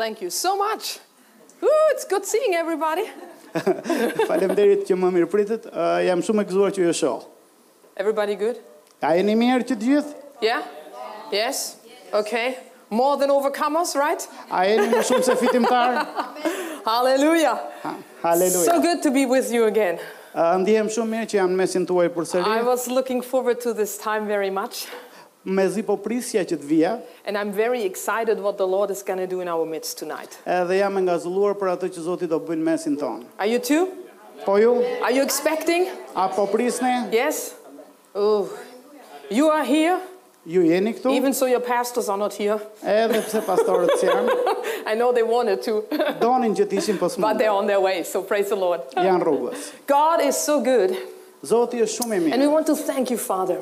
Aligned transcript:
Thank 0.00 0.22
you 0.22 0.30
so 0.30 0.56
much. 0.56 0.98
Ooh, 1.62 1.68
it's 1.92 2.06
good 2.06 2.24
seeing 2.24 2.54
everybody. 2.56 3.04
Faleminderit 4.30 4.86
që 4.88 4.96
më 4.96 5.10
mirëpritët. 5.12 5.66
Uh, 5.68 5.98
jam 6.06 6.22
shumë 6.24 6.40
e 6.40 6.48
gëzuar 6.48 6.72
që 6.72 6.86
ju 6.86 6.94
shoh. 6.96 7.26
Everybody 8.00 8.32
good? 8.40 8.62
A 9.04 9.10
jeni 9.18 9.34
mirë 9.36 9.66
të 9.68 9.76
gjithë? 9.82 10.14
Yeah. 10.40 10.64
Yes. 11.36 11.60
Okay. 12.16 12.56
More 12.88 13.18
than 13.20 13.28
overcomers, 13.34 13.92
right? 14.00 14.24
A 14.48 14.64
jeni 14.70 14.88
më 14.94 15.02
shumë 15.10 15.28
se 15.28 15.36
fitimtar? 15.36 16.00
Hallelujah. 16.88 17.58
Hallelujah. 18.24 18.70
So 18.72 18.80
good 18.80 19.04
to 19.04 19.12
be 19.12 19.26
with 19.28 19.52
you 19.52 19.68
again. 19.68 20.00
Ëm 20.32 20.64
uh, 20.64 20.64
dihem 20.64 20.88
shumë 20.96 21.12
mirë 21.12 21.32
që 21.34 21.42
jam 21.42 21.52
mesin 21.60 21.84
tuaj 21.84 22.08
përsëri. 22.16 22.48
I 22.48 22.64
was 22.64 22.88
looking 22.88 23.20
forward 23.20 23.60
to 23.68 23.76
this 23.76 24.00
time 24.00 24.24
very 24.32 24.48
much. 24.48 24.88
mezi 25.44 25.82
që 25.84 26.56
të 26.56 26.64
vija. 26.66 26.98
And 27.26 27.36
I'm 27.36 27.52
very 27.52 27.82
excited 27.82 28.38
what 28.40 28.58
the 28.58 28.66
Lord 28.66 28.90
is 28.90 29.02
going 29.02 29.18
to 29.18 29.26
do 29.26 29.40
in 29.40 29.48
our 29.48 29.64
midst 29.64 29.98
tonight. 29.98 30.38
Edhe 30.46 30.78
jam 30.78 30.98
e 30.98 31.00
për 31.02 31.76
atë 31.76 31.94
që 31.94 32.00
Zoti 32.04 32.26
do 32.28 32.38
bëjë 32.40 32.58
mesin 32.62 32.98
Are 33.38 33.46
you 33.48 33.58
too? 33.58 33.88
Po 34.44 34.56
ju? 34.58 34.84
Are 35.04 35.12
you 35.12 35.22
expecting? 35.22 35.88
A 36.14 36.28
po 36.28 36.46
prisni? 36.46 37.12
Yes. 37.12 37.54
Oh. 38.14 38.48
You 39.30 39.48
are 39.50 39.64
here. 39.64 39.98
Ju 40.46 40.62
jeni 40.64 40.94
këtu? 40.94 41.12
Even 41.14 41.32
so 41.34 41.46
your 41.46 41.60
pastors 41.60 42.08
are 42.08 42.18
not 42.18 42.32
here. 42.34 42.58
Edhe 42.82 43.20
pse 43.22 43.44
pastorët 43.44 43.92
janë. 44.00 44.86
I 44.86 44.94
know 44.94 45.12
they 45.12 45.22
wanted 45.22 45.62
to. 45.62 45.82
Donin 46.20 46.54
që 46.56 46.66
të 46.70 46.78
ishin 46.80 46.98
But 47.20 47.38
they're 47.38 47.50
on 47.50 47.66
their 47.66 47.80
way, 47.80 48.02
so 48.02 48.22
praise 48.22 48.48
the 48.48 48.56
Lord. 48.56 48.80
Jan 48.94 49.20
rrugës. 49.20 49.72
God 49.86 50.20
is 50.22 50.36
so 50.36 50.60
good. 50.60 50.96
Zoti 51.44 51.80
është 51.80 52.00
shumë 52.02 52.16
i 52.16 52.20
mirë. 52.24 52.32
And 52.34 52.40
we 52.42 52.48
want 52.48 52.66
to 52.66 52.76
thank 52.76 53.10
you, 53.10 53.16
Father. 53.18 53.60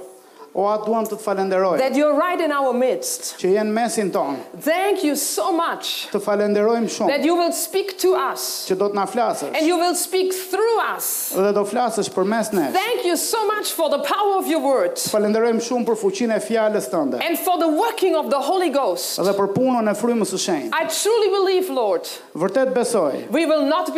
O 0.58 0.64
atë 0.66 0.88
duam 0.88 1.04
të 1.06 1.14
të 1.14 1.22
falenderoj. 1.22 1.74
That 1.78 1.94
you're 1.94 2.16
right 2.18 2.40
in 2.42 2.50
our 2.50 2.72
midst. 2.74 3.36
Që 3.38 3.52
jenë 3.54 3.70
mesin 3.74 4.08
tonë. 4.10 4.40
Thank 4.64 5.04
you 5.06 5.14
so 5.14 5.52
much. 5.54 5.90
Të 6.10 6.18
falenderojmë 6.24 6.90
shumë. 6.96 7.10
That 7.12 7.22
you 7.26 7.36
will 7.38 7.52
speak 7.54 7.92
to 8.02 8.16
us. 8.18 8.46
Që 8.66 8.74
do 8.80 8.88
të 8.90 8.98
na 8.98 9.04
flasësh. 9.06 9.52
And 9.54 9.68
you 9.68 9.76
will 9.78 9.95
speak 10.00 10.32
through 10.34 10.80
us. 10.82 11.30
Dhe 11.38 11.52
do 11.54 11.62
flasësh 11.68 12.10
për 12.15 12.26
mes 12.32 12.50
nesh. 12.59 12.73
Thank 12.74 13.06
you 13.06 13.15
so 13.16 13.45
much 13.52 13.70
for 13.70 13.87
the 13.95 14.00
power 14.02 14.34
of 14.40 14.50
your 14.50 14.59
word. 14.65 14.98
Falenderojmë 15.12 15.62
shumë 15.68 15.87
për 15.92 15.98
fuqinë 16.02 16.40
e 16.40 16.42
fjalës 16.48 16.90
tënde. 16.90 17.20
And 17.22 17.38
for 17.38 17.60
the 17.62 17.68
working 17.70 18.18
of 18.18 18.32
the 18.34 18.40
Holy 18.48 18.72
Ghost. 18.80 19.22
Dhe 19.22 19.37
për 19.38 19.52
punën 19.54 19.93
e 19.93 19.95
Frymës 20.00 20.34
së 20.34 20.43
Shenjtë. 20.46 20.72
I 20.74 20.90
truly 20.90 21.30
believe, 21.38 21.70
Lord. 21.70 22.10
Vërtet 22.34 22.74
besoj. 22.74 23.28
We 23.30 23.46
will 23.46 23.62
not 23.70 23.95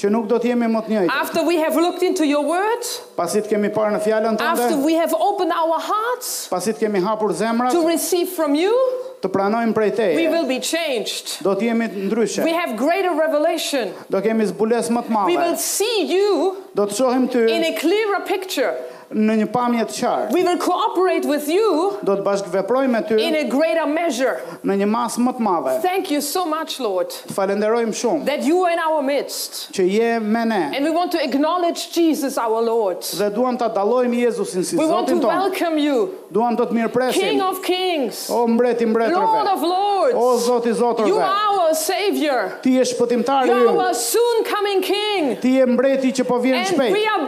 që 0.00 0.10
nuk 0.12 0.26
do 0.28 0.36
të 0.40 0.50
jemi 0.52 0.68
më 0.70 0.80
të 0.86 0.92
njëjtë. 0.92 1.16
After 3.16 3.42
kemi 3.48 3.68
parë 3.72 3.94
në 3.96 4.00
fjalën 4.04 4.36
tënde, 4.42 4.68
after 4.68 4.76
we 4.84 6.76
kemi 6.80 7.00
hapur 7.04 7.32
zemrat, 7.38 7.72
të 9.24 9.30
pranojmë 9.32 9.72
prej 9.78 9.90
teje. 9.96 10.26
Do 11.46 11.54
të 11.56 11.68
jemi 11.70 11.88
ndryshe. 12.08 12.44
Do 14.12 14.20
kemi 14.26 14.48
zbules 14.52 14.90
më 14.96 15.04
të 15.08 15.16
madhe. 15.16 15.48
Do 16.76 16.84
të 16.84 17.00
shohim 17.00 17.24
ty 17.32 17.46
in 17.56 17.64
a 17.72 17.72
clearer 17.80 18.20
picture. 18.28 18.74
në 19.14 19.34
një 19.42 19.46
pamje 19.54 19.84
të 19.86 19.96
qartë. 20.00 20.34
We 20.34 20.42
will 20.44 20.58
cooperate 20.58 21.28
with 21.28 21.48
you 21.48 21.98
Do 22.02 22.16
të 22.18 22.24
bashkëveprojmë 22.26 22.90
me 22.92 23.00
ty 23.06 23.18
in 23.22 23.36
a 23.38 23.44
greater 23.52 23.86
measure. 23.90 24.36
në 24.66 24.76
një 24.82 24.88
masë 24.90 25.22
më 25.22 25.32
të 25.38 25.44
madhe. 25.46 25.74
Thank 25.82 26.10
you 26.10 26.20
so 26.20 26.44
much, 26.46 26.78
Lord, 26.80 27.10
falenderojmë 27.36 27.94
shumë 27.96 28.26
that 28.26 28.42
you 28.44 28.64
are 28.64 28.72
in 28.74 28.80
our 28.82 29.02
midst. 29.02 29.70
që 29.72 29.86
je 29.90 30.18
me 30.20 30.44
ne 30.44 30.72
And 30.76 30.84
we 30.84 30.90
want 30.90 31.12
to 31.12 31.22
acknowledge 31.22 31.90
Jesus, 31.92 32.36
our 32.38 32.60
Lord. 32.60 33.00
dhe 33.00 33.30
duam 33.30 33.56
ta 33.58 33.68
dallojmë 33.68 34.16
Jezusin 34.26 34.64
si 34.64 34.76
We 34.76 34.86
want 34.86 35.06
to 35.08 35.18
welcome 35.26 35.78
you, 35.78 36.10
Duam 36.32 36.56
të 36.56 36.66
të 36.66 37.12
King 37.12 37.40
of 37.42 37.62
Kings, 37.62 38.30
O 38.30 38.46
mbret 38.46 38.80
i 38.80 38.84
Lord 38.86 38.90
of 38.90 38.90
mbretërve. 38.90 40.12
O 40.16 40.34
Lords. 40.34 40.44
Zoti 40.44 40.68
i 40.70 41.06
You 41.08 41.18
are 41.18 41.24
our 41.24 41.74
Savior. 41.74 42.58
Ti 42.62 42.70
je 42.72 42.80
shpëtimtari 42.84 43.46
You 43.48 43.54
are 43.68 43.86
our 43.86 43.94
soon 43.94 44.44
coming 44.44 44.82
King. 44.82 45.36
Ti 45.40 45.48
je 45.50 45.66
mbreti 45.66 46.12
që 46.12 46.24
po 46.26 46.38
vjen 46.38 46.56
And 46.58 46.92
we 46.94 47.04
are 47.06 47.22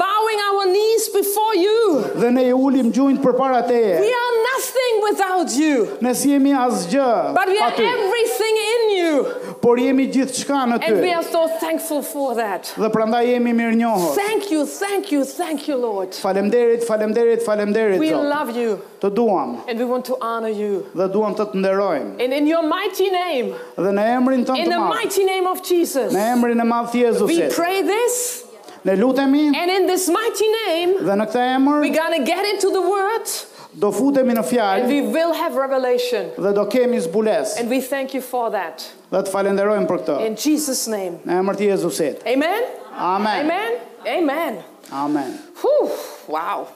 our 0.58 0.66
knees 0.66 1.08
before 1.08 1.54
you. 1.54 2.04
Dhe 2.18 2.30
ne 2.32 2.50
ulim 2.52 2.90
gjunjt 2.92 3.22
përpara 3.22 3.62
teje. 3.68 4.00
We 4.00 4.10
are 4.12 4.34
nothing 4.46 5.02
without 5.08 5.56
you. 5.56 5.86
Ne 6.02 6.14
si 6.14 6.30
jemi 6.34 6.52
asgjë. 6.54 7.34
But 7.34 7.48
we 7.48 7.58
are 7.58 7.72
everything 7.72 8.56
in 8.66 8.90
you. 8.96 9.24
Por 9.62 9.76
jemi 9.78 10.08
gjithçka 10.12 10.64
në 10.72 10.78
ty. 10.80 10.86
And 10.92 11.00
we 11.00 11.12
are 11.12 11.22
so 11.24 11.46
thankful 11.60 12.02
for 12.02 12.34
that. 12.34 12.72
Dhe 12.76 12.90
prandaj 12.94 13.24
jemi 13.26 13.52
mirënjohës. 13.52 14.16
Thank 14.16 14.50
you, 14.50 14.66
thank 14.66 15.12
you, 15.12 15.24
thank 15.24 15.68
you 15.68 15.76
Lord. 15.76 16.10
Faleminderit, 16.12 16.84
faleminderit, 16.86 17.42
faleminderit. 17.44 18.00
We 18.00 18.14
love 18.14 18.54
you. 18.56 18.80
Të 19.00 19.12
duam. 19.14 19.58
And 19.68 19.78
we 19.78 19.84
want 19.84 20.04
to 20.06 20.16
honor 20.20 20.48
you. 20.48 20.84
Dhe 20.94 21.08
duam 21.12 21.36
të 21.38 21.48
të 21.52 21.62
nderojmë. 21.62 22.20
And 22.24 22.32
in 22.32 22.46
your 22.46 22.62
mighty 22.66 23.10
name. 23.10 23.54
Dhe 23.76 23.92
në 23.94 24.08
emrin 24.16 24.44
tënd 24.44 24.50
të 24.50 24.58
madh. 24.58 24.64
In 24.64 24.70
the 24.70 24.80
mighty 24.80 25.24
name 25.24 25.46
of 25.46 25.62
Jesus. 25.62 26.12
Në 26.14 26.28
emrin 26.34 26.60
e 26.60 26.66
madh 26.66 26.90
të 26.92 27.04
Jezusit. 27.06 27.48
We 27.48 27.54
pray 27.54 27.82
this. 27.82 28.47
Në 28.86 28.94
lutemi 29.00 29.46
And 29.58 29.70
in 29.72 29.86
this 29.88 30.06
mighty 30.12 30.46
name, 30.66 30.94
dhe 31.02 31.14
në 31.18 31.26
këtë 31.28 31.42
emër 31.56 31.80
we're 31.82 31.94
going 31.94 32.18
to 32.18 32.24
get 32.28 32.46
into 32.54 32.70
the 32.74 32.82
word 32.82 33.32
do 33.78 33.90
futemi 33.94 34.34
në 34.34 34.42
and 34.64 34.88
we 34.90 35.00
will 35.14 35.32
have 35.34 35.56
revelation. 35.56 36.30
dhe 36.38 36.52
do 36.54 36.64
kemi 36.72 36.98
zbulesë. 37.00 37.60
And 37.60 37.70
we 37.70 37.80
thank 37.80 38.14
you 38.14 38.22
for 38.22 38.50
that. 38.50 38.86
Dhe 39.10 39.20
të 39.22 39.30
falenderojmë 39.32 39.86
për 39.86 39.98
këtë. 40.02 40.16
In 40.26 40.34
Jesus' 40.34 40.86
name. 40.90 41.18
Në 41.26 41.36
emër 41.40 41.58
të 41.60 41.68
Jezusit. 41.72 42.22
Amen. 42.26 42.66
Amen. 42.96 43.40
Amen. 43.40 43.78
Amen. 44.08 44.58
Amen. 44.90 45.38
Whew, 45.62 45.90
wow. 46.28 46.68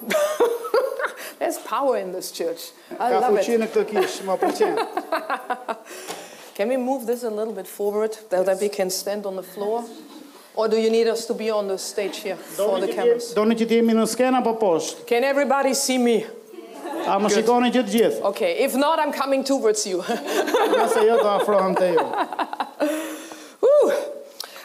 There's 1.39 1.59
power 1.65 1.97
in 1.97 2.13
this 2.13 2.31
church. 2.31 2.71
I 2.93 3.11
Ka 3.11 3.19
love 3.29 3.39
it. 3.41 3.47
në 3.61 3.71
këtë 3.71 3.89
kishë, 3.89 4.27
më 4.27 4.39
pëlqen. 4.43 4.81
Can 6.55 6.69
we 6.69 6.77
move 6.77 7.07
this 7.07 7.23
a 7.25 7.31
little 7.31 7.55
bit 7.55 7.67
forward 7.67 8.15
so 8.29 8.43
that 8.45 8.61
we 8.61 8.69
can 8.69 8.91
stand 8.91 9.25
on 9.27 9.37
the 9.37 9.43
floor? 9.47 9.85
Or 10.55 10.69
do 10.69 10.77
you 10.77 10.91
need 10.91 11.09
us 11.09 11.25
to 11.27 11.35
be 11.35 11.51
on 11.51 11.69
the 11.69 11.79
stage 11.79 12.19
here 12.19 12.37
for 12.37 12.79
the 12.81 12.93
cameras? 12.93 13.33
Do 13.35 13.45
në 13.49 13.57
që 13.63 13.67
të 13.71 13.79
jemi 13.79 13.95
në 13.97 14.05
skena 14.11 14.43
po 14.45 14.53
poshtë. 14.61 15.07
Can 15.09 15.25
everybody 15.25 15.73
see 15.73 15.97
me? 15.97 16.19
A 17.09 17.17
më 17.19 17.31
shikoni 17.39 17.73
që 17.73 17.85
të 17.89 17.93
gjithë? 17.97 18.21
Okay, 18.33 18.53
if 18.67 18.77
not 18.79 19.01
I'm 19.01 19.15
coming 19.17 19.43
towards 19.43 19.87
you. 19.89 20.03
Nëse 20.05 21.01
jo 21.09 21.17
do 21.23 21.31
afrohem 21.33 21.77
te 21.79 21.89
ju. 21.95 22.05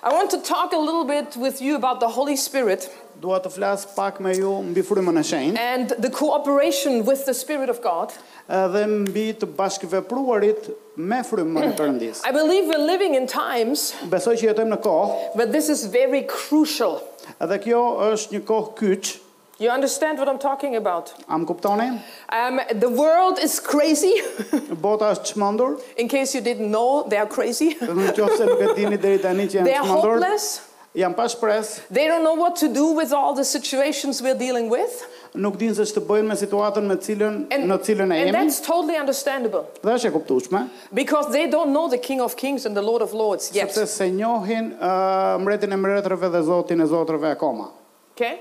I 0.07 0.11
want 0.13 0.29
to 0.31 0.37
talk 0.39 0.71
a 0.73 0.77
little 0.77 1.03
bit 1.03 1.35
with 1.35 1.61
you 1.61 1.75
about 1.75 1.99
the 1.99 2.07
Holy 2.19 2.35
Spirit. 2.37 2.87
Dua 3.19 3.39
të 3.41 3.49
flas 3.49 3.81
pak 3.97 4.19
me 4.21 4.35
ju 4.37 4.51
mbi 4.69 4.83
frymën 4.85 5.17
e 5.23 5.23
shenjtë. 5.31 5.57
And 5.71 5.95
the 6.03 6.11
cooperation 6.13 7.01
with 7.05 7.25
the 7.25 7.33
Spirit 7.33 7.71
of 7.73 7.79
God 7.81 8.11
dhe 8.47 8.84
mbi 8.88 9.25
të 9.41 9.50
bashkëvepruarit 9.58 10.69
me 10.96 11.19
frymën 11.28 11.68
e 11.68 11.75
Perëndisë. 11.78 12.24
I 12.24 12.31
believe 12.31 12.72
we're 12.72 12.80
living 12.85 13.16
in 13.19 13.28
times. 13.28 13.84
Besoj 14.12 14.38
që 14.40 14.50
jetojmë 14.52 14.78
në 14.78 14.81
kohë. 14.85 15.31
But 15.38 15.52
this 15.53 15.69
is 15.69 15.85
very 15.94 16.24
crucial. 16.31 17.00
kjo 17.40 17.84
është 18.12 18.38
një 18.38 18.46
kohë 18.47 18.75
kyç. 18.80 19.16
You 19.59 19.72
understand 19.74 20.19
what 20.19 20.30
I'm 20.30 20.38
talking 20.38 20.75
about? 20.78 21.13
Am 21.28 21.44
kuptoni? 21.46 21.90
Um, 22.30 22.59
the 22.80 22.90
world 22.90 23.40
is 23.41 23.59
crazy. 23.59 24.22
Bota 24.84 25.09
është 25.16 25.31
çmendur. 25.34 25.79
In 25.97 26.08
case 26.08 26.35
you 26.35 26.41
didn't 26.44 26.69
know, 26.69 27.03
they 27.09 27.18
are 27.18 27.25
crazy. 27.29 27.74
Në 27.81 28.14
qoftë 28.18 28.46
nuk 28.52 28.62
e 28.68 28.75
dini 28.78 29.02
deri 29.02 29.18
tani 29.18 29.47
që 29.47 29.58
janë 29.58 29.66
çmendur. 29.66 29.66
They 29.66 29.81
are 29.81 29.88
hopeless. 29.90 30.52
Jam 30.95 31.13
pa 31.13 31.27
shpresë. 31.27 31.87
They 31.91 32.07
don't 32.07 32.23
know 32.23 32.33
what 32.39 32.55
to 32.63 32.67
do 32.71 32.95
with 32.95 33.11
all 33.11 33.33
the 33.35 33.43
situations 33.43 34.21
we're 34.21 34.37
dealing 34.37 34.69
with. 34.71 35.03
Nuk 35.35 35.57
dinë 35.59 35.75
se 35.75 35.85
ç'të 35.91 36.01
bëjnë 36.07 36.25
me 36.31 36.35
situatën 36.39 36.87
me 36.87 36.95
cilën 37.03 37.35
në 37.67 37.77
cilën 37.85 38.13
e 38.15 38.19
jemi. 38.21 38.31
And 38.33 38.37
emi. 38.47 38.53
totally 38.65 38.95
understandable. 38.97 39.65
Dhe 39.83 39.93
është 39.97 40.09
e 40.09 40.13
kuptueshme. 40.15 40.61
Because 40.93 41.29
they 41.31 41.45
don't 41.51 41.73
know 41.73 41.87
the 41.91 41.99
King 41.99 42.21
of 42.23 42.35
Kings 42.39 42.65
and 42.65 42.75
the 42.77 42.81
Lord 42.81 43.03
of 43.03 43.13
Lords 43.13 43.51
Sepse 43.51 43.85
se 43.87 44.07
njohin 44.09 44.71
uh, 44.79 45.35
e 45.37 45.75
mbretërve 45.77 46.31
dhe 46.33 46.41
Zotin 46.47 46.81
e 46.81 46.87
Zotërve 46.87 47.33
akoma. 47.35 47.67
Okay? 48.15 48.39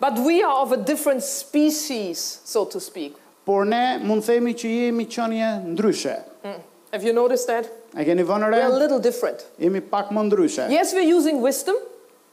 But 0.00 0.18
we 0.18 0.42
are 0.42 0.58
of 0.62 0.72
a 0.72 0.76
different 0.78 1.22
species, 1.22 2.40
so 2.44 2.64
to 2.64 2.80
speak. 2.80 3.14
Por 3.46 3.64
ne 3.66 3.98
mund 4.02 4.22
themi 4.24 4.54
që 4.56 4.72
jemi 4.78 5.06
qenie 5.06 5.60
ndryshe. 5.74 6.16
Mm. 6.42 6.58
Have 6.92 7.02
you 7.04 7.12
noticed 7.12 7.46
that? 7.46 7.70
A 7.94 8.04
keni 8.08 8.24
vënë 8.24 8.46
re? 8.48 8.58
We're 8.58 8.70
a 8.72 8.78
little 8.80 8.98
different. 9.04 9.44
Jemi 9.60 9.82
pak 9.88 10.10
më 10.16 10.22
ndryshe. 10.30 10.68
Yes, 10.72 10.94
we're 10.96 11.04
using 11.08 11.42
wisdom. 11.44 11.76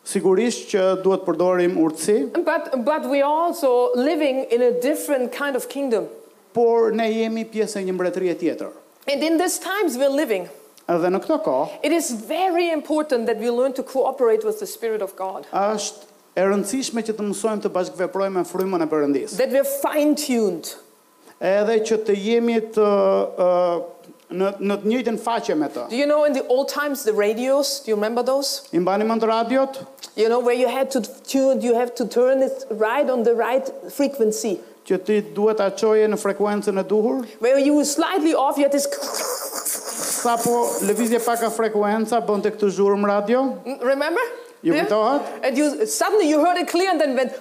Sigurisht 0.08 0.70
që 0.72 0.84
duhet 1.04 1.26
të 1.26 1.26
përdorim 1.28 1.74
urtësi. 1.82 2.20
But 2.48 2.70
but 2.88 3.08
we 3.12 3.22
also 3.22 3.92
living 3.96 4.46
in 4.56 4.62
a 4.64 4.72
different 4.86 5.34
kind 5.36 5.58
of 5.60 5.68
kingdom. 5.74 6.08
Por 6.56 6.92
ne 6.96 7.10
jemi 7.12 7.44
pjesë 7.52 7.84
e 7.84 7.90
një 7.90 7.98
mbretërie 7.98 8.38
tjetër. 8.40 8.72
And 9.12 9.24
in 9.24 9.38
these 9.38 9.60
times 9.60 9.98
we're 9.98 10.16
living. 10.22 10.48
Edhe 10.90 11.12
në 11.14 11.20
këto 11.26 11.38
kohë. 11.46 11.82
It 11.86 11.92
is 11.94 12.12
very 12.30 12.72
important 12.72 13.28
that 13.28 13.38
we 13.38 13.52
learn 13.52 13.74
to 13.78 13.84
cooperate 13.84 14.48
with 14.48 14.60
the 14.60 14.66
spirit 14.68 15.04
of 15.06 15.12
God. 15.20 15.44
Është 15.52 16.08
e 16.40 16.48
rëndësishme 16.54 17.04
që 17.04 17.18
të 17.20 17.28
mësojmë 17.34 17.66
të 17.68 17.74
bashkëveprojmë 17.76 18.40
me 18.42 18.48
frymën 18.48 18.88
e 18.88 18.92
Perëndisë. 18.96 19.38
That 19.44 19.52
we're 19.52 19.68
fine 19.68 20.16
tuned. 20.16 20.72
Edhe 21.40 21.76
që 21.88 22.00
të 22.08 22.16
jemi 22.20 22.58
të 22.76 22.86
uh, 22.86 23.84
Do 24.32 24.36
you 24.38 26.06
know 26.06 26.24
in 26.24 26.34
the 26.34 26.46
old 26.50 26.70
times 26.70 27.04
the 27.04 27.14
radios? 27.14 27.80
Do 27.80 27.90
you 27.92 27.96
remember 27.96 28.22
those? 28.22 28.68
I 28.72 28.78
mbani 28.78 29.08
mend 29.08 29.24
radiot? 29.24 29.88
You 30.16 30.30
know 30.30 30.40
where 30.40 30.54
you 30.54 30.68
had 30.68 30.92
to 30.92 31.02
tune, 31.24 31.62
you 31.62 31.74
have 31.74 31.96
to 31.96 32.08
turn 32.08 32.44
it 32.44 32.64
right 32.70 33.10
on 33.10 33.24
the 33.24 33.34
right 33.34 33.68
frequency. 33.92 34.62
Që 34.86 34.98
ti 35.06 35.18
duhet 35.38 35.58
ta 35.62 35.68
çoje 35.78 36.06
në 36.10 36.18
frekuencën 36.18 36.78
e 36.78 36.84
duhur? 36.88 37.24
Where 37.42 37.58
you 37.60 37.74
were 37.76 37.86
slightly 37.86 38.34
off, 38.36 38.58
you 38.58 38.64
had 38.64 38.72
this 38.72 38.86
Sapo 38.86 40.44
po 40.44 40.56
lëvizje 40.86 41.20
pak 41.26 41.44
a 41.48 41.50
frekuenca 41.54 42.20
bënte 42.26 42.52
këtë 42.56 42.70
zhurmë 42.78 43.08
radio? 43.10 43.42
Mm, 43.66 43.82
remember? 43.86 44.22
Ju 44.66 44.74
kujtohet? 44.74 45.24
Yeah? 45.24 45.46
And 45.48 45.58
you 45.58 45.86
suddenly 45.88 46.30
you 46.30 46.44
heard 46.46 46.58
it 46.58 46.68
clear 46.68 46.90
and 46.92 47.02
then 47.02 47.16
went 47.16 47.34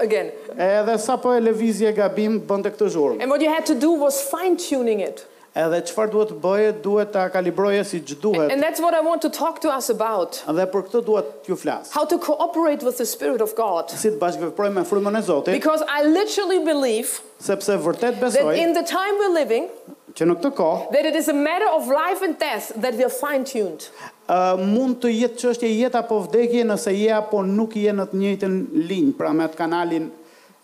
again. 0.00 0.32
Edhe 0.58 0.98
sa 0.98 1.14
po 1.16 1.30
e 1.34 1.38
lëvizje 1.46 1.94
gabim 1.98 2.40
bënte 2.46 2.74
këtë 2.74 2.90
zhurmë. 2.94 3.22
And 3.22 3.30
what 3.30 3.40
you 3.40 3.50
had 3.54 3.66
to 3.66 3.74
do 3.78 3.92
was 3.92 4.18
fine 4.22 4.56
tuning 4.56 4.98
it. 5.00 5.26
Edhe 5.54 5.78
çfarë 5.86 6.10
duhet 6.10 6.30
të 6.32 6.36
bëje, 6.42 6.70
duhet 6.82 7.10
ta 7.14 7.28
kalibroje 7.30 7.82
si 7.86 8.00
ç'duhet. 8.08 8.50
And 8.50 8.60
that's 8.62 8.82
what 8.82 8.90
I 8.90 9.00
want 9.06 9.22
to 9.22 9.30
talk 9.30 9.60
to 9.62 9.70
us 9.70 9.86
about. 9.92 10.40
Edhe 10.50 10.64
për 10.72 10.82
këtë 10.88 11.02
dua 11.06 11.20
t'ju 11.46 11.54
flas. 11.60 11.92
How 11.94 12.02
to 12.12 12.18
cooperate 12.24 12.82
with 12.82 12.98
the 12.98 13.06
spirit 13.06 13.44
of 13.44 13.52
God. 13.60 13.94
Si 13.94 14.10
të 14.10 14.18
bashkëveproj 14.18 14.72
me 14.74 14.82
frymën 14.88 15.18
e 15.20 15.22
Zotit. 15.28 15.54
Because 15.54 15.86
I 15.98 16.02
literally 16.08 16.58
believe 16.70 17.12
sepse 17.38 17.76
vërtet 17.86 18.18
besoj 18.18 18.42
that 18.50 18.58
in 18.64 18.74
the 18.74 18.82
time 18.82 19.14
we're 19.22 19.30
living 19.36 19.70
që 20.18 20.26
në 20.30 20.34
këtë 20.40 20.50
kohë 20.58 20.90
that 20.94 21.06
it 21.06 21.14
is 21.20 21.28
a 21.30 21.36
matter 21.36 21.70
of 21.74 21.86
life 21.92 22.20
and 22.26 22.34
death 22.42 22.72
that 22.84 22.98
we 22.98 23.06
are 23.06 23.14
fine 23.22 23.46
tuned. 23.52 23.86
Uh, 24.26 24.58
mund 24.58 24.98
të 25.04 25.14
jetë 25.20 25.38
çështje 25.44 25.70
jeta 25.76 26.02
apo 26.02 26.18
vdekje 26.26 26.66
nëse 26.66 26.90
je 26.98 27.14
apo 27.22 27.44
nuk 27.46 27.78
je 27.78 27.94
në 27.94 28.10
të 28.10 28.24
njëjtën 28.26 28.58
linjë, 28.90 29.14
pra 29.22 29.30
me 29.34 29.46
atë 29.46 29.58
kanalin 29.62 30.10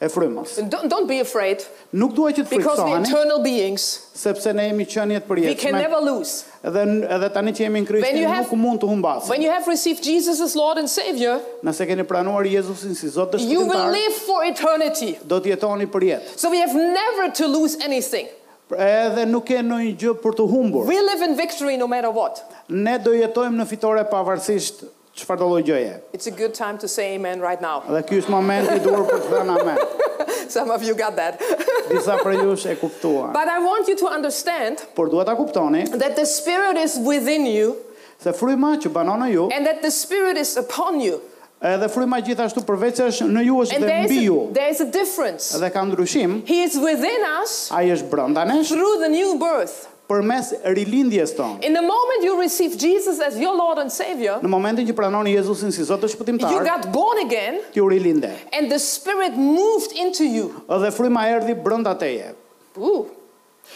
e 0.00 0.08
frymës. 0.08 0.54
Don't, 0.88 1.06
be 1.06 1.20
afraid. 1.20 1.60
Nuk 1.92 2.14
duhet 2.16 2.38
që 2.38 2.44
të 2.44 2.48
frikësoheni. 2.48 2.64
Because 2.64 2.80
we're 2.80 3.08
eternal 3.12 3.42
beings. 3.44 3.84
Sepse 4.16 4.52
ne 4.56 4.70
jemi 4.70 4.86
qenie 4.88 5.18
të 5.20 5.28
përjetshme. 5.28 5.52
We 5.52 5.56
can 5.60 5.76
never 5.76 6.00
lose. 6.00 6.38
Edhe 6.64 6.84
edhe 7.16 7.28
tani 7.34 7.52
që 7.56 7.66
jemi 7.66 7.82
në 7.84 7.88
Krishtin 7.90 8.20
nuk 8.32 8.54
mund 8.56 8.80
të 8.80 8.88
humbasim. 8.88 9.32
When 9.34 9.44
you 9.44 9.52
have 9.52 9.68
received 9.68 10.02
Jesus 10.04 10.40
as 10.40 10.56
Lord 10.56 10.80
and 10.80 10.88
Savior, 10.90 11.40
nëse 11.66 11.84
keni 11.90 12.06
pranuar 12.08 12.48
Jezusin 12.48 12.96
si 12.96 13.12
Zot 13.12 13.34
dhe 13.36 13.40
Shpirtin 13.40 13.50
tuaj, 13.52 13.52
you 13.52 13.66
will 13.68 13.88
live 13.98 14.16
for 14.24 14.40
eternity. 14.48 15.10
Do 15.34 15.40
të 15.44 15.52
jetoni 15.54 15.88
për 15.92 16.06
jetë. 16.14 16.36
So 16.40 16.50
we 16.56 16.62
have 16.64 16.74
never 16.76 17.28
to 17.42 17.50
lose 17.58 17.76
anything. 17.84 18.30
Edhe 18.70 19.26
nuk 19.26 19.48
ke 19.50 19.58
ndonjë 19.66 19.92
gjë 20.00 20.16
për 20.22 20.40
të 20.40 20.46
humbur. 20.52 20.88
We 20.88 20.96
live 21.02 21.26
in 21.26 21.36
victory 21.38 21.76
no 21.76 21.88
matter 21.90 22.12
what. 22.14 22.40
Ne 22.70 22.96
do 23.02 23.12
jetojmë 23.18 23.58
në 23.58 23.66
fitore 23.68 24.06
pavarësisht 24.08 24.84
çfarë 25.20 25.40
do 25.40 25.48
lloj 25.50 25.62
gjëje. 25.68 26.00
It's 26.12 26.26
a 26.26 26.30
good 26.32 26.54
time 26.54 26.78
to 26.78 26.88
say 26.88 27.06
amen 27.16 27.40
right 27.48 27.60
now. 27.60 27.82
Dhe 27.88 28.02
ky 28.08 28.20
është 28.22 28.32
momenti 28.32 28.76
i 28.78 28.80
dur 28.84 29.04
për 29.08 29.18
të 29.18 29.32
thënë 29.32 29.58
amen. 29.58 29.82
Some 30.54 30.70
of 30.74 30.82
you 30.82 30.94
got 30.98 31.16
that. 31.20 31.40
Disa 31.90 32.16
prej 32.22 32.40
jush 32.44 32.66
e 32.72 32.76
kuptuan. 32.80 33.32
But 33.36 33.48
I 33.52 33.58
want 33.62 33.88
you 33.90 33.96
to 34.04 34.08
understand. 34.10 34.82
Por 34.94 35.10
dua 35.12 35.24
ta 35.24 35.34
kuptoni. 35.38 35.86
That 36.02 36.16
the 36.18 36.26
spirit 36.26 36.76
is 36.80 36.98
within 36.98 37.46
you. 37.46 37.76
Se 38.20 38.32
fryma 38.36 38.74
që 38.82 38.92
banon 38.92 39.22
në 39.24 39.30
ju. 39.34 39.48
And 39.56 39.66
that 39.66 39.82
the 39.82 39.90
spirit 39.94 40.36
is 40.40 40.56
upon 40.60 41.00
you. 41.04 41.20
Edhe 41.60 41.90
fryma 41.92 42.22
gjithashtu 42.24 42.62
përveç 42.64 43.02
është 43.10 43.26
në 43.34 43.44
ju 43.46 43.56
është 43.66 43.80
dhe 43.82 43.96
mbi 44.06 44.20
ju. 44.26 44.36
There 44.56 44.70
is 44.72 44.80
a 44.80 44.88
difference. 44.88 45.52
Edhe 45.58 45.68
ka 45.72 45.82
ndryshim. 45.84 46.40
He 46.48 46.62
is 46.64 46.76
within 46.80 47.24
us. 47.42 47.66
Ai 47.76 47.88
është 47.92 48.08
brenda 48.12 48.46
nesh. 48.48 48.72
Through 48.72 49.04
the 49.04 49.12
new 49.12 49.36
birth 49.40 49.88
përmes 50.10 50.48
rilindjes 50.76 51.32
tonë. 51.38 51.60
In 51.68 51.76
the 51.78 51.82
moment 51.86 52.24
you 52.26 52.34
receive 52.40 52.74
Jesus 52.80 53.20
as 53.22 53.36
your 53.38 53.54
Lord 53.54 53.78
and 53.82 53.92
Savior, 53.94 54.40
në 54.42 54.50
momentin 54.50 54.88
që 54.88 54.96
pranoni 54.98 55.36
Jezusin 55.36 55.72
si 55.74 55.86
Zot 55.86 56.02
të 56.02 56.10
shpëtimtarë, 56.14 56.52
you 56.56 56.64
got 56.66 56.88
born 56.94 57.20
again. 57.22 57.60
Ti 57.74 57.82
u 57.84 57.88
rilinde. 57.90 58.32
And 58.56 58.72
the 58.72 58.80
Spirit 58.82 59.38
moved 59.38 59.94
into 59.94 60.26
you. 60.26 60.48
Edhe 60.66 60.90
fryma 60.96 61.26
erdhi 61.36 61.54
brenda 61.54 61.94
teje. 62.00 62.32
Ooh. 62.80 63.06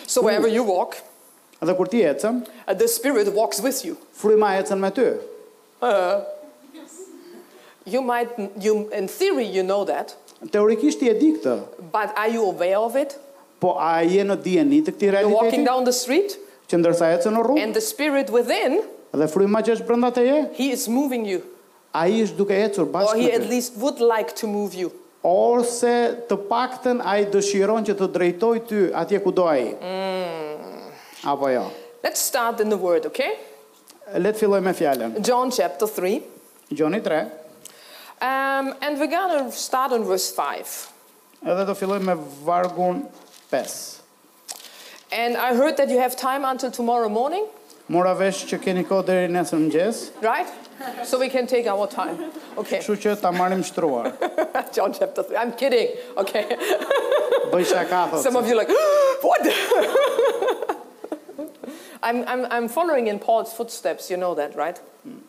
So 0.08 0.24
wherever 0.26 0.50
you 0.50 0.64
walk, 0.66 0.96
edhe 1.62 1.76
kur 1.78 1.90
ti 1.92 2.02
ecën, 2.08 2.42
uh, 2.66 2.74
the 2.74 2.88
Spirit 2.90 3.30
walks 3.36 3.62
with 3.62 3.84
you. 3.86 3.94
Fryma 4.18 4.56
ecën 4.62 4.80
me 4.82 4.90
ty. 4.96 5.08
Uh, 5.84 6.24
you 7.84 8.00
might 8.02 8.30
you 8.58 8.88
in 8.90 9.06
theory 9.06 9.44
you 9.46 9.62
know 9.62 9.84
that. 9.84 10.16
Teorikisht 10.50 10.98
ti 11.00 11.12
e 11.12 11.14
di 11.14 11.34
këtë. 11.36 11.58
But 11.94 12.16
are 12.18 12.28
you 12.32 12.42
aware 12.48 12.80
of 12.82 12.96
it? 12.96 13.20
Po 13.64 13.78
a 13.80 14.02
je 14.04 14.20
në 14.28 14.34
dieni 14.44 14.82
të 14.84 14.92
këtij 14.92 15.12
realiteti? 15.14 15.32
You're 15.32 15.40
walking 15.40 15.64
down 15.64 15.86
the 15.88 15.94
street? 15.96 16.34
Që 16.68 16.80
ndërsa 16.82 17.06
ecën 17.16 17.32
në 17.38 17.44
rrugë? 17.46 17.62
And 17.64 17.76
the 17.76 17.80
spirit 17.84 18.28
within? 18.34 18.82
Dhe 19.16 19.28
fryma 19.32 19.62
që 19.64 19.78
është 19.78 19.86
brenda 19.88 20.10
teje? 20.12 20.42
He 20.58 20.66
is 20.74 20.84
moving 20.92 21.24
you. 21.28 21.38
Ai 21.96 22.18
është 22.26 22.36
duke 22.42 22.58
ecur 22.66 22.90
bashkë. 22.92 23.14
Or 23.14 23.22
he 23.22 23.30
at 23.32 23.46
least 23.48 23.78
would 23.80 24.02
like 24.04 24.34
to 24.42 24.50
move 24.50 24.76
you. 24.76 24.90
Ose 25.24 25.94
të 26.28 26.36
paktën 26.50 27.00
ai 27.08 27.22
dëshiron 27.32 27.86
që 27.88 27.96
të 28.02 28.10
drejtoj 28.18 28.52
ty 28.68 28.82
atje 29.02 29.22
ku 29.24 29.32
do 29.38 29.46
ai. 29.48 29.70
Mm. 29.72 30.84
Apo 31.32 31.48
jo. 31.54 31.64
Let's 32.04 32.20
start 32.20 32.60
in 32.60 32.68
the 32.68 32.76
word, 32.76 33.08
okay? 33.08 33.38
Let's 34.20 34.36
fill 34.44 34.52
me 34.60 34.76
fjalën. 34.76 35.16
John 35.24 35.48
chapter 35.50 35.88
3. 35.88 36.18
Johni 36.68 37.00
3. 37.00 37.22
Um, 38.20 38.74
and 38.84 39.00
we're 39.00 39.08
going 39.08 39.40
to 39.46 39.56
start 39.56 39.96
on 39.96 40.04
verse 40.04 40.28
5. 40.28 40.68
Edhe 41.44 41.64
do 41.64 41.72
filloj 41.76 42.02
me 42.04 42.18
vargun 42.44 43.06
And 45.12 45.36
I 45.36 45.54
heard 45.54 45.76
that 45.76 45.88
you 45.88 45.98
have 46.00 46.16
time 46.16 46.44
until 46.44 46.70
tomorrow 46.74 47.06
morning? 47.08 47.46
Moravesh 47.86 48.42
që 48.48 48.58
keni 48.64 48.82
kohë 48.88 49.04
deri 49.06 49.28
nesër 49.30 49.60
mëngjes. 49.60 49.98
Right? 50.24 50.48
So 51.06 51.20
we 51.20 51.28
can 51.30 51.46
take 51.46 51.68
our 51.70 51.86
time. 51.86 52.32
Okay. 52.58 52.80
Që 52.82 53.14
të 53.22 53.30
marrim 53.36 53.62
shtruar. 53.62 54.08
I'm 55.42 55.52
kidding. 55.60 55.92
Okay. 56.16 56.44
Bëysa 57.52 57.84
kafos. 57.86 58.24
So, 58.24 58.32
me 58.34 58.42
you 58.48 58.56
like, 58.56 58.72
what? 59.22 59.44
I'm 62.08 62.24
I'm 62.32 62.42
I'm 62.56 62.68
following 62.68 63.06
in 63.12 63.20
Paul's 63.22 63.52
footsteps, 63.54 64.10
you 64.10 64.16
know 64.18 64.34
that, 64.34 64.56
right? 64.56 64.78
Hmm. 65.04 65.20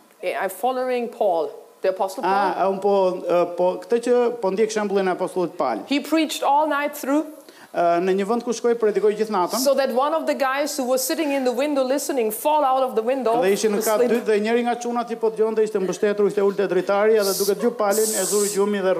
I'm 0.42 0.50
following 0.50 1.08
Paul, 1.14 1.52
the 1.84 1.90
Apostle 1.94 2.24
ah, 2.26 2.32
Paul. 2.32 2.56
Ëh, 2.56 2.74
un 2.74 2.82
po, 2.82 2.96
eh, 3.22 3.46
po, 3.60 3.70
këtë 3.86 4.02
që 4.08 4.18
po 4.42 4.56
ndjek 4.56 4.74
shëmbullin 4.74 5.12
e 5.12 5.14
apostullit 5.14 5.54
Paul. 5.60 5.86
He 5.92 6.00
reached 6.02 6.42
all 6.44 6.66
night 6.72 6.96
through 6.98 7.28
në 7.76 8.14
një 8.22 8.26
vend 8.30 8.44
ku 8.46 8.54
shkoi 8.56 8.76
predikoi 8.80 9.12
të 9.12 9.18
gjithë 9.24 9.34
natën. 9.36 9.60
So 9.64 9.74
that 9.76 9.92
one 9.96 10.14
of 10.16 10.26
the 10.30 10.34
guys 10.36 10.76
who 10.78 10.86
was 10.90 11.04
sitting 11.04 11.34
in 11.36 11.44
the 11.44 11.52
window 11.52 11.84
listening 11.84 12.32
fall 12.32 12.64
out 12.64 12.84
of 12.86 12.94
the 12.96 13.04
window. 13.04 13.42
Dhe 13.44 13.52
ishin 13.58 13.76
ka 13.84 13.98
dy 14.00 14.08
dhe 14.30 14.38
njëri 14.46 14.64
nga 14.68 14.76
çunat 14.86 15.12
i 15.12 15.16
po 15.20 15.30
dëgjonte 15.34 15.60
ishte 15.68 15.80
mbështetur 15.84 16.32
ishte 16.32 16.40
ulte 16.46 16.68
dritari 16.72 17.20
dhe 17.20 17.36
duke 17.40 17.52
dëgju 17.58 17.74
palin 17.76 18.00
e 18.00 18.26
zuri 18.32 18.50
gjumi 18.56 18.80
dhe 18.86 18.96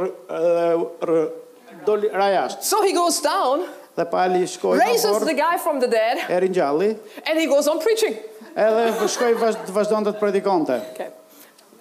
doli 1.86 2.10
ra 2.12 2.30
jashtë. 2.36 2.64
So 2.66 2.84
he 2.84 2.92
goes 2.94 3.22
down. 3.24 3.64
Dhe 3.96 4.08
pali 4.12 4.44
shkoi. 4.44 4.80
He 4.84 4.96
the 5.30 5.34
guy 5.40 5.58
from 5.58 5.80
the 5.80 5.88
dead. 5.88 6.26
Erin 6.30 6.54
Jali. 6.54 6.98
And 7.26 7.40
he 7.40 7.46
goes 7.48 7.68
on 7.70 7.80
preaching. 7.80 8.18
Edhe 8.56 8.90
shkoi 9.08 9.34
vazhdonte 9.72 10.12
të 10.16 10.20
predikonte. 10.22 10.82
Okay. 10.94 11.14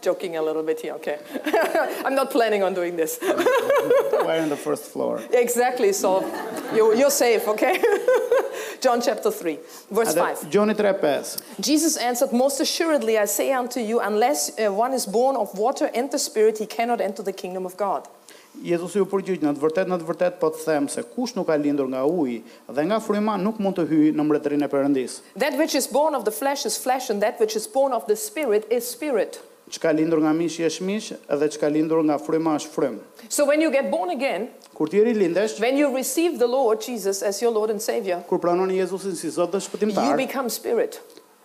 joking 0.04 0.36
a 0.36 0.42
little 0.48 0.62
bit 0.70 0.78
here, 0.84 0.94
okay. 1.00 1.18
I'm 2.06 2.14
not 2.20 2.28
planning 2.36 2.62
on 2.62 2.72
doing 2.80 2.94
this. 3.02 3.12
We're 3.20 4.40
on 4.46 4.52
the 4.56 4.60
first 4.68 4.84
floor. 4.94 5.14
Exactly, 5.32 5.90
so 5.92 6.10
you, 6.74 7.04
are 7.08 7.16
safe, 7.26 7.44
okay? 7.54 7.74
John 8.84 8.98
chapter 9.08 9.30
3, 9.30 9.58
verse 9.90 10.14
5. 10.14 10.50
John 10.50 10.72
3 10.74 11.22
Jesus 11.70 11.96
answered, 11.96 12.30
Most 12.32 12.60
assuredly 12.60 13.14
I 13.18 13.24
say 13.24 13.52
unto 13.52 13.80
you, 13.80 14.00
unless 14.00 14.40
uh, 14.58 14.70
one 14.72 14.92
is 14.92 15.06
born 15.06 15.36
of 15.36 15.56
water 15.58 15.90
and 15.94 16.10
the 16.10 16.18
Spirit, 16.18 16.58
he 16.58 16.66
cannot 16.66 17.00
enter 17.00 17.22
the 17.22 17.32
kingdom 17.42 17.64
of 17.66 17.76
God. 17.76 18.06
Jezusi 18.62 19.00
u 19.02 19.06
përgjigj 19.10 19.40
në 19.42 19.50
të 19.56 19.58
vërtet 19.64 19.88
në 19.90 19.96
të 19.98 20.04
vërtet 20.08 20.34
po 20.38 20.46
të 20.54 20.60
them 20.68 20.84
se 20.86 21.02
kush 21.16 21.32
nuk 21.34 21.48
ka 21.50 21.56
lindur 21.58 21.88
nga 21.90 22.04
uji 22.06 22.36
dhe 22.70 22.84
nga 22.86 23.00
fryma 23.02 23.34
nuk 23.42 23.56
mund 23.58 23.80
të 23.80 23.86
hyjë 23.90 24.12
në 24.14 24.26
mbretërinë 24.28 24.68
e 24.68 24.68
Perëndisë. 24.70 25.24
That 25.42 25.56
which 25.58 25.74
is 25.74 25.88
born 25.90 26.14
of 26.14 26.22
the 26.28 26.30
flesh 26.30 26.62
is 26.70 26.76
flesh 26.78 27.10
and 27.10 27.18
that 27.24 27.42
which 27.42 27.56
is 27.58 27.66
born 27.66 27.90
of 27.90 28.06
the 28.06 28.14
spirit 28.14 28.62
is 28.70 28.86
spirit. 28.86 29.42
çka 29.70 29.88
lindur 29.92 30.18
nga 30.22 30.32
mishi 30.32 30.64
është 30.68 30.84
mish 30.84 31.12
edhe 31.28 31.48
çka 31.56 31.68
lindur 31.72 32.02
nga 32.04 32.18
frymë 32.20 32.54
është 32.58 32.72
frymë 32.74 33.28
so 33.32 33.44
when 33.48 33.62
you 33.64 33.70
get 33.72 33.88
born 33.92 34.10
again 34.10 34.48
kur 34.74 34.88
ti 34.92 35.00
rilindesh 35.06 35.56
when 35.62 35.78
you 35.80 35.88
receive 35.96 36.36
the 36.38 36.46
lord 36.54 36.80
jesus 36.86 37.22
as 37.22 37.40
your 37.42 37.50
lord 37.54 37.70
and 37.74 37.80
savior 37.82 38.20
kur 38.28 38.38
pranonin 38.38 38.76
Jezusin 38.84 39.14
si 39.16 39.30
Zot 39.30 39.52
dhe 39.56 39.62
shpëtimtar 39.66 40.08
you 40.10 40.16
become 40.26 40.50
spirit 40.50 41.00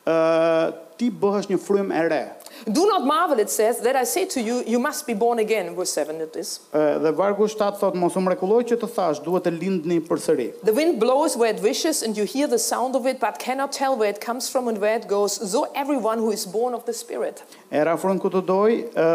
eh 0.06 0.72
ti 1.00 1.10
bëhesh 1.12 1.48
një 1.54 1.62
frymë 1.64 2.02
e 2.04 2.08
re 2.12 2.24
Do 2.66 2.86
not 2.88 3.06
marvel, 3.06 3.40
it 3.40 3.50
says, 3.50 3.80
that 3.82 3.96
I 3.96 4.04
say 4.04 4.26
to 4.26 4.42
you, 4.42 4.64
you 4.68 4.80
must 4.80 5.08
be 5.08 5.14
born 5.14 5.40
again, 5.40 5.76
verse 5.76 5.92
7 5.94 6.20
it 6.22 6.36
is. 6.36 6.60
Dhe 6.74 7.12
vargu 7.14 7.48
7 7.48 7.78
thot, 7.80 7.96
mos 7.96 8.14
umë 8.16 8.34
rekulloj 8.36 8.64
që 8.72 8.78
thash, 8.84 9.22
duhet 9.24 9.46
të 9.48 9.52
lindni 9.58 10.00
për 10.02 10.20
The 10.64 10.74
wind 10.74 11.00
blows 11.00 11.38
where 11.38 11.54
it 11.56 11.62
wishes 11.62 12.02
and 12.04 12.18
you 12.18 12.26
hear 12.26 12.48
the 12.48 12.60
sound 12.60 12.96
of 12.96 13.06
it, 13.06 13.20
but 13.20 13.40
cannot 13.40 13.72
tell 13.72 13.96
where 13.96 14.10
it 14.10 14.20
comes 14.20 14.50
from 14.50 14.68
and 14.68 14.78
where 14.80 14.96
it 14.98 15.08
goes, 15.08 15.34
so 15.52 15.70
everyone 15.76 16.18
who 16.20 16.32
is 16.32 16.46
born 16.46 16.74
of 16.74 16.86
the 16.86 16.94
Spirit. 16.94 17.44
E 17.72 17.78
rafron 17.80 18.20
ku 18.20 18.30
të 18.30 18.44
doj 18.46 18.74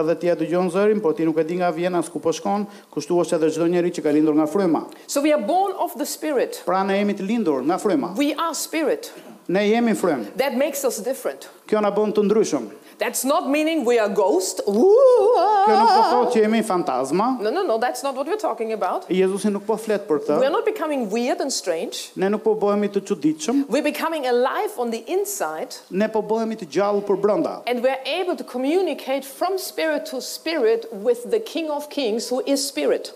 dhe 0.08 0.14
ti 0.20 0.28
e 0.30 0.34
të 0.36 0.48
zërin, 0.70 1.02
po 1.02 1.12
ti 1.12 1.24
nuk 1.24 1.38
e 1.38 1.44
di 1.44 1.56
nga 1.56 1.70
vjena 1.70 2.02
s'ku 2.04 2.20
po 2.20 2.32
shkon, 2.32 2.66
kushtu 2.90 3.18
është 3.20 3.36
edhe 3.36 3.50
gjdo 3.54 3.66
njeri 3.68 3.90
që 3.90 4.02
ka 4.04 4.10
lindur 4.10 4.34
nga 4.34 4.46
fryma. 4.46 4.86
So 5.06 5.20
we 5.20 5.32
are 5.32 5.40
born 5.42 5.72
of 5.76 5.92
the 5.98 6.06
Spirit. 6.06 6.62
Pra 6.64 6.82
ne 6.82 6.96
jemi 6.98 7.14
lindur 7.20 7.60
nga 7.64 7.76
fryma. 7.76 8.16
We 8.16 8.32
are 8.34 8.54
Spirit. 8.54 9.12
Ne 9.48 9.66
jemi 9.68 9.92
frym. 9.94 10.32
That 10.36 10.56
makes 10.56 10.84
us 10.84 10.98
different. 11.04 11.50
Kjo 11.68 11.82
na 11.84 11.92
bën 11.92 12.14
të 12.16 12.24
ndryshëm. 12.24 12.72
That's 13.04 13.24
not 13.36 13.44
meaning 13.56 13.78
we 13.84 13.96
are 14.04 14.08
ghost. 14.08 14.56
Kjo 14.64 15.74
nuk 15.76 15.90
po 15.90 16.04
thotë 16.08 16.30
që 16.34 16.42
jemi 16.46 16.60
fantazma. 16.64 17.26
No, 17.44 17.50
no, 17.52 17.62
no, 17.68 17.76
that's 17.76 18.00
not 18.00 18.16
what 18.16 18.24
we're 18.24 18.40
talking 18.40 18.72
about. 18.72 19.04
Jezusi 19.12 19.50
nuk 19.52 19.66
po 19.68 19.76
flet 19.76 20.06
për 20.08 20.22
këtë. 20.22 20.38
We're 20.40 20.52
not 20.54 20.64
becoming 20.68 21.02
weird 21.12 21.42
and 21.44 21.52
strange. 21.52 21.98
Ne 22.16 22.30
nuk 22.32 22.40
po 22.46 22.54
bëhemi 22.56 22.88
të 22.94 23.02
çuditshëm. 23.10 23.60
We're 23.68 23.84
becoming 23.84 24.24
alive 24.30 24.72
on 24.80 24.88
the 24.94 25.02
inside. 25.18 25.76
Ne 25.92 26.08
po 26.14 26.22
bëhemi 26.30 26.56
të 26.62 26.70
gjallë 26.78 27.04
për 27.10 27.20
brenda. 27.26 27.52
And 27.68 27.84
we're 27.84 28.00
able 28.16 28.38
to 28.40 28.46
communicate 28.54 29.28
from 29.28 29.58
spirit 29.66 30.08
to 30.14 30.22
spirit 30.30 30.86
with 30.90 31.28
the 31.34 31.42
King 31.52 31.68
of 31.74 31.90
Kings 31.92 32.30
who 32.32 32.40
is 32.56 32.64
spirit. 32.64 33.12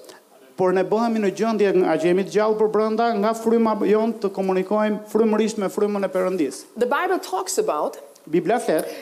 Por 0.61 0.75
ne 0.77 0.83
bëhemi 0.85 1.23
në 1.25 1.31
gjendje 1.39 1.71
nga 1.81 1.97
që 2.03 2.11
jemi 2.11 2.27
të 2.29 2.35
gjallë 2.37 2.61
për 2.61 2.71
brenda 2.77 3.09
nga 3.25 3.33
fryma 3.41 3.77
jon 3.89 4.13
të 4.21 4.35
komunikojmë 4.37 5.01
frymërisht 5.15 5.63
me 5.65 5.73
frymën 5.73 6.05
e 6.05 6.13
Perëndis. 6.13 6.65
The 6.77 6.91
Bible 6.91 7.23
talks 7.31 7.57
about 7.63 7.97
Biblia 8.31 8.59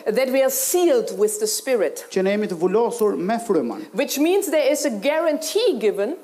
that 0.06 0.28
we 0.30 0.42
are 0.42 0.50
sealed 0.50 1.18
with 1.18 1.38
the 1.42 1.46
Spirit. 1.50 2.06
që 2.10 2.22
ne 2.22 2.34
jemi 2.36 2.46
të 2.50 2.58
vullosur 2.58 3.16
me 3.18 3.36
frymën. 3.42 3.84
Which 3.92 4.18
means 4.18 4.46
there 4.50 4.70
is 4.70 4.84
a 4.86 4.90
guarantee 4.90 5.76
given 5.78 6.16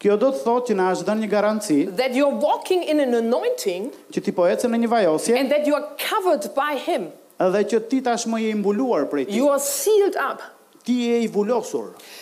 Kjo 0.00 0.18
do 0.20 0.28
të 0.32 0.42
thotë 0.44 0.66
që 0.70 0.74
na 0.76 0.90
është 0.92 1.04
dhënë 1.08 1.22
një 1.24 1.28
garanci 1.32 1.76
that 1.98 2.12
you're 2.16 2.36
walking 2.44 2.82
in 2.82 3.00
an 3.00 3.14
anointing 3.18 3.86
që 4.12 4.20
ti 4.26 4.32
po 4.36 4.44
në 4.44 4.76
një 4.84 4.88
vajosje 4.92 5.38
and 5.40 5.48
that 5.52 5.64
you 5.66 5.74
are 5.78 5.86
covered 6.04 6.46
by 6.54 6.76
him. 6.76 7.08
dhe 7.40 7.62
që 7.70 7.78
ti 7.88 8.00
tashmë 8.04 8.40
je 8.42 8.52
mbuluar 8.60 9.08
prej 9.08 9.26
tij. 9.26 9.34
You 9.40 9.48
are 9.48 9.60
sealed 9.60 10.16
up. 10.16 10.40
Ti 10.84 10.92
je 10.92 11.28
i 11.28 11.28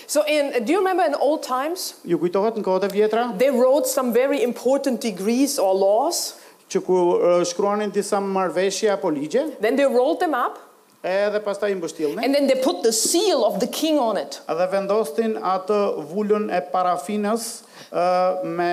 So 0.07 0.23
in 0.27 0.65
do 0.65 0.73
you 0.73 0.79
remember 0.79 1.05
in 1.05 1.15
old 1.15 1.43
times? 1.43 1.95
Ju 2.07 2.19
kujtohet 2.19 2.57
në 2.59 2.63
kohët 2.63 2.85
e 2.85 2.89
vjetra? 2.95 3.39
They 3.39 3.51
wrote 3.51 3.87
some 3.89 4.13
very 4.13 4.43
important 4.43 5.01
degrees 5.01 5.59
or 5.59 5.75
laws. 5.75 6.35
që 6.69 6.81
ku 6.85 6.97
shkruanin 7.49 7.93
disa 7.93 8.21
marveshje 8.21 8.89
apo 8.93 9.11
ligje. 9.11 9.45
Then 9.61 9.77
they 9.77 9.87
rolled 9.87 10.19
them 10.21 10.35
up. 10.35 10.59
Edhe 11.03 11.41
pastaj 11.41 11.71
i 11.73 11.77
mbështillnin. 11.79 12.25
And 12.25 12.35
then 12.35 12.47
they 12.51 12.59
put 12.61 12.83
the 12.83 12.93
seal 12.93 13.45
of 13.47 13.61
the 13.63 13.67
king 13.71 13.99
on 13.99 14.17
it. 14.19 14.41
Edhe 14.51 14.67
vendostin 14.73 15.37
atë 15.39 15.79
vulën 16.11 16.49
e 16.53 16.59
parafinës 16.73 17.47
uh, 17.93 18.43
me 18.45 18.71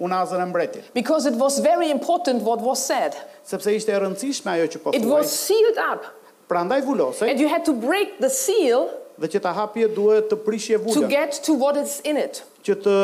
unazën 0.00 0.42
e 0.42 0.46
mbretit. 0.50 0.88
Because 0.96 1.26
it 1.28 1.36
was 1.38 1.58
very 1.62 1.90
important 1.94 2.42
what 2.42 2.62
was 2.64 2.80
said. 2.84 3.14
Sepse 3.46 3.74
ishte 3.76 3.92
e 3.92 4.00
rëndësishme 4.00 4.50
ajo 4.56 4.70
që 4.74 4.80
po 4.84 4.94
thuaj. 4.94 5.02
It 5.02 5.06
was 5.08 5.30
sealed 5.38 5.78
up. 5.84 6.08
Prandaj 6.50 6.82
vulose. 6.88 7.28
And 7.28 7.38
you 7.38 7.48
had 7.52 7.64
to 7.68 7.76
break 7.76 8.18
the 8.24 8.32
seal. 8.32 8.88
Dhe 9.20 9.28
që 9.34 9.42
ta 9.44 9.52
hapje 9.52 9.90
duhet 9.92 10.30
të 10.32 10.38
prishje 10.46 10.78
vulën. 10.80 10.96
To 11.02 11.10
get 11.12 11.36
to 11.46 11.52
what 11.54 11.76
is 11.78 11.98
in 12.08 12.16
it. 12.16 12.42
Që 12.64 12.78
të 12.84 12.96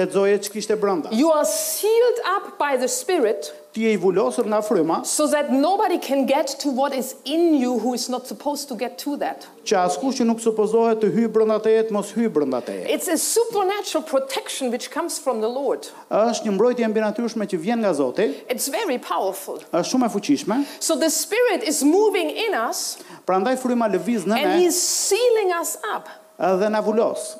lexoje 0.00 0.38
ç'kishte 0.46 0.78
brenda. 0.80 1.10
You 1.12 1.32
are 1.34 1.44
sealed 1.44 2.22
up 2.36 2.54
by 2.62 2.76
the 2.80 2.88
spirit 2.88 3.50
ti 3.74 3.82
je 3.82 3.98
vulosur 3.98 4.46
nga 4.46 4.62
fryma. 4.62 5.00
So 5.04 5.26
that 5.26 5.50
nobody 5.50 5.98
can 5.98 6.26
get 6.26 6.46
to 6.62 6.68
what 6.70 6.94
is 6.94 7.14
in 7.24 7.58
you 7.62 7.78
who 7.82 7.94
is 7.94 8.08
not 8.08 8.26
supposed 8.26 8.68
to 8.68 8.74
get 8.78 8.98
to 9.04 9.16
that. 9.18 9.42
Që 9.66 9.76
askush 9.88 10.22
nuk 10.28 10.38
supozohet 10.44 11.00
të 11.02 11.10
hyjë 11.16 11.30
brenda 11.34 11.56
teje 11.64 11.88
mos 11.92 12.12
hyjë 12.14 12.30
brenda 12.36 12.60
teje. 12.62 12.86
It's 12.92 13.08
a 13.10 13.16
supernatural 13.18 14.04
protection 14.06 14.70
which 14.70 14.90
comes 14.94 15.18
from 15.18 15.42
the 15.42 15.50
Lord. 15.50 15.88
Është 16.12 16.46
një 16.48 16.54
mbrojtje 16.54 16.90
mbinatyrshme 16.92 17.46
që 17.50 17.60
vjen 17.66 17.82
nga 17.82 17.92
Zoti. 17.98 18.28
It's 18.46 18.68
very 18.70 18.98
powerful. 19.02 19.58
Është 19.72 19.90
shumë 19.94 20.10
fuqishme. 20.14 20.58
So 20.78 20.94
the 20.94 21.10
spirit 21.10 21.66
is 21.66 21.82
moving 21.82 22.30
in 22.30 22.54
us. 22.54 23.00
Prandaj 23.26 23.56
fryma 23.64 23.90
lëviz 23.96 24.28
në 24.28 24.38
ne. 24.38 24.44
And 24.44 24.62
he's 24.62 24.78
sealing 24.78 25.50
us 25.58 25.74
up. 25.96 26.06
Edhe 26.38 26.70
na 26.70 26.78
vulos. 26.82 27.34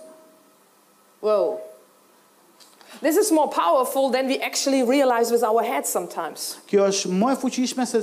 Well, 1.22 1.60
This 3.02 3.16
is 3.16 3.30
more 3.32 3.48
powerful 3.48 4.10
than 4.10 4.26
we 4.26 4.38
actually 4.38 4.82
realize 4.82 5.30
with 5.30 5.42
our 5.42 5.62
heads 5.64 5.88
sometimes. 5.90 6.58
Kjo 6.70 6.84
është 6.88 7.10
më 7.18 7.30
e 7.34 7.38
fuqishme 7.40 7.86
se 7.88 8.02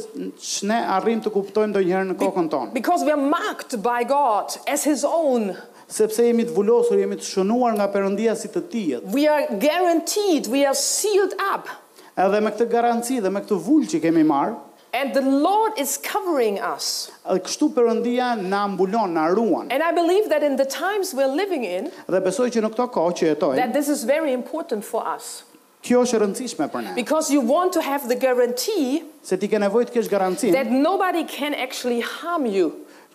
ne 0.67 0.79
arrim 0.97 1.21
të 1.23 1.31
kuptojmë 1.33 1.73
ndonjëherë 1.75 2.07
në 2.11 2.17
kokën 2.19 2.49
tonë. 2.51 2.71
Because 2.75 3.05
we 3.07 3.11
are 3.15 3.19
marked 3.23 3.77
by 3.85 4.01
God 4.07 4.55
as 4.67 4.83
his 4.83 5.05
own. 5.07 5.53
Sepse 5.91 6.23
jemi 6.27 6.45
të 6.47 6.55
vullosur, 6.55 6.97
jemi 7.01 7.17
të 7.19 7.27
shënuar 7.27 7.75
nga 7.75 7.87
Perëndia 7.91 8.35
si 8.39 8.49
të 8.53 8.63
tij. 8.71 8.99
We 9.11 9.25
are 9.27 9.47
guaranteed, 9.59 10.47
we 10.51 10.63
are 10.65 10.77
sealed 10.81 11.35
up. 11.51 11.71
Edhe 12.19 12.39
me 12.43 12.51
këtë 12.51 12.67
garanci 12.71 13.21
dhe 13.23 13.31
me 13.31 13.41
këtë 13.43 13.61
vulë 13.65 13.89
që 13.95 13.99
kemi 14.03 14.23
marrë 14.27 14.55
And 14.93 15.13
the 15.13 15.21
Lord 15.23 15.71
is 15.79 15.95
covering 15.97 16.59
us. 16.59 17.07
kështu 17.25 17.69
Perëndia 17.73 18.35
na 18.35 18.67
mbulon, 18.67 19.13
na 19.15 19.27
ruan. 19.31 19.71
And 19.71 19.79
I 19.83 19.91
believe 19.95 20.27
that 20.29 20.43
in 20.43 20.55
the 20.59 20.65
times 20.67 21.13
we're 21.15 21.31
living 21.31 21.63
in. 21.63 21.87
Dhe 22.11 22.19
besoj 22.19 22.51
që 22.51 22.59
në 22.65 22.71
këto 22.75 22.85
kohë 22.91 23.13
që 23.21 23.29
jetojmë. 23.31 23.55
That 23.55 23.71
this 23.71 23.87
is 23.87 24.03
very 24.03 24.33
important 24.35 24.83
for 24.83 24.99
us. 25.07 25.43
Që 25.87 26.01
është 26.03 26.19
rëndësishme 26.23 26.67
për 26.75 26.83
ne. 26.89 26.91
Because 26.93 27.31
you 27.31 27.39
want 27.39 27.71
to 27.73 27.81
have 27.81 28.09
the 28.11 28.15
guarantee. 28.19 29.05
Sepse 29.23 29.39
ti 29.39 29.47
dëshiron 29.47 29.87
të 29.89 29.95
kesh 29.95 30.11
garantinë. 30.11 30.53
That 30.59 30.69
nobody 30.69 31.23
can 31.23 31.55
actually 31.55 32.01
harm 32.03 32.45
you. 32.45 32.73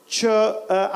Që 0.08 0.32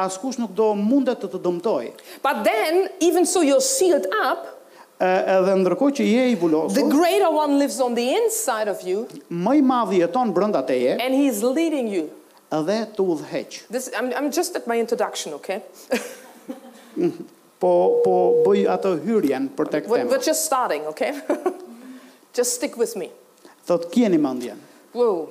askush 0.00 0.40
nuk 0.40 0.56
do 0.56 0.72
mundet 0.80 1.20
të 1.20 1.28
të 1.36 1.42
dëmtojë. 1.44 1.92
But 2.24 2.40
then 2.48 2.88
even 3.04 3.26
so 3.28 3.44
you're 3.44 3.60
sealed 3.60 4.08
up 4.24 4.56
edhe 5.00 5.54
ndërkohë 5.64 5.94
që 6.00 6.06
je 6.06 6.24
i 6.32 6.38
vulosur. 6.38 6.76
The 6.76 6.84
greater 6.92 7.32
one 7.32 7.56
lives 7.58 7.78
on 7.80 7.94
the 7.96 8.04
inside 8.14 8.68
of 8.68 8.82
you. 8.84 9.06
Më 9.32 9.60
i 9.60 9.62
madhi 9.64 10.00
jeton 10.02 10.32
brenda 10.36 10.60
teje. 10.66 10.96
And 11.00 11.14
he 11.14 11.26
is 11.26 11.40
leading 11.42 11.88
you. 11.88 12.10
Edhe 12.52 12.78
të 12.96 13.06
udhëheq. 13.14 13.60
This 13.72 13.88
I'm 13.96 14.10
I'm 14.18 14.30
just 14.34 14.56
at 14.58 14.66
my 14.68 14.78
introduction, 14.80 15.32
okay? 15.38 15.62
po 17.60 18.02
po 18.04 18.14
bëj 18.44 18.66
atë 18.76 18.92
hyrjen 19.06 19.48
për 19.56 19.70
tek 19.72 19.88
tema. 19.88 20.04
We're 20.10 20.20
just 20.24 20.44
starting, 20.44 20.84
okay? 20.92 21.14
just 22.38 22.58
stick 22.60 22.76
with 22.76 22.96
me. 22.96 23.10
Thot 23.66 23.88
kieni 23.92 24.18
mendjen. 24.20 24.60
Whoa. 24.92 25.30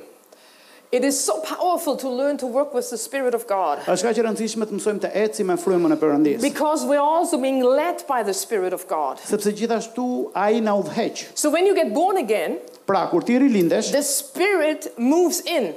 It 0.91 1.03
is 1.05 1.23
so 1.23 1.39
powerful 1.41 1.95
to 1.97 2.09
learn 2.09 2.37
to 2.37 2.47
work 2.47 2.73
with 2.73 2.89
the 2.89 2.97
spirit 2.97 3.35
of 3.35 3.45
God. 3.45 3.77
Është 3.85 4.07
kaq 4.09 4.17
e 4.17 4.23
rëndësishme 4.25 4.65
mësojmë 4.71 5.01
të 5.03 5.11
ecim 5.21 5.51
me 5.53 5.57
frymën 5.61 5.93
e 5.93 5.97
Perëndisë. 6.01 6.41
Because 6.41 6.81
we 6.89 6.97
are 6.97 7.03
also 7.05 7.37
being 7.37 7.61
led 7.63 8.01
by 8.09 8.23
the 8.25 8.33
spirit 8.33 8.73
of 8.73 8.87
God. 8.89 9.21
Sepse 9.21 9.53
gjithashtu 9.53 10.31
ai 10.33 10.57
na 10.65 10.73
udhëheq. 10.81 11.27
So 11.37 11.51
when 11.53 11.67
you 11.69 11.75
get 11.77 11.93
born 11.93 12.17
again, 12.17 12.57
pra 12.89 13.05
kur 13.11 13.21
ti 13.21 13.37
rilindesh, 13.37 13.91
the 13.93 14.01
spirit 14.01 14.89
moves 14.97 15.41
in. 15.45 15.75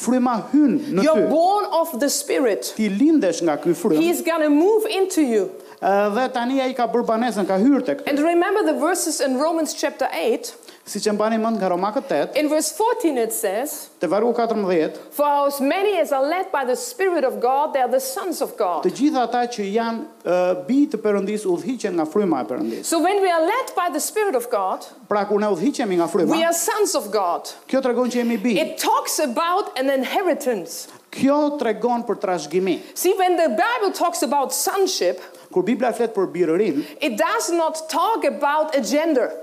Fryma 0.00 0.36
hyn 0.52 0.78
në 0.88 1.02
ty. 1.02 1.04
You're 1.04 1.28
born 1.28 1.66
of 1.68 1.92
the 2.00 2.08
spirit. 2.08 2.72
Ti 2.80 2.88
lindesh 2.88 3.42
nga 3.44 3.58
ky 3.60 3.76
frymë. 3.76 4.00
He's 4.00 4.22
going 4.24 4.40
to 4.40 4.48
move 4.48 4.86
into 4.88 5.20
you. 5.20 5.50
Dhe 5.84 6.24
eh, 6.30 6.32
tani 6.32 6.62
ai 6.64 6.72
ka 6.72 6.88
bërë 6.88 7.04
banesën, 7.12 7.44
ka 7.46 7.60
hyrë 7.60 7.84
tek 7.84 8.06
And 8.08 8.18
remember 8.24 8.62
the 8.64 8.78
verses 8.80 9.20
in 9.20 9.36
Romans 9.36 9.74
chapter 9.76 10.08
8. 10.10 10.64
Si 10.86 11.00
që 11.02 11.16
mbani 11.16 11.34
mënd 11.42 11.58
nga 11.58 11.66
Roma 11.72 11.88
këtë 11.90 12.12
tëtë, 12.12 12.36
In 12.42 12.46
14 12.46 13.16
it 13.18 13.32
says, 13.34 13.72
Të 13.98 14.06
varu 14.06 14.28
14, 14.36 15.00
For 15.10 15.48
as 15.48 15.56
many 15.58 15.96
as 15.98 16.12
led 16.14 16.52
by 16.52 16.62
the 16.64 16.76
Spirit 16.78 17.24
of 17.26 17.40
God, 17.42 17.72
they 17.74 17.82
are 17.82 17.90
the 17.90 17.98
sons 18.02 18.38
of 18.38 18.52
God. 18.54 18.84
Të 18.86 18.92
gjitha 18.94 19.24
ata 19.26 19.40
që 19.50 19.64
janë 19.66 20.04
uh, 20.22 20.52
bi 20.68 20.84
të 20.86 21.00
përëndis, 21.02 21.42
u 21.50 21.56
dhiqen 21.58 21.98
nga 21.98 22.06
fryma 22.06 22.44
e 22.44 22.46
përëndis. 22.52 22.86
So 22.86 23.00
when 23.02 23.18
we 23.18 23.32
are 23.34 23.42
led 23.42 23.72
by 23.74 23.88
the 23.90 23.98
Spirit 23.98 24.38
of 24.38 24.46
God, 24.52 24.86
Pra 25.10 25.24
ku 25.26 25.40
ne 25.42 25.48
u 25.50 25.56
dhiqemi 25.58 25.98
nga 25.98 26.06
fryma, 26.10 26.30
We 26.30 26.46
are 26.46 26.54
sons 26.54 26.94
of 26.94 27.10
God. 27.10 27.50
Kjo 27.66 27.82
të 27.82 27.90
regon 27.90 28.12
që 28.14 28.22
jemi 28.22 28.36
bi. 28.46 28.54
It 28.62 28.76
talks 28.78 29.18
about 29.18 29.74
an 29.82 29.90
inheritance. 29.90 30.84
Kjo 31.16 31.40
të 31.58 31.66
regon 31.72 32.06
për 32.06 32.20
trashgimi. 32.28 32.76
See, 32.94 33.10
when 33.18 33.34
the 33.34 33.48
Bible 33.58 33.90
talks 33.90 34.22
about 34.22 34.54
sonship, 34.54 35.18
Kur 35.50 35.66
Bibla 35.66 35.90
flet 35.98 36.14
për 36.14 36.30
birërin, 36.30 36.78
It 37.02 37.18
does 37.18 37.50
not 37.50 37.88
talk 37.90 38.22
about 38.22 38.78
a 38.78 38.78
gender 38.82 39.34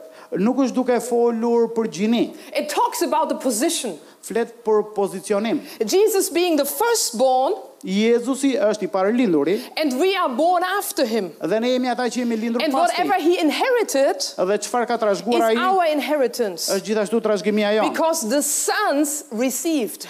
nuk 0.41 0.61
është 0.65 0.75
duke 0.77 0.97
folur 1.03 1.67
për 1.75 1.89
gjini. 1.99 2.23
It 2.57 2.69
talks 2.71 3.01
about 3.05 3.29
the 3.29 3.37
position. 3.43 3.99
Flet 4.23 4.49
për 4.63 4.77
pozicionim. 4.95 5.57
Jesus 5.83 6.29
being 6.31 6.55
the 6.55 6.63
firstborn, 6.63 7.57
Jezusi 7.83 8.53
është 8.55 8.85
i 8.85 8.87
parëlinduri. 8.87 9.55
And 9.75 9.97
we 9.99 10.13
are 10.15 10.29
born 10.31 10.63
after 10.63 11.03
him. 11.05 11.33
Dhe 11.43 11.57
ne 11.59 11.73
jemi 11.73 11.89
ata 11.91 12.05
që 12.07 12.21
jemi 12.23 12.37
lindur 12.39 12.61
pas 12.63 12.63
tij. 12.63 12.71
And 12.71 12.77
whatever 12.79 13.17
he 13.19 13.33
inherited, 13.41 14.23
dhe 14.39 14.57
çfarë 14.63 14.87
ka 14.87 14.95
trashëguar 15.01 15.49
ai? 15.49 15.51
Is 15.57 15.65
our 15.65 15.91
inheritance. 15.91 16.69
Është 16.77 16.87
gjithashtu 16.93 17.19
trashëgimia 17.25 17.73
jonë. 17.79 17.91
Because 17.91 18.23
the 18.31 18.39
sons 18.41 19.25
received. 19.33 20.07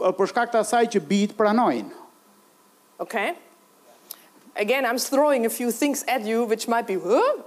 Për 0.00 0.32
shkak 0.32 0.54
të 0.54 0.62
asaj 0.64 0.84
që 0.96 1.04
bijt 1.10 1.36
pranojnë. 1.36 1.92
Okay. 3.04 3.36
Again, 4.56 4.84
I'm 4.84 4.98
throwing 4.98 5.46
a 5.46 5.50
few 5.50 5.70
things 5.70 6.04
at 6.08 6.22
you, 6.22 6.44
which 6.44 6.66
might 6.66 6.86
be, 6.86 6.98
huh? 6.98 7.38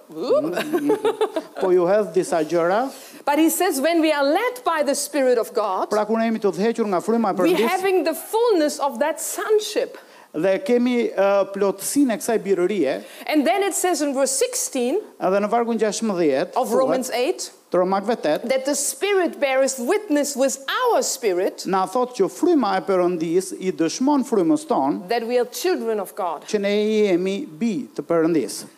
Po 1.59 1.69
ju 1.73 1.83
hedh 1.83 2.13
disa 2.13 2.39
gjëra. 2.43 2.89
But 3.25 3.39
he 3.39 3.49
says 3.49 3.81
when 3.81 3.99
we 4.01 4.11
are 4.11 4.23
led 4.23 4.63
by 4.63 4.83
the 4.83 4.95
spirit 4.95 5.37
of 5.37 5.51
God, 5.53 5.89
pra 5.91 6.05
kur 6.05 6.15
ne 6.17 6.31
jemi 6.31 6.39
të 6.39 6.87
nga 6.87 7.01
fryma 7.01 7.33
e 7.35 7.35
Perëndisë, 7.35 7.59
we 7.59 7.61
having 7.67 8.03
the 8.03 8.13
fullness 8.15 8.79
of 8.79 8.99
that 8.99 9.19
sonship. 9.19 9.97
Dhe 10.33 10.57
kemi 10.65 11.11
uh, 11.13 11.45
plotësinë 11.53 12.15
e 12.15 12.17
kësaj 12.17 12.37
birërie. 12.41 13.03
And 13.27 13.45
then 13.45 13.61
it 13.61 13.75
says 13.75 14.01
in 14.01 14.13
verse 14.15 14.33
16, 14.41 14.97
edhe 15.21 15.39
në 15.43 15.49
vargun 15.51 15.77
16 15.77 16.55
of 16.57 16.71
Romans 16.73 17.11
8, 17.11 17.51
that 17.73 18.63
the 18.65 18.75
spirit 18.75 19.39
bears 19.39 19.79
witness 19.79 20.35
with 20.35 20.59
our 20.69 21.01
spirit. 21.01 21.63
Në 21.65 21.81
thot 21.89 22.11
që 22.19 22.27
fryma 22.29 22.75
e 22.77 22.83
Perëndis 22.85 23.49
i 23.57 23.71
dëshmon 23.73 24.21
frymës 24.27 24.67
tonë. 24.69 25.07
That 25.09 25.25
we 25.25 25.39
are 25.41 25.45
children 25.49 25.99
of 25.99 26.13
God. 26.13 26.45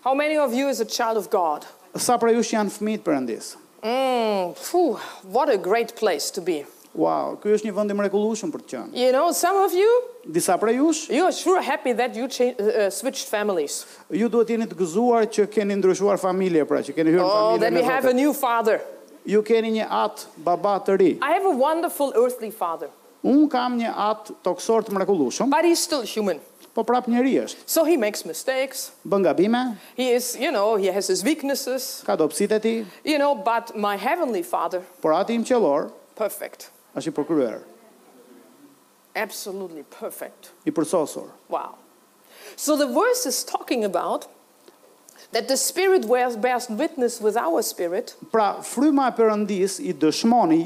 How 0.02 0.14
many 0.14 0.38
of 0.38 0.54
you 0.54 0.70
is 0.70 0.80
a 0.80 0.86
child 0.86 1.18
of 1.18 1.30
God? 1.30 1.66
Sa 1.98 2.16
prej 2.20 2.38
jush 2.40 2.54
janë 2.56 2.72
fëmijë 2.76 3.02
të 3.02 3.04
Perëndis? 3.10 3.52
Mm, 3.86 4.56
phew, 4.58 4.96
what 5.32 5.50
a 5.50 5.58
great 5.58 5.96
place 5.98 6.32
to 6.32 6.40
be. 6.42 6.64
Wow, 6.96 7.34
ky 7.44 7.52
është 7.52 7.68
një 7.68 7.74
vend 7.76 7.92
i 7.92 7.96
mrekullueshëm 8.00 8.52
për 8.54 8.62
të 8.64 8.68
qenë. 8.72 8.90
You 8.96 9.10
know, 9.12 9.28
some 9.36 9.58
of 9.60 9.74
you? 9.76 9.88
Disa 10.32 10.56
prej 10.60 10.78
jush? 10.78 11.02
You 11.12 11.26
are 11.28 11.34
sure 11.36 11.60
happy 11.62 11.92
that 12.00 12.16
you 12.16 12.28
changed, 12.32 12.60
uh, 12.62 12.86
uh, 12.86 12.90
switched 12.90 13.28
families. 13.28 13.82
Ju 14.16 14.30
duhet 14.32 14.54
jeni 14.54 14.68
të 14.70 14.78
gëzuar 14.80 15.28
që 15.28 15.50
keni 15.52 15.76
ndryshuar 15.82 16.16
familje, 16.22 16.64
pra 16.70 16.80
që 16.88 16.94
keni 16.96 17.12
hyrë 17.12 17.20
në 17.20 17.26
familje. 17.28 17.56
Oh, 17.56 17.58
that 17.66 17.74
we 17.76 17.84
have 17.90 18.08
a 18.08 18.16
new 18.16 18.32
father. 18.34 18.80
Ju 19.28 19.42
keni 19.44 19.74
një 19.76 19.90
atë 19.92 20.44
baba 20.48 20.78
të 20.88 20.96
ri. 21.02 21.08
I 21.20 21.34
have 21.34 21.50
a 21.50 21.52
wonderful 21.66 22.14
earthly 22.16 22.50
father. 22.52 22.88
Un 23.26 23.50
kam 23.50 23.76
një 23.76 23.92
atë 24.08 24.38
toksor 24.48 24.88
të 24.88 24.96
mrekullueshëm. 24.96 25.52
But 25.52 25.68
he's 25.68 25.84
still 25.84 26.06
human. 26.08 26.40
Po 26.76 26.84
prap 26.88 27.10
njeri 27.12 27.34
është. 27.44 27.60
So 27.66 27.84
he 27.88 27.98
makes 27.98 28.24
mistakes. 28.28 28.92
Bën 29.08 29.26
gabime. 29.28 29.66
He 30.00 30.12
is, 30.16 30.32
you 30.40 30.52
know, 30.56 30.78
he 30.80 30.88
has 30.96 31.12
his 31.12 31.26
weaknesses. 31.28 32.04
Ka 32.08 32.16
dobësitë 32.16 32.56
e 32.56 32.60
tij. 32.68 32.78
You 33.04 33.20
know, 33.20 33.36
but 33.36 33.76
my 33.76 33.98
heavenly 33.98 34.44
father. 34.56 34.80
Por 35.04 35.12
ati 35.20 35.36
im 35.36 35.44
qellor. 35.44 35.92
Perfect. 36.16 36.70
Ashtë 36.96 37.12
i 37.12 37.16
përkryer. 37.16 37.58
Absolutely 39.20 39.84
perfect. 39.92 40.54
I 40.68 40.72
përsosor. 40.76 41.28
Wow. 41.52 41.76
So 42.56 42.78
the 42.80 42.88
verse 42.88 43.26
is 43.26 43.44
talking 43.44 43.84
about 43.84 44.28
that 45.32 45.48
the 45.50 45.58
spirit 45.58 46.06
wears 46.06 46.36
best 46.38 46.70
witness 46.70 47.20
with 47.22 47.36
our 47.38 47.62
spirit. 47.64 48.16
Pra 48.32 48.62
fryma 48.64 49.10
e 49.12 49.16
perëndis 49.18 49.78
i 49.84 49.92
dëshmoni 50.00 50.62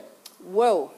Whoa. 0.50 0.98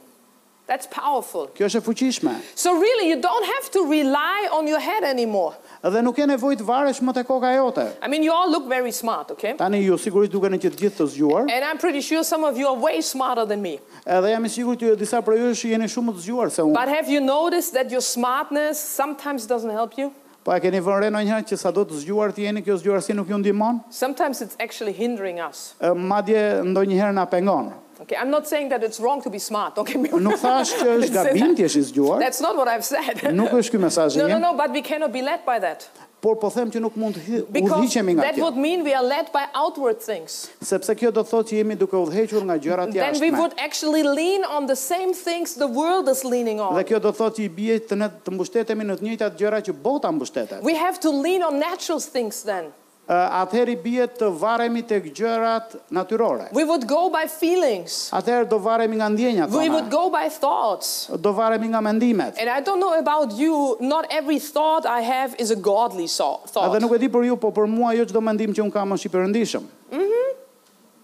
That's 0.72 0.88
powerful. 0.88 1.44
Kjo 1.52 1.66
është 1.68 1.80
e 1.82 1.84
fuqishme. 1.84 2.34
So 2.56 2.72
really 2.80 3.10
you 3.12 3.18
don't 3.24 3.44
have 3.54 3.66
to 3.76 3.82
rely 3.90 4.46
on 4.58 4.70
your 4.72 4.80
head 4.80 5.04
anymore. 5.08 5.50
Edhe 5.84 6.00
nuk 6.06 6.16
ke 6.16 6.24
nevojë 6.32 6.60
të 6.62 6.64
varesh 6.68 7.02
më 7.04 7.14
te 7.18 7.24
koka 7.28 7.50
jote. 7.58 7.84
I 8.00 8.08
mean 8.14 8.24
you 8.24 8.32
all 8.32 8.48
look 8.54 8.70
very 8.72 8.94
smart, 8.96 9.34
okay? 9.36 9.52
Tani 9.60 9.82
ju 9.84 9.98
sigurisht 10.00 10.32
dukeni 10.32 10.56
të 10.64 10.72
gjithë 10.80 11.02
të 11.02 11.08
zgjuar. 11.18 11.52
And 11.52 11.68
I'm 11.72 11.76
pretty 11.82 12.00
sure 12.00 12.24
some 12.24 12.48
of 12.48 12.56
you 12.62 12.70
are 12.72 12.80
way 12.86 13.02
smarter 13.04 13.44
than 13.52 13.60
me. 13.66 13.74
Edhe 14.08 14.32
jam 14.32 14.48
i 14.48 14.54
sigurt 14.54 14.80
që 14.86 14.96
disa 15.04 15.20
prej 15.28 15.42
jush 15.44 15.66
jeni 15.74 15.92
shumë 15.92 16.14
më 16.14 16.16
të 16.16 16.24
zgjuar 16.30 16.56
se 16.56 16.64
unë. 16.70 16.74
But 16.80 16.88
have 16.94 17.12
you 17.16 17.20
noticed 17.26 17.76
that 17.76 17.92
your 17.98 18.06
smartness 18.08 18.80
sometimes 19.02 19.44
doesn't 19.52 19.76
help 19.82 20.00
you? 20.00 20.14
Po 20.48 20.56
a 20.56 20.62
keni 20.64 20.80
vënë 20.82 21.04
re 21.04 21.12
ndonjëherë 21.18 21.50
që 21.52 21.60
sado 21.68 21.84
të 21.92 22.00
zgjuar 22.06 22.32
të 22.34 22.48
jeni, 22.48 22.64
kjo 22.66 22.80
zgjuarsi 22.80 23.12
nuk 23.20 23.28
ju 23.30 23.44
ndihmon? 23.44 23.84
Sometimes 23.92 24.40
it's 24.48 24.56
actually 24.68 24.96
hindering 25.04 25.44
us. 25.50 25.74
Madje 26.14 26.48
ndonjëherë 26.72 27.20
na 27.20 27.28
pengon. 27.30 27.74
Okay, 28.02 28.16
I'm 28.18 28.32
not 28.32 28.48
saying 28.48 28.70
that 28.70 28.82
it's 28.84 29.00
wrong 29.00 29.22
to 29.22 29.30
be 29.30 29.38
smart. 29.38 29.74
Okay, 29.78 29.94
nuk 29.94 30.36
thash 30.42 30.72
që 30.82 30.88
është 31.02 31.12
gabim 31.14 31.52
të 31.58 31.68
jesh 31.68 31.84
zgjuar. 31.92 32.18
That's 32.24 32.42
not 32.42 32.58
what 32.58 32.66
I've 32.72 32.88
said. 32.88 33.20
nuk 33.38 33.52
është 33.54 33.76
ky 33.76 33.82
mesazhi 33.84 34.18
im. 34.18 34.26
No, 34.26 34.40
no, 34.40 34.40
no, 34.46 34.50
but 34.62 34.74
we 34.78 34.82
cannot 34.88 35.14
be 35.14 35.22
led 35.22 35.44
by 35.46 35.60
that. 35.66 35.86
Por 36.22 36.36
po 36.42 36.50
them 36.54 36.72
që 36.74 36.82
nuk 36.82 36.98
mund 37.02 37.18
të 37.18 37.44
udhëhiqemi 37.50 38.16
nga 38.18 38.26
kjo. 38.26 38.26
That 38.26 38.40
would 38.42 38.58
mean 38.58 38.82
we 38.88 38.94
are 38.98 39.06
led 39.06 39.30
by 39.36 39.44
outward 39.54 40.02
things. 40.02 40.50
Sepse 40.66 40.94
kjo 40.98 41.12
do 41.14 41.22
thotë 41.26 41.52
që 41.54 41.60
jemi 41.62 41.78
duke 41.82 41.98
udhëhequr 41.98 42.42
nga 42.50 42.58
gjërat 42.62 42.94
jashtme. 42.98 43.14
Then 43.14 43.22
we 43.22 43.30
would 43.42 43.54
actually 43.68 44.02
lean 44.02 44.46
on 44.58 44.66
the 44.72 44.78
same 44.82 45.14
things 45.14 45.54
the 45.66 45.70
world 45.70 46.10
is 46.16 46.26
leaning 46.26 46.58
on. 46.60 46.74
Dhe 46.82 46.88
kjo 46.90 47.02
do 47.06 47.14
thotë 47.22 47.38
që 47.38 47.46
i 47.46 47.50
bie 47.60 47.78
të 47.86 48.02
ne 48.02 48.10
të 48.26 48.34
mbështetemi 48.36 48.90
në 48.90 48.98
të 49.02 49.10
njëjtat 49.10 49.38
gjëra 49.44 49.62
që 49.70 49.78
bota 49.86 50.10
mbështetet. 50.18 50.66
We 50.66 50.74
have 50.86 50.98
to 51.06 51.14
lean 51.26 51.46
on 51.50 51.62
natural 51.68 52.02
things 52.02 52.42
then. 52.50 52.74
uh, 53.12 53.42
atëherë 53.44 53.76
bie 53.84 54.06
të 54.20 54.30
varemi 54.40 54.82
tek 54.88 55.10
gjërat 55.18 55.76
natyrore. 55.94 56.48
We 56.56 56.64
would 56.70 56.88
go 56.90 57.08
by 57.14 57.26
feelings. 57.32 58.08
Atëherë 58.16 58.48
do 58.54 58.60
varemi 58.64 59.00
nga 59.02 59.10
ndjenjat 59.12 59.52
We 59.56 59.68
would 59.76 59.92
go 59.92 60.08
by 60.14 60.26
thoughts. 60.32 61.10
Do 61.20 61.34
varemi 61.36 61.68
nga 61.74 61.82
mendimet. 61.84 62.40
And 62.42 62.48
I 62.50 62.62
don't 62.64 62.80
know 62.80 62.96
about 62.98 63.36
you, 63.36 63.76
not 63.82 64.08
every 64.10 64.40
thought 64.40 64.86
I 64.88 65.02
have 65.04 65.36
is 65.38 65.52
a 65.52 65.60
godly 65.60 66.08
thought. 66.08 66.48
Edhe 66.56 66.80
nuk 66.84 66.96
e 66.96 67.00
di 67.04 67.10
për 67.12 67.28
ju, 67.32 67.36
po 67.42 67.52
për 67.52 67.68
mua 67.68 67.94
jo 68.00 68.08
çdo 68.10 68.24
mendim 68.24 68.56
që 68.56 68.64
un 68.64 68.72
kam 68.72 68.96
është 68.96 69.10
i 69.10 69.12
perëndishëm. 69.18 69.66
Mhm. 69.92 70.48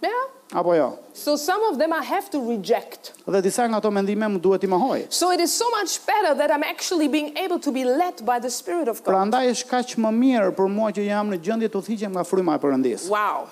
Yeah. 0.01 0.10
Apo 0.54 0.74
jo. 0.75 1.00
So 1.13 1.36
some 1.36 1.63
of 1.66 1.77
them 1.77 1.92
I 1.92 2.04
have 2.04 2.30
to 2.32 2.39
reject. 2.39 3.13
Dhe 3.27 3.42
disa 3.42 3.66
nga 3.68 3.77
ato 3.82 3.89
mendime 3.89 4.27
më 4.30 4.39
duhet 4.39 4.63
i 4.63 4.68
mohoj. 4.70 5.12
So 5.12 5.32
it 5.32 5.39
is 5.42 5.51
so 5.51 5.68
much 5.72 5.98
better 6.06 6.34
that 6.36 6.51
I'm 6.51 6.63
actually 6.63 7.08
being 7.08 7.36
able 7.38 7.60
to 7.60 7.72
be 7.72 7.84
led 7.84 8.24
by 8.25 8.39
the 8.39 8.50
spirit 8.50 8.88
of 8.88 9.04
God. 9.04 9.12
Prandaj 9.13 9.50
është 9.54 9.68
kaq 9.74 9.89
më 10.00 10.12
mirë 10.22 10.51
për 10.56 10.68
mua 10.72 10.94
që 10.96 11.04
jam 11.10 11.25
në 11.33 11.38
gjendje 11.50 11.70
të 11.74 11.81
thiqem 11.90 12.12
nga 12.16 12.24
fryma 12.24 12.55
e 12.55 12.62
Perëndis. 12.64 13.07
Wow. 13.10 13.50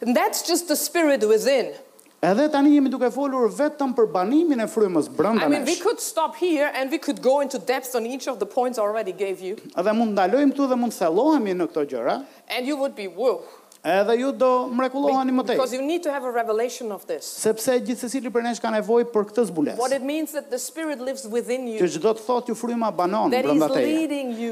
And 0.00 0.14
that's 0.16 0.42
just 0.46 0.68
the 0.68 0.76
spirit 0.76 1.26
within. 1.28 1.74
Edhe 2.22 2.48
tani 2.50 2.70
jemi 2.72 2.90
duke 2.90 3.10
folur 3.14 3.44
vetëm 3.50 3.92
për 3.98 4.06
banimin 4.14 4.62
e 4.64 4.70
frymës 4.70 5.10
brenda 5.14 5.44
nesh. 5.46 5.46
I 5.46 5.50
mean, 5.52 5.66
we 5.66 5.76
could 5.76 6.00
stop 6.00 6.34
here 6.36 6.70
and 6.74 6.90
we 6.90 6.98
could 6.98 7.20
go 7.22 7.40
into 7.40 7.58
depth 7.58 7.94
on 7.94 8.06
each 8.06 8.26
of 8.30 8.38
the 8.40 8.46
points 8.46 8.78
I 8.78 8.82
already 8.82 9.12
gave 9.12 9.42
you. 9.48 9.56
Edhe 9.76 9.92
mund 9.94 10.14
ndalojmë 10.16 10.54
këtu 10.56 10.70
dhe 10.72 10.78
mund 10.80 10.94
thellohemi 10.96 11.54
në 11.60 11.68
këto 11.70 11.86
gjëra. 11.92 12.18
And 12.48 12.66
you 12.70 12.78
would 12.80 12.94
be 12.96 13.06
woo. 13.10 13.42
Edhe 13.84 14.16
ju 14.18 14.30
do 14.34 14.66
mrekullohani 14.74 15.30
më 15.32 15.42
tej. 15.46 15.56
Sepse 17.22 17.74
gjithsesi 17.78 18.20
për 18.24 18.32
prenesh 18.34 18.58
ka 18.58 18.72
nevojë 18.74 19.06
për 19.14 19.26
këtë 19.30 19.44
zbulesë. 19.52 19.78
What 19.78 19.94
it 19.94 20.02
means 20.02 20.34
çdo 21.94 22.10
të 22.18 22.24
thotë 22.26 22.50
ju 22.52 22.56
fryma 22.58 22.90
banon 22.90 23.30
brenda 23.30 23.68
teje. 23.70 24.08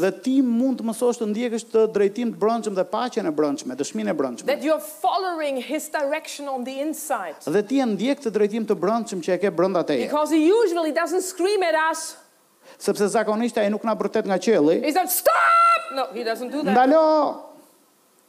dhe 0.00 0.10
ti 0.22 0.36
mund 0.42 0.78
të 0.80 0.84
mësosh 0.88 1.18
të 1.18 1.26
ndjekësh 1.32 1.66
të 1.74 1.84
drejtim 1.94 2.30
të 2.34 2.38
brendshëm 2.38 2.78
dhe 2.78 2.86
paqen 2.90 3.26
e 3.26 3.30
brendshme, 3.34 3.74
dëshminë 3.74 4.14
e 4.14 4.14
brendshme. 4.14 4.56
Dhe 7.50 7.62
ti 7.68 7.76
ndjek 7.82 8.22
të 8.24 8.30
drejtim 8.38 8.68
të 8.70 8.74
brendshëm 8.84 9.18
që 9.26 9.34
e 9.36 9.42
ke 9.42 9.50
brenda 9.50 9.79
atë. 9.80 9.96
Because 10.06 10.30
he 10.36 10.40
usually 10.48 10.92
doesn't 10.92 11.22
scream 11.24 11.62
at 11.62 11.74
us. 11.92 12.16
Sepse 12.78 13.08
zakonisht 13.10 13.56
ai 13.60 13.68
nuk 13.72 13.82
na 13.84 13.96
vërtet 13.98 14.24
nga 14.28 14.38
qielli. 14.40 14.80
He 14.84 14.92
said 14.92 15.08
stop. 15.10 15.34
No, 15.96 16.04
he 16.14 16.22
doesn't 16.24 16.50
do 16.54 16.62
that. 16.62 16.72
Ndalo. 16.72 17.04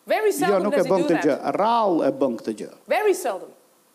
Very 0.07 0.31
jo, 0.31 0.39
seldom 0.41 0.71
jo, 0.71 0.77
does 0.79 0.85
he 0.85 0.97
do 0.97 1.07
that. 1.13 1.25
Jo, 1.27 1.35
rall 1.55 2.01
e 2.03 2.09
bën 2.11 2.37
këtë 2.39 2.55
gjë. 2.61 2.69
Very 2.89 3.13
seldom. 3.15 3.51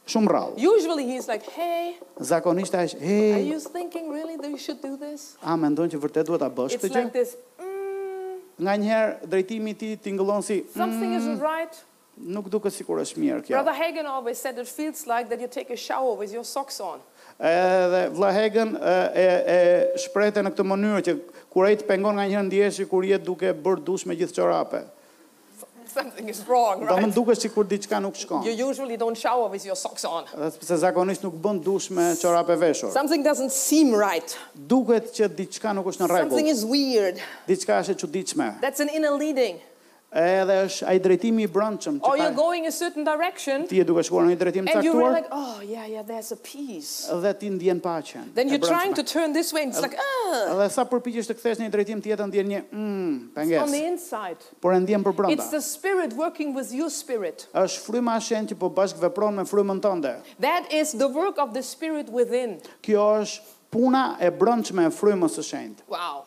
Shumë 0.06 0.30
rall. 0.30 0.52
Usually 0.54 1.02
he's 1.10 1.26
like, 1.26 1.42
"Hey." 1.58 1.98
Zakonisht 2.22 2.74
ai 2.78 2.86
"Hey." 3.02 3.32
Are 3.34 3.40
you 3.42 3.58
thinking 3.58 4.06
really 4.14 4.36
that 4.38 4.48
you 4.54 4.58
should 4.66 4.78
do 4.80 4.94
this? 4.96 5.34
A 5.42 5.56
mendon 5.58 5.90
që 5.90 5.98
vërtet 5.98 6.30
duhet 6.30 6.40
ta 6.40 6.46
bësh 6.48 6.76
këtë 6.78 6.88
gjë? 6.88 6.94
It's 6.94 6.94
like 6.94 7.12
this. 7.18 7.34
Mm. 7.58 8.38
Nga 8.66 8.72
njëherë 8.82 9.12
drejtimi 9.32 9.68
i 9.70 9.74
ti 9.74 9.90
tij 9.96 10.04
tingëllon 10.06 10.44
si, 10.46 10.60
mm. 10.62 10.70
"Something 10.78 11.12
isn't 11.18 11.40
right." 11.42 11.74
Nuk 12.16 12.46
duket 12.48 12.72
sikur 12.72 12.96
është 13.02 13.20
mirë 13.20 13.40
kjo. 13.44 13.52
Brother 13.60 13.74
Hagen 13.76 14.06
always 14.06 14.38
said 14.38 14.56
it 14.62 14.68
feels 14.70 15.02
like 15.10 15.26
that 15.28 15.36
you 15.42 15.46
take 15.50 15.68
a 15.68 15.76
shower 15.76 16.14
with 16.14 16.32
your 16.32 16.44
socks 16.46 16.78
on 16.80 17.02
edhe 17.40 18.08
vllahegën 18.14 18.76
e 18.80 19.24
e 19.52 19.60
shprehte 20.00 20.40
në 20.42 20.52
këtë 20.54 20.64
mënyrë 20.70 21.02
që 21.10 21.14
kur 21.52 21.68
ai 21.70 21.76
të 21.80 21.88
pengon 21.88 22.16
nga 22.18 22.24
një 22.30 22.42
ndjeshi 22.48 22.86
kur 22.88 23.04
jet 23.08 23.24
duke 23.24 23.52
bërë 23.54 23.82
dush 23.84 24.06
me 24.06 24.16
gjithë 24.16 24.34
çorape. 24.40 24.82
Something 25.96 26.28
is 26.28 26.42
wrong, 26.44 26.84
right? 26.84 26.92
Do 26.92 27.00
më 27.08 27.14
duket 27.14 27.40
sikur 27.40 27.64
diçka 27.64 27.96
nuk 28.02 28.14
shkon. 28.20 28.44
You 28.44 28.68
usually 28.68 28.98
don't 29.00 29.16
shower 29.16 29.48
with 29.48 29.64
your 29.64 29.76
socks 29.76 30.04
on. 30.04 30.24
Dhe 30.36 30.50
pse 30.60 30.76
zakonisht 30.80 31.24
nuk 31.24 31.36
bën 31.40 31.60
dush 31.64 31.90
me 31.92 32.12
çorape 32.20 32.56
veshur. 32.60 32.92
Something 32.92 33.24
doesn't 33.24 33.52
seem 33.52 33.94
right. 33.96 34.36
Duket 34.54 35.12
që 35.16 35.30
diçka 35.38 35.72
nuk 35.76 35.88
është 35.92 36.04
në 36.04 36.10
rregull. 36.12 36.28
Something 36.30 36.50
is 36.52 36.64
weird. 36.64 37.20
Diçka 37.48 37.80
është 37.84 37.96
e 37.96 38.04
çuditshme. 38.04 38.50
That's 38.64 38.80
an 38.80 38.90
inner 38.92 39.12
leading. 39.16 39.56
Edhe 40.16 40.54
është 40.64 40.86
ai 40.88 40.96
drejtimi 41.04 41.44
i 41.44 41.48
brancëm. 41.52 41.98
Oh, 42.00 42.14
you're 42.16 42.32
going 42.32 42.66
a 42.66 42.72
certain 42.72 43.04
direction. 43.04 43.66
Ti 43.68 43.82
e 43.82 43.84
duhet 43.84 44.06
të 44.06 44.08
shkuar 44.08 44.24
në 44.24 44.30
një 44.32 44.36
drejtim 44.42 44.68
të 44.68 44.72
caktuar. 44.78 45.08
And 45.12 45.12
you're 45.12 45.12
like, 45.12 45.28
oh, 45.30 45.60
yeah, 45.70 45.84
yeah, 45.92 46.00
there's 46.08 46.30
a 46.32 46.38
peace. 46.46 46.92
Dhe 47.20 47.32
ti 47.36 47.50
ndjen 47.52 47.82
paqen. 47.84 48.30
Then 48.38 48.48
you're 48.48 48.62
trying 48.62 48.94
to 48.96 49.04
turn 49.04 49.34
this 49.36 49.52
way 49.52 49.66
and 49.68 49.74
it's 49.76 49.82
like, 49.84 49.92
ah. 50.00 50.54
Edhe 50.54 50.68
sa 50.72 50.86
përpiqesh 50.88 51.28
të 51.28 51.36
kthesh 51.36 51.60
në 51.60 51.66
një 51.68 51.74
drejtim 51.74 52.00
tjetër, 52.06 52.30
ndjen 52.32 52.48
një, 52.54 52.60
hmm, 52.70 53.18
pengesë. 53.36 53.62
On 53.66 53.74
the 53.76 53.82
inside. 53.90 54.40
Por 54.64 54.72
e 54.72 54.78
ndjen 54.86 55.04
përpranda. 55.04 55.36
It's 55.36 55.52
the 55.52 55.60
spirit 55.60 56.16
working 56.16 56.56
with 56.56 56.72
your 56.72 56.88
spirit. 56.88 57.44
Është 57.52 57.82
fryma 57.84 58.14
e 58.16 58.22
shenjtë 58.30 58.54
që 58.54 58.58
po 58.64 58.70
bashk 58.78 59.02
vepron 59.04 59.36
me 59.42 59.44
frymën 59.52 59.82
tënde. 59.84 60.14
That 60.48 60.72
is 60.72 60.96
the 60.96 61.10
work 61.12 61.36
of 61.36 61.52
the 61.52 61.60
spirit 61.62 62.08
within. 62.08 62.56
Kjo 62.88 63.04
është 63.26 63.52
puna 63.76 64.06
e 64.24 64.32
brendshme 64.32 64.88
e 64.88 64.94
frymës 64.96 65.36
së 65.42 65.46
shenjtë. 65.52 65.90
Wow. 65.92 66.24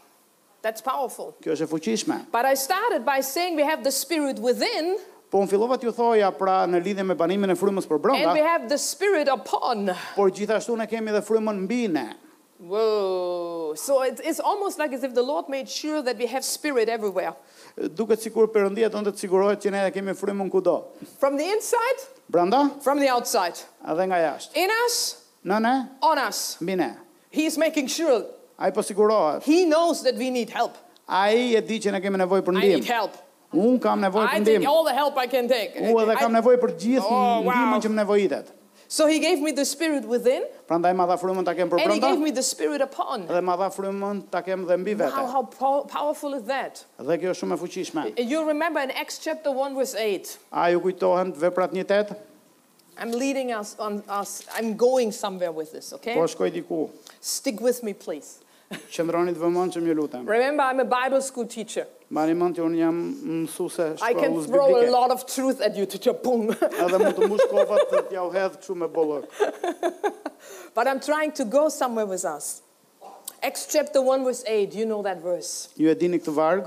That's 0.62 0.82
powerful. 0.84 1.34
Kjo 1.40 1.54
është 1.56 1.66
e 1.66 1.70
fuqishme. 1.72 2.18
But 2.34 2.44
I 2.48 2.54
started 2.60 3.06
by 3.06 3.22
saying 3.24 3.56
we 3.56 3.64
have 3.64 3.84
the 3.84 3.94
spirit 3.96 4.40
within. 4.44 4.98
Po 5.32 5.40
unë 5.40 5.48
fillova 5.54 5.78
t'ju 5.80 5.94
thoja 5.96 6.32
pra 6.36 6.64
në 6.68 6.82
lidhje 6.84 7.04
me 7.06 7.16
banimin 7.16 7.54
e 7.54 7.56
frymës 7.56 7.86
për 7.88 8.00
brenda. 8.02 8.28
And 8.28 8.36
we 8.36 8.44
have 8.44 8.66
the 8.68 8.78
spirit 8.82 9.30
upon. 9.32 9.92
Por 10.18 10.32
gjithashtu 10.36 10.76
ne 10.82 10.88
kemi 10.90 11.14
edhe 11.14 11.22
frymën 11.24 11.62
mbi 11.64 11.84
ne. 11.94 12.08
Whoa. 12.60 13.74
So 13.80 14.02
it, 14.04 14.20
it's 14.26 14.42
almost 14.42 14.78
like 14.80 14.92
as 14.92 15.04
if 15.06 15.14
the 15.14 15.24
Lord 15.24 15.48
made 15.48 15.70
sure 15.70 16.02
that 16.02 16.18
we 16.18 16.26
have 16.28 16.44
spirit 16.44 16.90
everywhere. 16.90 17.34
Duket 17.80 18.20
sikur 18.20 18.50
Perëndia 18.52 18.90
donte 18.92 19.14
të 19.16 19.24
sigurohet 19.28 19.64
që 19.64 19.72
ne 19.72 19.86
kemi 19.96 20.12
frymën 20.18 20.52
kudo. 20.52 20.76
From 21.22 21.38
the 21.38 21.48
inside? 21.48 22.04
Brenda? 22.28 22.68
From 22.84 23.00
the 23.00 23.08
outside. 23.08 23.56
Edhe 23.88 24.10
nga 24.12 24.20
jashtë. 24.28 24.60
In 24.66 24.76
us? 24.84 25.00
Në 25.48 25.62
ne? 25.64 25.74
On 26.04 26.20
us. 26.20 26.58
Mbi 26.60 26.76
ne. 26.82 26.90
He 27.32 27.46
is 27.46 27.56
making 27.62 27.88
sure 27.88 28.26
Ai 28.60 28.72
po 28.76 28.82
sigurohet. 28.84 29.44
He 29.48 29.64
knows 29.66 30.04
that 30.04 30.16
we 30.20 30.28
need 30.30 30.50
help. 30.52 30.76
Ai 31.08 31.56
e 31.56 31.62
di 31.64 31.80
që 31.80 31.96
ne 31.96 32.02
kemi 32.04 32.20
nevojë 32.20 32.44
për 32.50 32.56
ndihmë. 32.60 32.68
I 32.72 32.76
need 32.84 32.92
help. 32.92 33.14
Un 33.56 33.80
kam 33.82 34.04
nevojë 34.04 34.28
për 34.28 34.44
ndihmë. 34.44 34.60
I 34.60 34.64
need 34.64 34.72
all 34.72 34.84
the 34.88 34.92
help 34.94 35.16
I 35.18 35.28
can 35.32 35.48
take. 35.48 35.80
Un 35.80 35.96
e 36.14 36.18
kam 36.20 36.36
nevojë 36.36 36.60
për 36.62 36.74
gjithë 36.76 37.06
oh, 37.20 37.40
ndihmën 37.48 37.86
që 37.86 37.92
më 37.94 37.98
nevojitet. 38.04 38.52
So 38.90 39.06
he 39.08 39.20
gave 39.24 39.40
me 39.42 39.52
the 39.54 39.64
spirit 39.70 40.04
within. 40.12 40.44
Prandaj 40.68 40.92
ma 40.98 41.06
dha 41.08 41.16
frymën 41.22 41.46
ta 41.48 41.54
kem 41.56 41.70
për 41.72 41.80
And 41.84 41.94
He 41.94 42.00
gave 42.04 42.20
me 42.20 42.32
the 42.36 42.44
spirit 42.44 42.82
upon. 42.84 43.28
Dhe 43.30 43.40
ma 43.46 43.56
dha 43.58 43.68
frymën 43.74 44.24
ta 44.34 44.42
kem 44.46 44.64
dhe 44.68 44.78
mbi 44.82 44.96
vete. 45.00 45.14
How 45.30 45.44
po, 45.46 45.72
powerful 45.94 46.36
is 46.40 46.44
that? 46.52 46.84
Dhe 46.98 47.18
kjo 47.22 47.32
është 47.32 47.44
shumë 47.46 47.56
e 47.56 47.60
fuqishme. 47.64 48.06
You 48.34 48.44
remember 48.50 48.82
in 48.84 48.92
Acts 48.92 49.22
chapter 49.24 49.54
1 49.54 49.78
verse 49.78 49.96
8. 50.04 50.36
Ai 50.66 50.74
u 50.78 50.82
kujtohen 50.84 51.32
veprat 51.38 51.72
1:8. 51.78 52.12
I'm 53.00 53.14
leading 53.16 53.54
us 53.56 53.78
on 53.80 54.04
us 54.20 54.32
I'm 54.60 54.76
going 54.76 55.14
somewhere 55.22 55.54
with 55.62 55.72
this, 55.72 55.94
okay? 56.02 56.18
Po 56.18 56.26
shkoj 56.28 56.52
diku. 56.52 56.90
Stick 57.22 57.62
with 57.64 57.84
me 57.86 57.94
please. 57.96 58.42
Qëndroni 58.70 59.32
të 59.34 59.42
vëmendshëm, 59.42 59.82
që 59.82 59.90
ju 59.90 59.94
lutem. 59.98 60.28
Remember 60.30 60.64
I'm 60.70 60.80
a 60.80 60.86
Bible 60.86 61.22
school 61.26 61.48
teacher. 61.50 61.88
Mani 62.14 62.36
mund 62.38 62.56
të 62.58 62.64
un 62.66 62.76
jam 62.78 62.98
mësuese 63.00 63.88
shkollës 63.96 64.00
së 64.00 64.04
Biblës. 64.06 64.12
I 64.12 64.22
can 64.22 64.36
throw 64.46 64.68
a 64.82 64.90
lot 64.94 65.10
of 65.16 65.24
truth 65.26 65.62
at 65.68 65.76
you 65.78 65.88
to 65.94 65.98
your 66.06 66.14
pum. 66.14 66.44
A 66.52 66.86
do 66.86 67.00
të 67.02 67.26
mund 67.26 67.42
të 67.42 67.48
shkova 67.48 67.80
të 67.90 68.04
t'ja 68.12 68.26
uhedh 68.28 68.60
kështu 68.60 68.78
me 68.84 68.90
bollok. 68.94 69.26
But 70.78 70.88
I'm 70.88 71.02
trying 71.10 71.34
to 71.42 71.46
go 71.46 71.68
somewhere 71.74 72.06
with 72.06 72.26
us. 72.26 72.62
Except 73.42 73.94
the 73.94 74.04
one 74.04 74.24
with 74.28 74.44
aid, 74.48 74.74
you 74.76 74.86
know 74.86 75.02
that 75.02 75.24
verse. 75.26 75.52
Ju 75.80 75.90
e 75.90 75.96
dini 75.98 76.20
këtë 76.22 76.34
varg, 76.38 76.66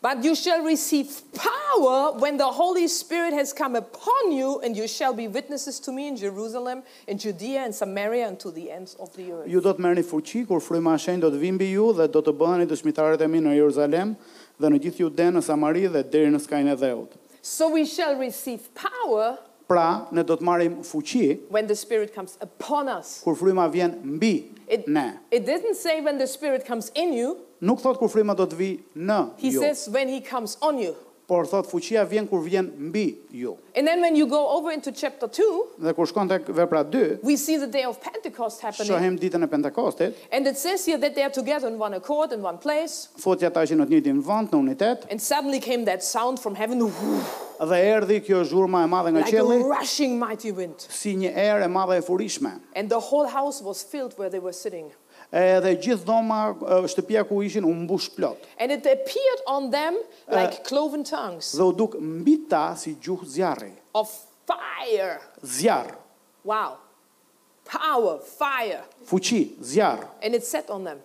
But 0.00 0.22
you 0.22 0.34
shall 0.36 0.62
receive 0.62 1.08
power 1.34 2.12
when 2.12 2.36
the 2.36 2.46
Holy 2.46 2.86
Spirit 2.86 3.32
has 3.32 3.52
come 3.52 3.74
upon 3.74 4.30
you, 4.30 4.60
and 4.60 4.76
you 4.76 4.86
shall 4.86 5.12
be 5.12 5.26
witnesses 5.26 5.80
to 5.80 5.92
me 5.92 6.06
in 6.06 6.16
Jerusalem, 6.16 6.84
in 7.08 7.18
Judea, 7.18 7.62
and 7.64 7.74
Samaria, 7.74 8.28
and 8.28 8.38
to 8.40 8.50
the 8.52 8.70
ends 8.70 8.94
of 9.00 9.10
the 9.16 9.32
earth. 9.32 9.50
Ju 9.50 9.60
do 9.60 9.72
të 9.74 9.82
merrni 9.82 10.04
fuqi 10.06 10.44
kur 10.46 10.62
fryma 10.62 10.94
e 10.94 11.02
shenjtë 11.02 11.22
do 11.26 11.30
të 11.34 11.40
vi 11.42 11.50
mbi 11.56 11.70
ju 11.72 11.88
dhe 11.98 12.06
do 12.14 12.22
të 12.22 12.30
bëheni 12.38 12.68
dëshmitarët 12.70 13.24
e 13.26 13.26
mi 13.28 13.42
në 13.42 13.56
Jeruzalem 13.58 14.14
dhe 14.62 14.70
në 14.70 14.78
gjithë 14.86 15.02
Juden, 15.02 15.34
në 15.38 15.42
Samari 15.48 15.88
dhe 15.90 16.04
deri 16.14 16.30
në 16.34 16.40
skajin 16.46 16.70
e 16.76 16.78
dheut. 16.84 17.18
So 17.42 17.68
we 17.70 17.84
shall 17.84 18.14
receive 18.14 18.70
power 18.78 19.36
Pra, 19.68 20.06
ne 20.16 20.22
do 20.24 20.32
të 20.38 20.46
marrim 20.48 20.78
fuqi 20.86 21.42
when 21.52 21.66
the 21.66 21.76
spirit 21.76 22.14
comes 22.14 22.38
upon 22.40 22.86
us. 22.88 23.18
kur 23.26 23.34
fryma 23.36 23.66
vjen 23.68 23.98
mbi 24.14 24.46
it, 24.68 24.86
ne. 24.88 25.18
It 25.32 25.44
didn't 25.44 25.74
say 25.74 26.00
when 26.00 26.16
the 26.22 26.26
spirit 26.30 26.62
comes 26.64 26.90
in 26.94 27.12
you. 27.12 27.42
nuk 27.60 27.80
thot 27.82 27.98
kur 27.98 28.10
frima 28.12 28.36
do 28.38 28.46
të 28.46 28.58
vi 28.58 28.70
në 28.96 29.18
ju. 29.50 30.94
Por 31.28 31.44
thot 31.44 31.66
fuqia 31.68 32.06
vjen 32.08 32.24
kur 32.24 32.40
vjen 32.40 32.70
mbi 32.88 33.04
ju. 33.36 33.50
And 33.76 33.84
dhe 35.84 35.92
kur 35.94 36.06
shkon 36.08 36.28
tek 36.30 36.44
vepra 36.48 36.80
2, 36.88 37.18
we 37.22 37.36
Shohim 37.36 39.18
ditën 39.20 39.42
e 39.44 39.46
Pentekostit. 39.46 40.14
And 40.32 40.46
it 40.48 40.56
says 40.56 40.86
here 40.86 40.96
that 40.96 41.12
they 41.14 41.22
are 41.24 41.30
together 41.34 41.68
in 41.68 41.76
one 41.78 41.92
accord 41.92 42.32
in 42.32 42.40
one 42.40 42.56
place. 42.56 43.08
Fot 43.18 43.42
ja 43.42 43.50
në 43.50 43.88
një 43.90 44.24
në 44.24 44.48
unitet. 44.56 45.04
And 45.10 45.20
suddenly 45.20 45.60
came 45.60 45.84
that 45.84 46.02
sound 46.02 46.40
from 46.40 46.54
heaven. 46.54 46.80
Dhe 46.80 47.76
erdhi 47.92 48.22
kjo 48.24 48.40
zhurma 48.48 48.84
e 48.84 48.88
madhe 48.88 49.10
nga 49.12 49.20
qielli. 49.24 49.60
a 49.60 49.68
rushing 49.80 50.22
Si 50.78 51.14
një 51.14 51.34
erë 51.36 51.64
e 51.64 51.68
madhe 51.68 51.98
e 51.98 52.00
furishme. 52.00 52.54
And 52.74 52.88
the 52.88 53.00
whole 53.00 53.26
house 53.26 53.60
was 53.60 53.82
filled 53.82 54.16
where 54.16 54.30
they 54.30 54.40
were 54.40 54.54
sitting. 54.54 54.90
Edhe 55.32 55.74
shtëpia 56.88 57.20
ku 57.28 57.42
ishin 57.44 57.64
u 57.68 57.72
mbush 57.84 58.08
plot. 58.16 58.38
And 58.58 58.72
it 58.72 58.86
appeared 58.86 59.40
on 59.46 59.70
them 59.70 59.98
like 60.26 60.64
cloven 60.64 61.04
tongues. 61.04 61.52
Dhe 61.52 61.62
u 61.64 61.72
duk 61.72 62.00
mbi 62.00 62.46
ta 62.48 62.74
si 62.74 62.96
gjuhë 62.96 63.26
zjarri. 63.28 63.72
Of 63.94 64.08
fire. 64.48 65.20
Zjarr. 65.44 65.92
Wow. 66.44 66.80
Power, 67.68 68.18
fire. 68.24 68.80
Fuqi, 69.04 69.56
zjarr. 69.60 70.08
And 70.22 70.34
it 70.34 70.44
set 70.44 70.70
on 70.70 70.84
them. 70.84 70.98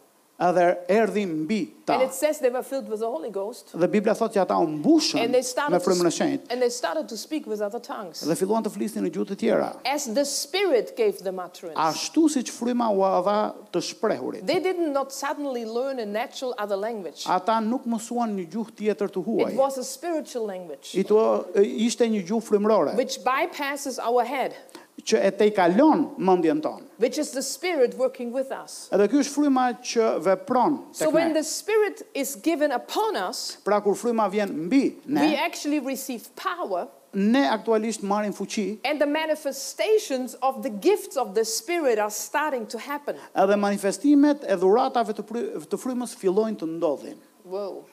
edhe 0.49 0.65
erdhi 0.87 1.25
mbi 1.25 1.73
ta. 1.85 1.99
the 1.99 3.05
Holy 3.05 3.31
Dhe 3.73 3.87
Bibla 3.87 4.13
thot 4.15 4.33
se 4.33 4.39
ata 4.39 4.55
u 4.57 4.67
mbushën 4.67 5.29
me 5.71 5.79
frymën 5.79 6.07
e 6.07 6.09
shenjtë. 6.09 6.51
And 6.51 6.61
they 6.61 6.69
started 6.69 7.07
to 7.09 7.17
speak 7.17 7.45
with 7.47 7.61
other 7.61 7.79
tongues. 7.79 8.23
Dhe 8.27 8.35
filluan 8.35 8.63
të 8.65 8.71
flisnin 8.75 9.05
në 9.07 9.11
gjuhë 9.15 9.29
të 9.31 9.37
tjera. 9.43 9.69
As 9.85 10.05
the 10.17 10.25
Spirit 10.25 10.93
gave 10.97 11.21
them 11.25 11.39
utterance. 11.43 11.75
Ashtu 11.77 12.27
siç 12.33 12.51
fryma 12.55 12.89
u 12.95 13.03
dha 13.25 13.37
të 13.73 13.81
shprehurit. 13.89 14.45
They 14.47 14.59
did 14.59 14.79
not 14.79 15.11
suddenly 15.13 15.65
learn 15.65 15.99
a 15.99 16.05
natural 16.05 16.55
other 16.59 16.77
language. 16.85 17.23
Ata 17.27 17.59
nuk 17.65 17.85
mësuan 17.87 18.35
një 18.39 18.47
gjuhë 18.55 18.75
tjetër 18.81 19.11
të 19.17 19.25
huaj. 19.27 19.51
It 19.53 19.59
was 19.59 19.77
a 19.77 19.83
spiritual 19.87 20.47
language. 20.53 20.93
Ito 20.93 21.19
ishte 21.63 22.07
një 22.09 22.23
gjuhë 22.29 22.47
frymërore. 22.49 22.95
Which 22.97 23.19
bypasses 23.27 23.99
our 24.01 24.23
head 24.23 24.55
që 25.03 25.19
e 25.27 25.31
te 25.35 25.47
i 25.49 25.53
kalon 25.53 26.05
mendjen 26.17 26.61
tonë. 26.63 26.87
Which 26.99 27.17
is 27.19 27.31
the 27.31 27.41
spirit 27.43 27.95
working 27.99 28.31
with 28.31 28.51
us. 28.55 28.87
Edhe 28.95 29.09
ky 29.11 29.19
është 29.23 29.33
fryma 29.35 29.63
që 29.83 30.09
vepron 30.23 30.77
tek 30.77 30.91
ne. 30.93 30.99
So 31.03 31.09
when 31.11 31.33
the 31.35 31.43
spirit 31.43 32.03
is 32.15 32.35
given 32.39 32.71
upon 32.71 33.17
us, 33.19 33.57
pra 33.65 33.81
kur 33.83 33.97
fryma 33.99 34.29
vjen 34.31 34.53
mbi 34.69 34.83
ne, 35.11 35.21
we 35.23 35.31
actually 35.43 35.81
receive 35.83 36.29
power 36.39 36.87
ne 37.13 37.43
aktualisht 37.49 38.01
marrim 38.01 38.33
fuqi. 38.33 38.79
And 38.85 39.01
the 39.01 39.09
manifestations 39.09 40.37
of 40.41 40.63
the 40.63 40.71
gifts 40.71 41.17
of 41.17 41.35
the 41.35 41.45
spirit 41.45 41.99
are 41.99 42.11
starting 42.13 42.65
to 42.67 42.79
happen. 42.79 43.19
Edhe 43.35 43.57
manifestimet 43.59 44.45
e 44.47 44.55
dhuratave 44.57 45.17
të 45.19 45.27
të 45.73 45.81
frymës 45.83 46.15
fillojnë 46.21 46.63
të 46.63 46.71
ndodhin. 46.77 47.19
Wow. 47.45 47.83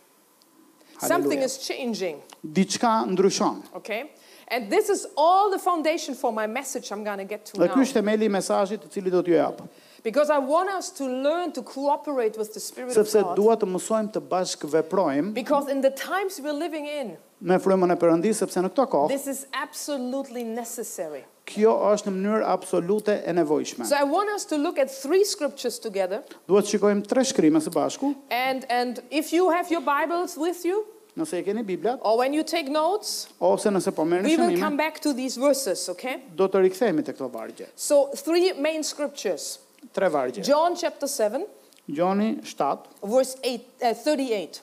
Something 1.00 1.40
is 1.40 1.56
changing. 1.64 2.20
Diçka 2.44 3.02
ndryshon. 3.08 3.62
Okay. 3.80 4.12
And 4.52 4.68
this 4.68 4.88
is 4.88 5.06
all 5.16 5.48
the 5.50 5.58
foundation 5.60 6.14
for 6.14 6.32
my 6.32 6.46
message 6.48 6.90
I'm 6.90 7.04
going 7.04 7.18
to 7.18 7.24
get 7.24 7.46
to 7.46 7.56
now. 7.58 7.68
Ky 7.70 7.84
është 7.84 8.00
themeli 8.00 8.26
i 8.26 8.32
mesazhit 8.34 8.82
të 8.82 8.90
cili 8.96 9.10
do 9.14 9.20
t'ju 9.22 9.36
jap. 9.38 9.60
Because 10.02 10.26
I 10.30 10.38
want 10.42 10.70
us 10.74 10.88
to 10.98 11.06
learn 11.06 11.52
to 11.52 11.62
cooperate 11.62 12.36
with 12.40 12.50
the 12.54 12.58
spirit 12.64 12.90
of 12.90 12.96
God. 12.96 13.06
Sepse 13.12 13.22
dua 13.38 13.54
të 13.60 13.68
mësojmë 13.70 14.12
të 14.16 14.22
bashkëveprojmë. 14.32 15.32
Because 15.38 15.68
in 15.70 15.82
the 15.86 15.90
times 15.94 16.40
we're 16.42 16.56
living 16.56 16.88
in. 16.90 17.12
Me 17.40 17.60
frymën 17.62 17.94
e 17.94 17.98
Perëndis 18.00 18.42
sepse 18.42 18.58
në 18.64 18.72
këtë 18.74 18.88
kohë. 18.96 19.12
This 19.14 19.28
is 19.34 19.44
absolutely 19.54 20.42
necessary. 20.42 21.22
Kjo 21.50 21.70
është 21.94 22.10
në 22.10 22.16
mënyrë 22.18 22.42
absolute 22.56 23.20
e 23.30 23.36
nevojshme. 23.38 23.86
So 23.88 23.94
I 23.94 24.02
want 24.02 24.34
us 24.34 24.48
to 24.54 24.58
look 24.58 24.78
at 24.82 24.90
three 24.90 25.22
scriptures 25.24 25.78
together. 25.78 26.24
Duhet 26.50 26.66
të 26.66 26.74
shikojmë 26.74 27.06
tre 27.12 27.22
shkrime 27.28 27.62
së 27.64 27.70
bashku. 27.76 28.16
And 28.42 28.66
and 28.68 29.02
if 29.22 29.30
you 29.32 29.50
have 29.54 29.70
your 29.70 29.84
Bibles 29.94 30.34
with 30.36 30.64
you, 30.66 30.82
Nëse 31.20 31.36
e 31.42 31.44
keni 31.44 31.62
Biblat, 31.64 32.00
or 32.02 32.16
when 32.18 32.32
you 32.32 32.42
take 32.42 32.70
notes, 32.72 33.28
ose 33.44 33.68
nëse 33.68 33.90
po 33.94 34.04
merrni 34.08 34.30
shënime, 34.32 34.46
we 34.48 34.54
will 34.54 34.60
come 34.62 34.76
back 34.78 35.00
to 35.02 35.12
these 35.12 35.36
verses, 35.40 35.84
okay? 35.92 36.22
Do 36.36 36.46
të 36.48 36.62
rikthehemi 36.66 37.04
te 37.04 37.12
këto 37.12 37.28
vargje. 37.32 37.68
So, 37.76 38.08
three 38.16 38.54
main 38.56 38.84
scriptures. 38.86 39.58
Tre 39.94 40.08
vargje. 40.12 40.44
John 40.46 40.76
chapter 40.76 41.08
7. 41.08 41.44
Gjoni 41.90 42.32
7. 42.44 43.04
Verse 43.04 43.36
8, 43.42 43.68
uh, 43.90 43.94
38. 43.94 44.60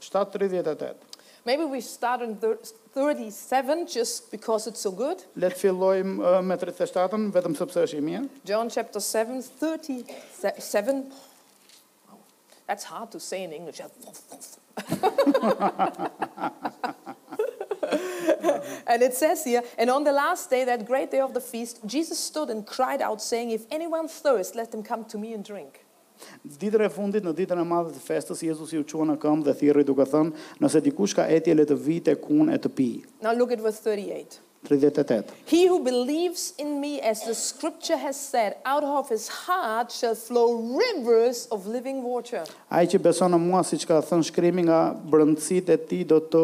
7.38. 0.00 0.94
Maybe 1.44 1.64
we 1.64 1.80
start 1.80 2.20
in 2.22 2.36
37 2.36 3.86
just 3.86 4.30
because 4.30 4.66
it's 4.66 4.80
so 4.80 4.92
good. 4.92 5.22
Let 5.34 5.56
fillojmë 5.56 6.18
uh, 6.20 6.42
me 6.44 6.54
37 6.60 7.30
vetëm 7.34 7.56
sepse 7.56 7.82
është 7.86 7.98
i 8.02 8.04
mirë. 8.04 8.26
John 8.46 8.70
chapter 8.70 9.02
7 9.02 9.40
37 9.62 11.06
That's 12.68 12.84
hard 12.84 13.10
to 13.12 13.18
say 13.20 13.44
in 13.44 13.52
English. 13.52 13.80
and 13.80 13.90
it 19.02 19.14
says 19.14 19.42
here, 19.44 19.62
and 19.78 19.88
on 19.88 20.04
the 20.04 20.12
last 20.12 20.50
day, 20.50 20.64
that 20.64 20.84
great 20.86 21.10
day 21.10 21.20
of 21.24 21.32
the 21.32 21.40
feast, 21.40 21.80
Jesus 21.86 22.18
stood 22.18 22.50
and 22.50 22.66
cried 22.66 23.00
out, 23.00 23.22
saying, 23.22 23.52
If 23.52 23.64
anyone 23.70 24.06
thirsts, 24.06 24.54
let 24.54 24.70
them 24.70 24.82
come 24.82 25.06
to 25.06 25.16
me 25.18 25.32
and 25.32 25.42
drink. 25.44 25.84
Ditën 26.44 26.80
e 26.84 26.88
fundit, 26.92 27.22
në 27.24 27.30
ditën 27.40 27.60
e 27.62 27.64
madhe 27.64 27.88
të 27.94 28.00
festës, 28.04 28.40
Jezusi 28.44 28.76
u 28.82 28.84
në 29.06 29.14
këmbë 29.22 29.44
dhe 29.68 29.80
duke 29.92 30.04
thënë, 30.10 30.46
nëse 30.64 30.80
dikush 30.84 31.14
ka 31.16 31.24
etje 31.30 31.54
le 31.56 31.64
të 31.64 31.72
vijë 31.78 32.04
tek 32.10 32.20
unë 32.34 32.52
e 32.52 32.58
të 32.64 32.68
pijë. 32.74 33.06
Now 33.22 33.32
look 33.38 33.50
at 33.54 33.60
verse 33.62 33.78
38. 33.84 34.40
38 34.66 35.24
He 35.44 35.66
who 35.66 35.78
believes 35.82 36.52
in 36.58 36.80
me 36.80 37.00
as 37.00 37.24
the 37.24 37.34
scripture 37.34 37.96
has 37.96 38.18
said 38.18 38.56
out 38.64 38.82
of 38.84 39.08
his 39.08 39.28
heart 39.28 39.92
shall 39.92 40.14
flow 40.14 40.56
rivers 40.76 41.46
of 41.50 41.66
living 41.66 42.02
water. 42.02 42.42
Ai 42.70 42.86
që 42.86 42.98
beson 42.98 43.32
në 43.32 43.38
mua 43.38 43.62
siç 43.64 43.86
ka 43.86 44.00
thënë 44.02 44.26
shkrimi 44.28 44.66
nga 44.66 44.80
brëndësitë 44.98 45.72
e 45.72 45.78
tij 45.88 46.02
do 46.10 46.18
të 46.20 46.42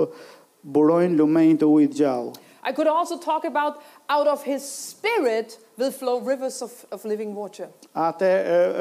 burojnë 0.64 1.16
lumenj 1.18 1.58
të 1.64 1.68
ujit 1.68 1.94
gjallë. 1.98 2.34
I 2.64 2.72
could 2.72 2.86
also 2.88 3.18
talk 3.18 3.44
about 3.44 3.76
out 4.08 4.26
of 4.26 4.42
his 4.44 4.62
spirit 4.64 5.58
will 5.76 5.92
flow 5.92 6.18
rivers 6.24 6.62
of 6.64 6.72
of 6.90 7.04
living 7.04 7.34
water. 7.36 7.68
Atë 7.92 8.30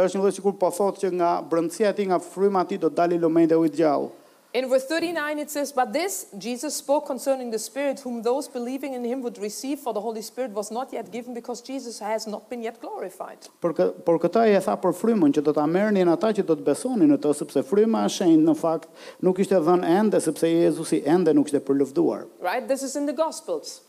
është 0.06 0.18
një 0.20 0.24
lloj 0.24 0.36
sikur 0.38 0.56
po 0.62 0.70
thotë 0.78 1.04
që 1.08 1.14
nga 1.20 1.34
brëndësia 1.44 1.92
e 1.92 1.98
tij 1.98 2.12
nga 2.14 2.22
fryma 2.24 2.64
e 2.64 2.70
tij 2.72 2.84
do 2.86 2.94
dalin 3.02 3.20
lumenj 3.26 3.52
të 3.52 3.60
ujit 3.66 3.82
gjallë. 3.82 4.12
In 4.56 4.70
verse 4.70 4.86
39, 4.86 5.40
it 5.40 5.50
says, 5.50 5.72
But 5.72 5.94
this 5.94 6.28
Jesus 6.38 6.76
spoke 6.76 7.08
concerning 7.08 7.50
the 7.50 7.58
Spirit, 7.58 8.00
whom 8.02 8.22
those 8.22 8.48
believing 8.48 8.94
in 8.94 9.04
him 9.04 9.24
would 9.24 9.40
receive, 9.40 9.80
for 9.80 9.94
the 9.94 10.02
Holy 10.02 10.22
Spirit 10.22 10.52
was 10.52 10.70
not 10.70 10.94
yet 10.94 11.12
given, 11.12 11.34
because 11.34 11.60
Jesus 11.60 11.98
has 11.98 12.28
not 12.28 12.48
been 12.52 12.62
yet 12.62 12.80
glorified. 12.80 13.40
Por, 13.60 13.74
kë, 13.74 14.06
por 14.06 14.20
këtë 14.22 14.44
ai 14.46 14.52
e 14.54 14.62
tha 14.62 14.76
për 14.78 14.94
frymën 14.94 15.34
që 15.34 15.42
do 15.48 15.56
ta 15.58 15.66
merrnin 15.66 16.06
ata 16.14 16.30
që 16.38 16.46
do 16.46 16.54
të 16.60 16.68
besonin 16.70 17.10
në 17.10 17.18
të, 17.26 17.32
sepse 17.40 17.64
fryma 17.66 18.04
e 18.06 18.14
shenjtë 18.14 18.46
në 18.46 18.54
fakt 18.62 18.94
nuk 19.26 19.42
ishte 19.42 19.58
dhënë 19.66 19.90
ende, 19.98 20.22
sepse 20.22 20.46
Jezusi 20.54 21.02
ende 21.02 21.34
nuk 21.34 21.50
ishte 21.50 21.58
përlëvduar. 21.72 22.22
Right, 22.46 22.70
this 22.70 22.84
is 22.86 22.94
in 22.96 23.10
the 23.10 23.18
Gospels. 23.24 23.80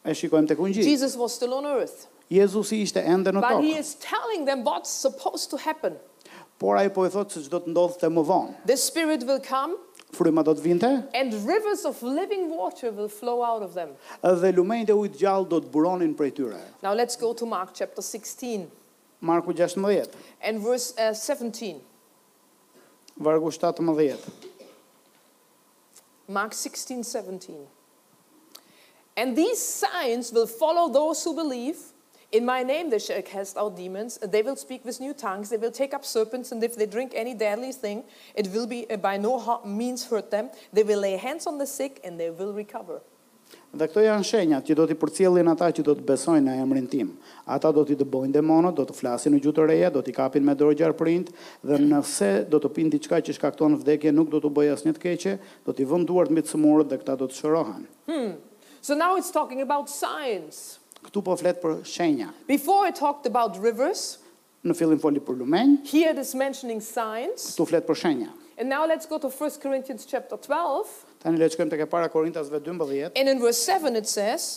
E 0.00 0.16
shikojmë 0.16 0.48
tek 0.54 0.62
Ungjilli. 0.64 0.94
Jesus 0.96 1.12
was 1.20 1.36
still 1.36 1.52
on 1.60 1.68
earth. 1.76 2.06
Jezusi 2.32 2.80
ishte 2.88 3.04
ende 3.04 3.36
në 3.36 3.44
But 3.44 3.60
he 3.60 3.76
is 3.76 3.96
telling 4.00 4.46
them 4.48 4.64
what's 4.64 4.88
supposed 4.88 5.50
to 5.52 5.58
happen. 5.60 6.00
Por 6.56 6.78
ai 6.80 6.88
po 6.88 7.04
i 7.04 7.12
thotë 7.12 7.36
se 7.36 7.50
ç'do 7.50 7.66
të 7.66 7.68
ndodhte 7.76 8.08
më 8.08 8.22
vonë. 8.30 8.56
The 8.64 8.80
Spirit 8.80 9.26
will 9.28 9.42
come 9.44 9.76
fryma 10.14 10.42
do 10.44 10.52
të 10.54 10.62
vinte. 10.64 10.88
And 11.14 11.34
rivers 11.46 11.82
of 11.88 12.02
living 12.04 12.50
water 12.54 12.90
will 12.92 13.08
flow 13.10 13.42
out 13.42 13.62
of 13.62 13.74
them. 13.74 13.94
Dhe 14.22 14.52
lumenjtë 14.54 14.94
ujit 14.94 15.18
gjallë 15.20 15.48
do 15.50 15.60
të 15.64 15.72
buronin 15.74 16.14
prej 16.18 16.32
tyre. 16.38 16.60
Now 16.84 16.94
let's 16.94 17.16
go 17.18 17.32
to 17.34 17.46
Mark 17.46 17.74
chapter 17.74 18.02
16. 18.02 18.68
Marku 19.20 19.52
16. 19.56 20.12
And 20.40 20.60
verse 20.60 20.92
uh, 20.98 21.12
17. 21.14 21.80
Vargu 23.20 23.48
17. 23.50 24.18
Mark 26.28 26.52
16:17. 26.52 27.54
And 29.16 29.34
these 29.36 29.60
signs 29.62 30.32
will 30.32 30.46
follow 30.46 30.88
those 30.92 31.22
who 31.24 31.32
believe. 31.34 31.95
In 32.32 32.44
my 32.44 32.64
name 32.64 32.90
they 32.90 32.98
shall 32.98 33.22
cast 33.22 33.56
out 33.56 33.76
demons, 33.76 34.18
they 34.18 34.42
will 34.42 34.56
speak 34.56 34.84
with 34.84 34.98
new 35.00 35.12
tongues, 35.14 35.48
they 35.48 35.56
will 35.56 35.70
take 35.70 35.94
up 35.94 36.04
serpents, 36.04 36.50
and 36.50 36.62
if 36.64 36.74
they 36.74 36.86
drink 36.86 37.12
any 37.14 37.34
deadly 37.34 37.70
thing, 37.72 38.02
it 38.34 38.48
will 38.52 38.66
be 38.66 38.82
uh, 38.90 38.96
by 38.96 39.16
no 39.16 39.60
means 39.64 40.04
hurt 40.06 40.30
them, 40.32 40.50
they 40.72 40.82
will 40.82 40.98
lay 41.00 41.16
hands 41.16 41.46
on 41.46 41.58
the 41.58 41.66
sick, 41.66 42.00
and 42.02 42.18
they 42.18 42.30
will 42.30 42.52
recover. 42.52 43.00
Dhe 43.76 43.86
këto 43.86 44.02
janë 44.02 44.24
shenjat 44.26 44.66
që 44.66 44.74
do 44.74 44.84
t'i 44.90 44.96
përcjellin 44.98 45.46
ata 45.52 45.68
që 45.74 45.84
do 45.86 45.94
të 45.94 46.02
besojnë 46.08 46.42
në 46.48 46.54
emrin 46.64 46.86
tim. 46.90 47.12
Ata 47.56 47.70
do 47.76 47.84
t'i 47.86 47.94
dëbojnë 48.00 48.34
demonët, 48.34 48.74
do 48.80 48.86
të 48.88 48.94
flasin 48.96 49.34
në 49.36 49.40
gjutë 49.44 49.66
reja, 49.70 49.90
do 49.94 50.02
t'i 50.02 50.14
kapin 50.16 50.42
me 50.48 50.54
dorë 50.58 50.76
gjarë 50.80 50.96
prind, 50.98 51.30
dhe 51.62 51.78
nëse 51.84 52.32
do 52.50 52.58
të 52.62 52.72
pindi 52.78 53.00
qka 53.06 53.20
që 53.28 53.36
shkakton 53.38 53.76
vdekje, 53.84 54.14
nuk 54.16 54.32
do 54.32 54.40
t'u 54.42 54.50
bëjë 54.58 54.74
asë 54.74 54.88
një 54.90 54.96
të 54.98 55.04
keqe, 55.06 55.36
do 55.68 55.76
t'i 55.78 55.86
vënduar 55.92 56.30
të 56.32 56.38
mitë 56.40 56.54
sëmurët 56.56 56.90
dhe 56.94 56.98
këta 57.04 57.18
do 57.22 57.30
të 57.30 57.38
shërohan. 57.38 57.86
Hmm. 58.10 58.32
So 58.80 58.94
now 58.98 59.14
it's 59.20 59.30
talking 59.30 59.60
about 59.60 59.90
science. 59.92 60.80
Këtu 61.06 61.22
po 61.22 61.36
flet 61.38 61.58
për 61.62 61.76
shenja. 61.86 62.32
Before 62.48 62.88
it 62.90 62.98
talked 62.98 63.28
about 63.30 63.60
rivers, 63.62 64.00
në 64.66 64.74
fillim 64.74 64.98
foli 64.98 65.20
për 65.22 65.36
lumenj. 65.38 65.76
Here 65.86 66.10
it 66.10 66.18
is 66.18 66.32
mentioning 66.34 66.80
signs. 66.82 67.44
Tu 67.54 67.64
flet 67.70 67.86
për 67.86 67.98
shenja. 68.00 68.32
And 68.58 68.68
now 68.72 68.86
let's 68.90 69.06
go 69.06 69.18
to 69.22 69.28
1 69.30 69.60
Corinthians 69.62 70.06
chapter 70.08 70.34
12. 70.34 70.96
Tani 71.22 71.38
le 71.38 71.46
të 71.46 71.54
shkojmë 71.54 71.74
tek 71.76 71.84
para 71.92 72.08
Korintasve 72.10 72.58
12. 72.66 73.12
And 73.14 73.28
in 73.30 73.38
verse 73.42 73.60
7 73.70 73.94
it 74.00 74.08
says 74.10 74.48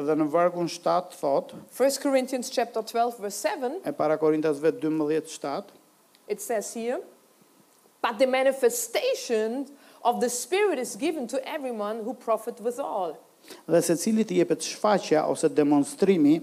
Dhe 0.00 0.14
në 0.16 0.30
vargun 0.32 0.68
7 0.70 1.12
thot 1.20 1.52
1 1.76 2.00
Corinthians 2.06 2.48
chapter 2.54 2.80
12 2.80 3.18
verse 3.20 3.42
7 3.50 3.82
E 3.84 3.92
para 3.92 4.16
Korintasve 4.22 4.70
12:7 4.80 5.74
It 6.30 6.40
says 6.40 6.72
here 6.72 7.02
But 8.00 8.16
the 8.22 8.26
manifestation 8.30 9.66
of 10.00 10.22
the 10.24 10.30
Spirit 10.30 10.78
is 10.78 10.96
given 10.96 11.28
to 11.34 11.42
everyone 11.44 12.00
who 12.06 12.14
profit 12.14 12.62
with 12.64 12.78
all 12.80 13.18
dhe 13.68 13.82
se 13.84 13.94
cili 14.00 14.24
të 14.26 14.38
jepet 14.42 14.66
shfaqja 14.66 15.24
ose 15.30 15.48
demonstrimi 15.52 16.36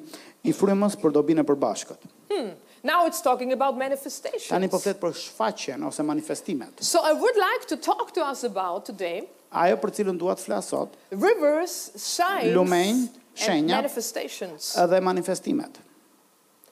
i 0.47 0.53
frymës 0.53 0.97
për 1.01 1.13
dobinë 1.17 1.43
e 1.43 1.47
përbashkët. 1.49 2.05
Hmm. 2.31 2.53
Now 2.83 3.05
it's 3.09 3.21
talking 3.23 3.51
about 3.51 3.75
manifestation. 3.77 4.53
Tanë 4.53 4.69
po 4.71 4.79
flet 4.79 4.99
për 5.01 5.15
shfaqjen 5.23 5.81
ose 5.87 6.03
manifestimet. 6.05 6.83
So 6.85 7.01
I 7.03 7.11
would 7.11 7.39
like 7.41 7.65
to 7.73 7.75
talk 7.77 8.13
to 8.15 8.23
us 8.25 8.43
about 8.47 8.85
today. 8.85 9.25
Ajo 9.51 9.77
për 9.81 9.93
cilën 9.99 10.19
dua 10.19 10.35
të 10.37 10.45
flas 10.47 10.69
sot. 10.73 10.93
Rivers 11.11 11.73
shine. 12.03 12.53
Lumen 12.55 13.07
shenja. 13.37 13.75
Manifestations. 13.79 14.71
Edhe 14.79 15.01
manifestimet. 15.01 15.81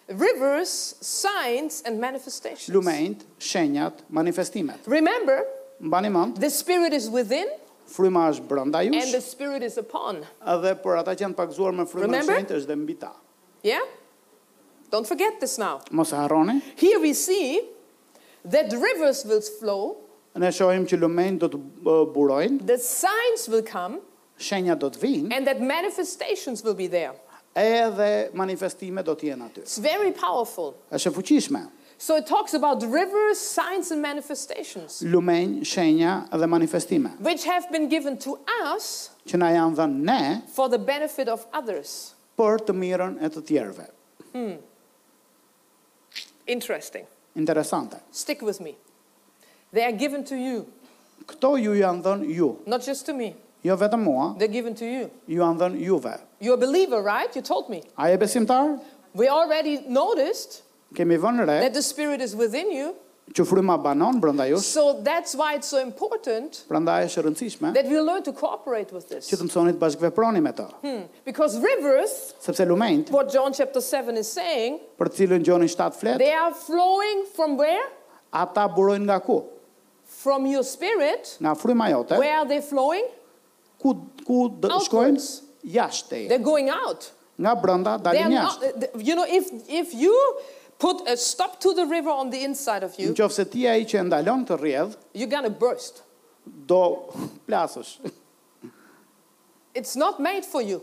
Rivers 0.08 0.72
signs 1.02 1.82
and 1.84 1.98
manifestations. 2.00 2.70
Lumen 2.72 3.16
shenjat, 3.42 4.04
manifestimet. 4.14 4.86
Remember, 4.86 5.40
mbani 5.82 6.12
mend. 6.14 6.38
The 6.40 6.50
spirit 6.52 6.94
is 6.94 7.10
within 7.10 7.50
fryma 7.94 8.30
është 8.32 8.48
brenda 8.50 8.82
jush. 8.84 9.02
And 9.02 9.14
the 9.14 9.22
spirit 9.22 9.64
is 9.64 9.78
upon. 9.78 10.24
Edhe 10.42 10.74
për 10.82 11.02
ata 11.04 11.14
që 11.18 11.28
janë 11.28 11.38
pakzuar 11.38 11.76
me 11.78 11.86
frymën 11.90 12.20
e 12.22 12.24
Shenjtë 12.26 12.58
është 12.60 12.72
dhe 12.72 12.78
mbi 12.82 12.96
ta. 13.02 13.12
Yeah? 13.66 13.86
Don't 14.92 15.08
forget 15.10 15.38
this 15.42 15.58
now. 15.62 15.80
Mos 15.92 16.12
e 16.14 16.18
harroni. 16.20 16.60
Here 16.80 17.00
we 17.00 17.14
see 17.14 17.62
that 18.46 18.74
rivers 18.74 19.24
will 19.26 19.42
flow. 19.44 19.98
Ne 20.38 20.52
shohim 20.52 20.86
që 20.88 21.00
lumenjt 21.02 21.46
do 21.46 21.50
të 21.54 21.62
burojnë. 22.14 22.66
The 22.68 22.78
signs 22.82 23.48
will 23.52 23.64
come. 23.66 24.02
Shenja 24.38 24.76
do 24.78 24.90
të 24.92 25.00
vinë. 25.02 25.32
And 25.36 25.48
that 25.48 25.62
manifestations 25.62 26.64
will 26.64 26.76
be 26.76 26.88
there. 26.92 27.14
Edhe 27.56 28.32
manifestime 28.36 29.04
do 29.08 29.14
të 29.16 29.30
jenë 29.32 29.46
aty. 29.50 29.62
It's 29.64 29.78
very 29.80 30.12
powerful. 30.12 30.74
Është 30.92 31.12
e 31.12 31.16
fuqishme. 31.16 31.62
So 31.98 32.16
it 32.18 32.28
talks 32.28 32.54
about 32.54 32.82
rivers, 32.84 33.40
signs 33.40 33.92
and 33.92 34.02
manifestations. 34.02 35.02
Lumen, 35.02 35.62
shenja 35.62 36.28
dhe 36.30 36.48
manifestime. 36.48 37.08
Which 37.22 37.46
have 37.46 37.72
been 37.72 37.88
given 37.90 38.18
to 38.20 38.38
us 38.64 39.10
që 39.28 39.40
na 39.40 39.52
janë 39.56 39.76
dhënë 39.76 40.02
ne 40.04 40.42
for 40.48 40.68
the 40.70 40.78
benefit 40.80 41.28
of 41.30 41.46
others. 41.54 42.14
Për 42.38 42.66
të 42.68 42.74
mirën 42.76 43.16
e 43.24 43.30
të 43.32 43.42
tjerëve. 43.48 43.88
Hmm. 44.34 44.58
Interesting. 46.48 47.06
Interesante. 47.36 48.00
Stick 48.12 48.42
with 48.42 48.60
me. 48.60 48.76
They 49.72 49.86
are 49.86 49.94
given 49.96 50.24
to 50.26 50.36
you. 50.36 50.68
Këto 51.26 51.56
ju 51.64 51.72
janë 51.80 52.04
dhënë 52.04 52.36
ju. 52.38 52.50
Not 52.66 52.84
just 52.84 53.06
to 53.08 53.14
me. 53.14 53.36
Jo 53.66 53.78
vetëm 53.78 54.04
mua. 54.04 54.36
They're 54.38 54.52
given 54.52 54.76
to 54.76 54.86
you. 54.86 55.10
Ju 55.28 55.40
janë 55.40 55.58
dhënë 55.64 55.80
juve. 55.86 56.20
You're 56.40 56.56
a 56.56 56.58
believer, 56.58 57.02
right? 57.02 57.34
You 57.36 57.42
told 57.42 57.70
me. 57.70 57.84
A 57.98 58.10
je 58.12 58.18
besimtar? 58.18 58.80
We 59.16 59.30
already 59.30 59.80
noticed 59.88 60.64
kemi 60.96 61.18
vënë 61.20 61.46
re. 61.48 61.58
That 61.68 61.76
the 61.76 61.84
spirit 61.84 62.22
is 62.24 62.34
within 62.36 62.72
you. 62.72 62.94
Ju 63.34 63.42
fryma 63.44 63.76
banon 63.82 64.20
brenda 64.22 64.46
jush. 64.48 64.62
So 64.68 65.02
that's 65.02 65.34
why 65.36 65.56
it's 65.56 65.68
so 65.74 65.80
important. 65.82 66.62
Prandaj 66.70 67.08
është 67.10 67.22
e 67.22 67.26
rëndësishme. 67.26 67.72
That 67.74 67.88
we 67.90 68.00
learn 68.00 68.22
to 68.28 68.34
cooperate 68.38 68.94
with 68.94 69.10
this. 69.10 69.26
Ti 69.32 69.40
të 69.42 69.48
mësoni 69.48 69.74
të 69.76 69.82
bashkëveproni 69.82 70.44
me 70.46 70.54
ta. 70.58 70.68
Hmm. 70.84 71.02
Because 71.26 71.58
rivers. 71.64 72.14
Sepse 72.46 72.68
lumenjt. 72.70 73.10
What 73.12 73.34
John 73.34 73.56
chapter 73.58 73.82
7 73.82 74.22
is 74.22 74.30
saying. 74.32 74.78
Për 75.02 75.12
cilën 75.20 75.48
Joni 75.48 75.70
7 75.74 75.90
flet. 75.98 76.22
They 76.22 76.32
are 76.38 76.54
flowing 76.54 77.26
from 77.36 77.58
where? 77.58 77.88
Ata 78.32 78.68
burojnë 78.78 79.10
nga 79.10 79.18
ku? 79.26 79.40
From 80.22 80.46
your 80.46 80.64
spirit. 80.64 81.36
Nga 81.42 81.56
fryma 81.64 81.90
jote. 81.96 82.20
Where 82.22 82.38
are 82.44 82.48
they 82.48 82.62
flowing? 82.62 83.10
Ku 83.82 83.96
ku 84.22 84.48
do 84.54 84.70
të 84.70 84.84
shkojnë? 84.86 85.26
Jashtë. 85.66 86.28
They're 86.30 86.46
going 86.52 86.70
out. 86.70 87.10
Nga 87.42 87.54
brenda 87.58 87.96
dalin 87.98 88.38
jashtë. 88.38 88.92
You 89.02 89.16
know 89.18 89.26
if 89.28 89.50
if 89.66 89.98
you 89.98 90.14
put 90.80 91.08
a 91.08 91.18
stop 91.18 91.60
to 91.62 91.74
the 91.74 91.86
river 91.86 92.10
on 92.10 92.30
the 92.30 92.44
inside 92.44 92.84
of 92.84 92.96
you. 93.00 93.12
Në 93.12 93.20
qoftë 93.20 93.40
se 93.40 93.46
ti 93.52 93.68
ai 93.68 93.84
që 93.88 94.06
ndalon 94.10 94.44
të 94.48 94.58
rrjedh, 94.60 94.98
you 95.14 95.28
going 95.32 95.46
to 95.48 95.52
burst. 95.54 96.02
Do 96.68 97.12
plasosh. 97.48 97.98
It's 99.74 99.96
not 99.96 100.20
made 100.20 100.46
for 100.46 100.62
you. 100.62 100.82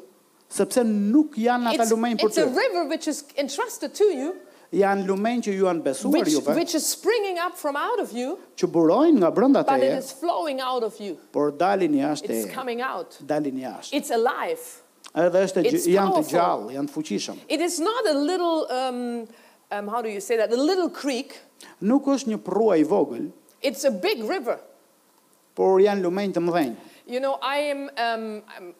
Sepse 0.52 0.83
nuk 0.85 1.37
janë 1.40 1.72
ata 1.72 1.87
lumenj 1.92 2.20
për 2.20 2.28
ty. 2.33 2.33
It's 2.33 2.40
a 2.40 2.48
river 2.55 2.88
which 2.88 3.07
is 3.09 3.24
entrusted 3.38 3.94
to 3.98 4.05
you. 4.12 4.33
Jan 4.72 5.02
lumenj 5.09 5.46
që 5.46 5.55
ju 5.59 5.66
janë 5.68 5.83
besuar 5.85 6.28
juve. 6.28 6.55
Which 6.57 6.74
is 6.74 6.85
springing 6.88 7.38
up 7.38 7.57
from 7.61 7.76
out 7.76 8.00
of 8.00 8.12
you. 8.16 8.38
Që 8.57 8.68
burojnë 8.72 9.20
nga 9.20 9.31
brenda 9.33 9.62
teje. 9.68 9.76
But 9.76 9.88
it 9.88 9.98
is 10.02 10.12
flowing 10.12 10.61
out 10.64 10.83
of 10.83 10.98
you. 11.00 11.16
Por 11.33 11.50
dalin 11.52 11.94
jashtë. 12.00 12.33
It's 12.38 12.48
coming 12.52 12.81
out. 12.81 13.16
Dalin 13.24 13.61
jashtë. 13.61 13.92
It's 14.00 14.11
alive. 14.11 14.81
Edhe 15.12 15.42
është 15.46 15.62
janë 15.62 15.72
të 15.85 16.28
gjallë, 16.33 16.68
janë 16.78 16.88
të 16.88 16.92
fuqishëm. 16.96 17.40
It 17.52 17.61
is 17.61 17.76
not 17.85 18.09
a 18.09 18.14
little 18.16 18.62
um, 18.72 19.00
um, 19.72 19.88
how 19.88 20.02
do 20.02 20.08
you 20.08 20.20
say 20.20 20.37
that, 20.37 20.50
the 20.50 20.56
little 20.61 20.88
creek, 20.90 21.28
nuk 21.88 22.06
është 22.08 22.35
një 22.35 22.38
prua 22.46 22.76
i 22.80 22.85
vogël, 22.87 23.28
it's 23.62 23.85
a 23.85 23.90
big 23.90 24.22
river, 24.28 24.58
por 25.56 25.80
janë 25.82 26.04
lumejnë 26.04 26.37
të 26.37 26.42
mëdhenjë. 26.46 26.88
You 27.12 27.20
know, 27.20 27.35
I 27.42 27.56
am, 27.72 27.88
um, 28.00 28.26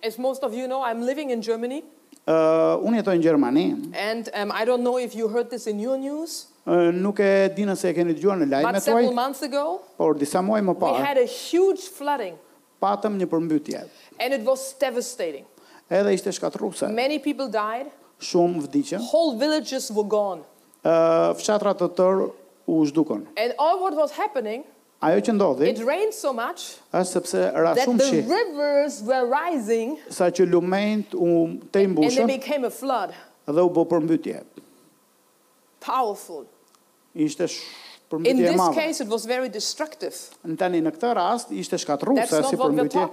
as 0.03 0.19
most 0.19 0.43
of 0.47 0.55
you 0.55 0.69
know, 0.69 0.83
I'm 0.83 1.03
living 1.03 1.31
in 1.31 1.43
Germany. 1.43 1.83
Uh, 2.23 2.79
unë 2.87 3.01
jetoj 3.01 3.17
në 3.19 3.25
Gjermani. 3.27 3.65
And 3.99 4.29
um, 4.39 4.53
I 4.55 4.65
don't 4.65 4.85
know 4.87 4.97
if 4.99 5.17
you 5.19 5.27
heard 5.29 5.51
this 5.51 5.67
in 5.67 5.81
your 5.81 5.97
news. 5.99 6.47
Uh, 6.65 6.93
nuk 6.95 7.19
e 7.19 7.49
di 7.57 7.65
nëse 7.67 7.89
e 7.91 7.95
keni 7.97 8.15
dëgjuar 8.15 8.39
në 8.45 8.47
lajme 8.47 8.63
tuaj. 8.63 8.79
But 8.79 8.85
several 8.87 9.09
tuaj, 9.09 9.17
months 9.19 9.43
ago, 9.43 9.65
por 9.99 10.15
disa 10.21 10.43
muaj 10.47 10.61
më 10.69 10.77
parë, 10.79 11.01
we 11.01 11.07
had 11.09 11.19
a 11.19 11.27
huge 11.27 11.89
flooding. 11.97 12.39
Patëm 12.83 13.19
një 13.19 13.27
përmbytje. 13.33 13.83
And 14.23 14.37
it 14.39 14.47
was 14.47 14.69
devastating. 14.79 15.49
Edhe 15.91 16.15
ishte 16.15 16.31
shkatruese. 16.33 16.87
Many 16.95 17.19
people 17.19 17.51
died. 17.51 17.91
Shumë 18.23 18.69
vdiqën. 18.69 19.03
Whole 19.11 19.35
villages 19.41 19.91
were 19.91 20.07
gone 20.07 20.47
uh, 20.87 21.33
fshatrat 21.41 21.81
të 21.81 21.89
tërë 21.99 22.27
u 22.73 22.79
zhdukon. 22.89 23.27
And 23.39 23.55
all 23.59 23.81
what 23.83 23.97
was 23.99 24.15
happening, 24.19 24.65
ajo 25.03 25.21
që 25.29 25.35
ndodhi, 25.37 25.69
it 25.75 25.83
rained 25.87 26.15
so 26.15 26.33
much, 26.33 26.65
sepse 27.11 27.43
ra 27.55 27.75
shumë 27.77 27.99
that 27.99 28.09
the 28.09 28.23
rivers 28.31 29.01
were 29.09 29.25
rising, 29.31 29.97
sa 30.11 30.31
që 30.31 30.47
lumejnët 30.53 31.15
u 31.19 31.29
te 31.75 31.85
imbushën, 31.87 32.25
and 32.27 32.35
became 32.37 32.65
a 32.67 32.71
flood, 32.73 33.15
dhe 33.47 33.63
u 33.67 33.71
bo 33.71 33.87
përmbytje. 33.93 34.43
Powerful. 35.83 36.47
Ishte 37.19 37.49
shumë, 37.51 37.81
për 38.13 38.21
mbytje 38.21 38.45
In 38.45 38.53
this 38.53 38.77
case 38.77 39.01
it 39.05 39.09
was 39.11 39.25
very 39.29 39.49
destructive. 39.53 40.15
Në 40.45 40.57
tani 40.61 40.81
në 40.85 40.93
këtë 40.97 41.13
rast 41.19 41.53
ishte 41.57 41.79
shkatërruese 41.81 42.43
si 42.49 42.59
për 42.61 42.77
mbytje. 42.77 43.07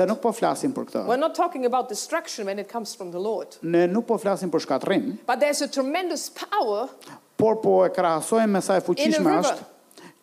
Dhe 0.00 0.06
nuk 0.10 0.20
po 0.24 0.32
flasim 0.36 0.74
për 0.76 0.88
këtë. 0.90 1.04
We're 1.10 1.20
not 1.20 1.34
talking 1.38 1.66
about 1.68 1.88
destruction 1.92 2.46
when 2.48 2.58
it 2.62 2.68
comes 2.72 2.94
from 2.96 3.12
the 3.12 3.22
Lord. 3.28 3.56
Ne 3.62 3.86
nuk 3.90 4.06
po 4.08 4.18
flasim 4.22 4.50
për 4.52 4.64
shkatërrim. 4.66 5.08
But 5.28 5.40
there's 5.44 5.62
a 5.62 5.68
tremendous 5.68 6.28
power. 6.30 6.88
Por 7.36 7.58
po 7.60 7.82
e 7.84 7.90
krahasojmë 7.92 8.56
me 8.58 8.62
sa 8.64 8.78
e 8.80 8.84
fuqishme 8.84 9.40
është 9.40 9.72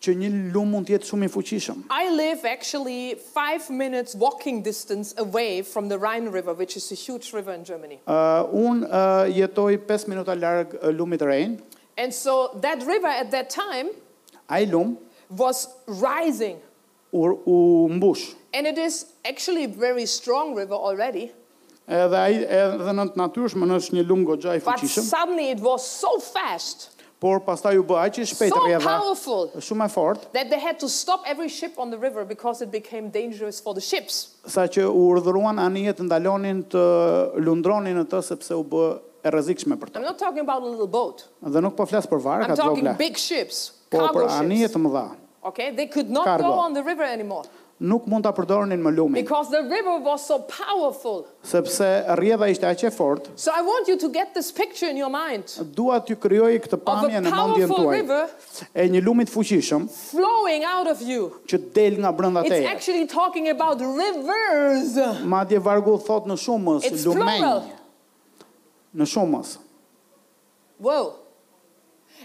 që 0.03 0.13
një 0.19 0.29
lum 0.51 0.73
mund 0.75 0.89
të 0.89 0.97
jetë 0.97 1.07
shumë 1.07 1.27
i 1.29 1.29
fuqishëm. 1.31 1.83
I 2.01 2.09
live 2.11 2.41
actually 2.49 3.13
5 3.35 3.69
minutes 3.71 4.17
walking 4.19 4.57
distance 4.65 5.13
away 5.21 5.61
from 5.63 5.87
the 5.87 5.95
Rhine 5.95 6.27
River 6.33 6.51
which 6.51 6.75
is 6.75 6.89
a 6.91 6.97
huge 6.97 7.31
river 7.31 7.53
in 7.55 7.63
Germany. 7.63 8.01
Uh, 8.05 8.43
un 8.51 8.83
uh, 8.83 9.23
jetoj 9.31 9.77
5 9.87 10.09
minuta 10.11 10.35
larg 10.35 10.75
uh, 10.81 10.89
lumit 10.91 11.23
Rhein. 11.23 11.61
And 11.97 12.11
so 12.13 12.49
that 12.59 12.83
river 12.83 13.07
at 13.07 13.31
that 13.31 13.49
time 13.53 13.93
ai 14.49 14.65
lum 14.69 14.97
was 15.37 15.69
rising 15.87 16.55
or 17.11 17.37
u 17.45 17.87
mbush 17.89 18.31
and 18.53 18.67
it 18.67 18.77
is 18.77 19.05
actually 19.25 19.63
a 19.63 19.67
very 19.67 20.05
strong 20.05 20.55
river 20.57 20.75
already 20.77 21.31
edhe 21.87 22.17
ai 22.19 22.35
edhe 22.57 22.95
në 22.99 23.05
natyrshmën 23.21 23.75
është 23.77 23.97
një 23.99 24.05
lum 24.09 24.25
goxha 24.27 24.55
i 24.59 24.63
fuqishëm 24.65 25.05
but 25.05 25.13
suddenly 25.15 25.47
it 25.55 25.61
was 25.67 25.85
so 25.87 26.11
fast 26.27 26.89
por 27.23 27.39
pastaj 27.45 27.77
u 27.79 27.85
bë 27.87 27.97
aq 28.03 28.17
i 28.19 28.25
shpejtë 28.27 28.55
so 28.55 28.67
rreva 28.67 29.57
shumë 29.69 29.85
e 29.87 29.91
fort 29.95 30.25
that 30.35 30.49
they 30.51 30.59
had 30.65 30.79
to 30.83 30.89
stop 30.95 31.23
every 31.33 31.47
ship 31.59 31.79
on 31.79 31.89
the 31.93 31.97
river 31.99 32.25
because 32.33 32.63
it 32.65 32.71
became 32.71 33.07
dangerous 33.09 33.59
for 33.63 33.73
the 33.77 33.83
ships 33.93 34.25
saqë 34.57 34.85
u 34.89 34.93
urdhëruan 35.15 35.59
anije 35.67 35.95
të 35.99 36.07
ndalonin 36.09 36.63
të 36.75 36.83
lundronin 37.47 38.03
atë 38.05 38.23
sepse 38.33 38.59
u 38.61 38.67
bë 38.75 38.85
e 39.23 39.31
rrezikshme 39.31 39.77
për 39.79 39.91
to. 39.93 39.99
I'm 40.01 40.05
not 40.05 40.19
talking 40.19 40.43
about 40.43 40.61
a 40.61 40.67
little 40.69 40.87
boat. 40.91 41.23
Dhe 41.39 41.61
nuk 41.63 41.77
po 41.79 41.85
flas 41.87 42.07
për 42.11 42.19
varka 42.25 42.53
të 42.53 42.59
vogla. 42.67 42.91
I'm 42.93 42.93
talking 42.93 42.99
big 42.99 43.15
ships, 43.19 43.61
po, 43.87 44.03
për 44.11 44.27
anije 44.41 44.67
të 44.75 44.81
mëdha. 44.83 45.05
Okay, 45.49 45.69
they 45.75 45.87
could 45.91 46.09
not 46.11 46.27
cargo. 46.27 46.51
go 46.51 46.59
on 46.67 46.73
the 46.75 46.83
river 46.83 47.05
anymore. 47.07 47.47
Nuk 47.83 48.05
mund 48.07 48.23
ta 48.23 48.29
përdornin 48.31 48.79
më 48.79 48.91
lumin. 48.95 49.15
Because 49.17 49.49
the 49.51 49.63
river 49.67 49.95
was 50.03 50.23
so 50.27 50.37
powerful. 50.47 51.25
Sepse 51.43 51.87
rrjedha 52.15 52.47
ishte 52.53 52.67
aq 52.69 52.83
e 52.87 52.91
fortë. 52.93 53.33
So 53.35 53.51
I 53.51 53.61
want 53.65 53.89
you 53.91 53.97
to 54.03 54.07
get 54.13 54.31
this 54.35 54.51
picture 54.55 54.87
in 54.87 54.95
your 54.99 55.11
mind. 55.11 55.51
Dua 55.75 55.97
të 55.99 56.15
krijoj 56.21 56.51
këtë 56.67 56.79
pamje 56.87 57.19
në 57.25 57.33
mendjen 57.33 57.73
tuaj. 57.73 57.99
E 58.75 58.85
një 58.93 59.01
lumi 59.03 59.27
të 59.27 59.33
fuqishëm. 59.35 59.89
Flowing 60.13 60.63
out 60.67 60.87
of 60.91 61.01
you. 61.03 61.31
Që 61.49 61.59
del 61.75 61.99
nga 62.05 62.11
brenda 62.15 62.43
teje. 62.45 62.61
It's 62.63 62.71
actually 62.71 63.07
talking 63.19 63.49
about 63.51 63.81
rivers. 63.81 64.95
Madje 65.27 65.59
vargu 65.59 65.97
thot 66.07 66.29
në 66.31 66.39
shumës 66.39 66.87
lumenj. 67.03 67.43
It's 67.43 67.79
në 68.95 69.07
shumës. 69.09 69.55
Wow. 70.79 71.13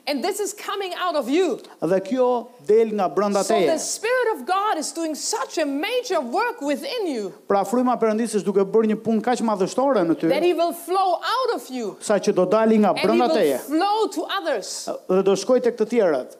And 0.06 0.22
this 0.22 0.38
is 0.38 0.52
coming 0.54 0.92
out 0.94 1.16
of 1.16 1.28
you. 1.32 1.58
Dhe 1.82 1.98
kjo 2.04 2.24
del 2.68 2.92
nga 2.94 3.06
brenda 3.10 3.40
teje. 3.42 3.66
the 3.70 3.78
spirit 3.78 4.28
of 4.36 4.44
God 4.46 4.78
is 4.78 4.92
doing 4.92 5.14
such 5.16 5.58
a 5.58 5.66
major 5.66 6.20
work 6.20 6.60
within 6.60 7.06
you. 7.08 7.32
Pra 7.48 7.64
fryma 7.64 7.96
e 7.96 7.98
Perëndisë 8.00 8.38
është 8.40 8.46
duke 8.46 8.64
bërë 8.68 8.90
një 8.92 8.98
punë 9.02 9.24
kaq 9.26 9.42
madhështore 9.48 10.04
në 10.06 10.16
ty. 10.20 10.28
That 10.28 10.44
will 10.54 10.72
flow 10.72 11.18
out 11.18 11.54
of 11.56 11.66
you. 11.72 11.96
Sa 12.00 12.18
që 12.20 12.34
do 12.36 12.46
dalë 12.46 12.78
nga 12.84 12.92
brenda 12.94 13.28
teje. 13.32 13.58
And 13.58 13.72
he 13.72 13.72
will 13.72 13.80
flow 13.80 13.98
to 14.16 14.26
others. 14.38 14.88
Dhe 15.08 15.22
do 15.24 15.34
shkoj 15.36 15.58
tek 15.64 15.76
të 15.80 15.88
tjerët. 15.90 16.36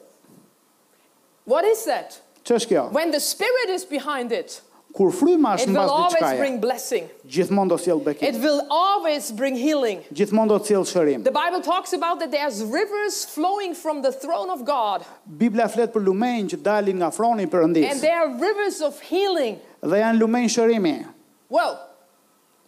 What 1.45 1.65
is 1.65 1.83
that? 1.85 2.19
Ç'është 2.45 2.93
When 2.93 3.11
the 3.11 3.19
spirit 3.19 3.69
is 3.73 3.83
behind 3.83 4.31
it. 4.31 4.61
Kur 4.89 5.11
fryma 5.13 5.51
është 5.53 5.69
mbas 5.69 5.91
diçkaje. 6.15 7.01
Gjithmonë 7.29 7.69
do 7.69 7.77
sjell 7.77 7.99
bekim. 8.01 8.25
It 8.25 8.39
will 8.41 8.61
always 8.73 9.27
bring 9.37 9.53
healing. 9.55 9.99
Gjithmonë 10.09 10.49
do 10.49 10.57
të 10.63 10.67
sjell 10.71 10.87
shërim. 10.89 11.25
The 11.27 11.33
Bible 11.35 11.59
talks 11.61 11.93
about 11.93 12.17
that 12.23 12.31
there's 12.33 12.63
rivers 12.63 13.19
flowing 13.29 13.75
from 13.77 14.01
the 14.01 14.11
throne 14.11 14.49
of 14.49 14.63
God. 14.65 15.05
Bibla 15.29 15.67
flet 15.69 15.93
për 15.93 16.05
lumenj 16.07 16.55
që 16.55 16.61
dalin 16.65 17.01
nga 17.03 17.11
froni 17.13 17.45
i 17.45 17.51
Perëndis. 17.51 17.85
And 17.91 18.01
there 18.01 18.17
are 18.17 18.31
rivers 18.41 18.81
of 18.81 18.97
healing. 19.11 19.59
Dhe 19.85 20.01
janë 20.01 20.23
lumenj 20.23 20.55
shërimi. 20.57 20.95
Well. 21.53 21.77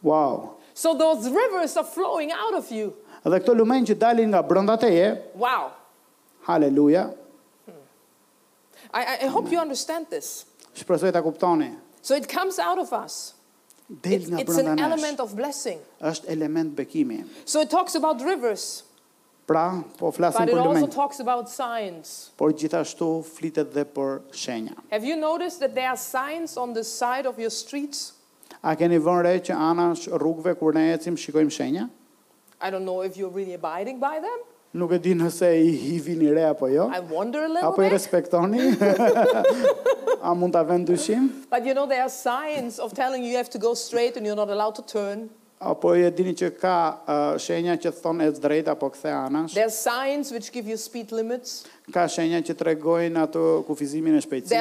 Wow. 0.04 0.60
So 0.76 0.94
those 0.94 1.26
rivers 1.28 1.74
are 1.76 1.84
flowing 1.86 2.30
out 2.32 2.54
of 2.54 2.70
you. 2.72 2.94
Dhe 3.26 3.42
këto 3.42 3.58
lumenj 3.58 3.96
që 3.96 4.02
dalin 4.10 4.34
nga 4.38 4.44
brenda 4.46 4.78
teje. 4.78 5.10
Wow. 5.34 5.74
Hallelujah. 6.46 7.10
Hmm. 7.66 7.86
I 8.94 9.26
I 9.26 9.26
hope 9.34 9.50
you 9.50 9.58
understand 9.58 10.06
this. 10.14 10.46
Shpresoj 10.78 11.12
ta 11.18 11.22
kuptoni. 11.26 11.74
So 12.02 12.16
it 12.16 12.28
comes 12.28 12.60
out 12.60 12.80
of 12.80 12.92
us. 12.94 13.34
Del 13.92 14.24
nga 14.32 14.40
it's, 14.40 14.50
it's 14.56 14.60
an 14.60 14.80
element 14.80 15.20
of 15.20 15.36
blessing. 15.36 15.80
Është 16.02 16.26
element 16.32 16.76
bekimi. 16.76 17.26
So 17.46 17.60
it 17.62 17.70
talks 17.70 17.96
about 17.96 18.22
rivers. 18.24 18.84
Pra, 19.46 19.84
po 19.98 20.12
flasim 20.16 20.48
për 20.48 20.56
lumenjë. 20.64 20.82
But 20.82 20.90
it 20.90 20.96
talks 20.96 21.20
about 21.20 21.50
signs. 21.52 22.14
Por 22.40 22.54
gjithashtu 22.54 23.10
flitet 23.28 23.74
dhe 23.76 23.84
për 23.86 24.20
shenja. 24.32 24.78
Have 24.92 25.04
you 25.04 25.18
noticed 25.18 25.60
that 25.60 25.76
there 25.76 25.90
are 25.92 25.98
signs 26.00 26.56
on 26.56 26.74
the 26.74 26.84
side 26.86 27.26
of 27.28 27.38
your 27.38 27.50
streets? 27.52 28.14
A 28.64 28.76
keni 28.76 28.98
vënë 29.02 29.26
re 29.28 29.36
që 29.44 29.58
anash 29.58 30.08
rrugëve 30.12 30.56
kur 30.60 30.74
ne 30.78 30.88
ecim 30.96 31.18
shikojmë 31.20 31.52
shenja? 31.58 31.90
I 32.62 32.70
don't 32.70 32.86
know 32.86 33.02
if 33.02 33.18
you're 33.18 33.34
really 33.36 33.56
abiding 33.58 34.00
by 34.00 34.20
them. 34.22 34.40
i 34.74 34.78
I 34.78 34.86
wonder 37.00 37.44
a 37.44 37.50
little 37.50 37.72
bit. 37.74 37.92
respectoni. 37.92 38.78
Am 40.24 40.42
un 40.44 40.52
But 40.52 40.66
you 41.66 41.74
know 41.74 41.86
there 41.88 42.02
are 42.04 42.10
signs 42.10 42.80
of 42.80 42.94
telling 42.94 43.22
you 43.24 43.30
you 43.32 43.38
have 43.38 43.50
to 43.50 43.58
go 43.60 43.74
straight 43.74 44.16
and 44.16 44.26
you're 44.26 44.34
not 44.36 44.50
allowed 44.50 44.76
to 44.76 44.82
turn. 44.84 45.30
Apo 45.62 45.92
e 45.94 46.08
dini 46.10 46.32
që 46.34 46.48
ka 46.58 46.74
shenja 47.38 47.76
që 47.78 47.90
thonë 48.02 48.26
e 48.26 48.32
drejt 48.34 48.70
apo 48.72 48.88
këthe 48.96 49.12
anash. 49.14 49.54
Ka 51.94 52.06
shenja 52.10 52.40
që 52.48 52.56
të 52.58 52.66
regojnë 52.72 53.22
ato 53.22 53.44
kufizimin 53.68 54.16
e 54.18 54.24
shpejtësit. 54.26 54.58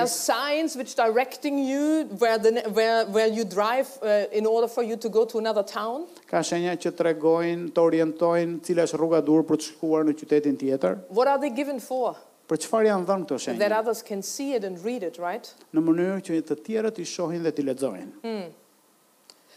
Ka 6.35 6.45
shenja 6.51 6.77
që 6.85 6.93
të 6.99 7.09
regojnë 7.11 7.73
të 7.81 7.87
orientojnë 7.89 8.61
cilë 8.69 8.85
është 8.89 9.01
rruga 9.03 9.25
dur 9.25 9.49
për 9.49 9.63
të 9.65 9.71
shkuar 9.71 10.05
në 10.11 10.19
qytetin 10.21 10.61
tjetër. 10.61 11.01
Për 12.51 12.61
që 12.65 12.73
farë 12.77 12.91
janë 12.93 13.09
dhënë 13.09 13.25
këto 13.25 13.43
shenja? 13.49 15.35
Në 15.49 15.89
mënyrë 15.89 16.21
që 16.29 16.43
të 16.53 16.61
tjerët 16.69 17.01
i 17.01 17.09
shohin 17.17 17.47
dhe 17.49 17.57
të 17.57 17.71
ledzojnë. 17.73 18.09
Hmm. 18.25 18.49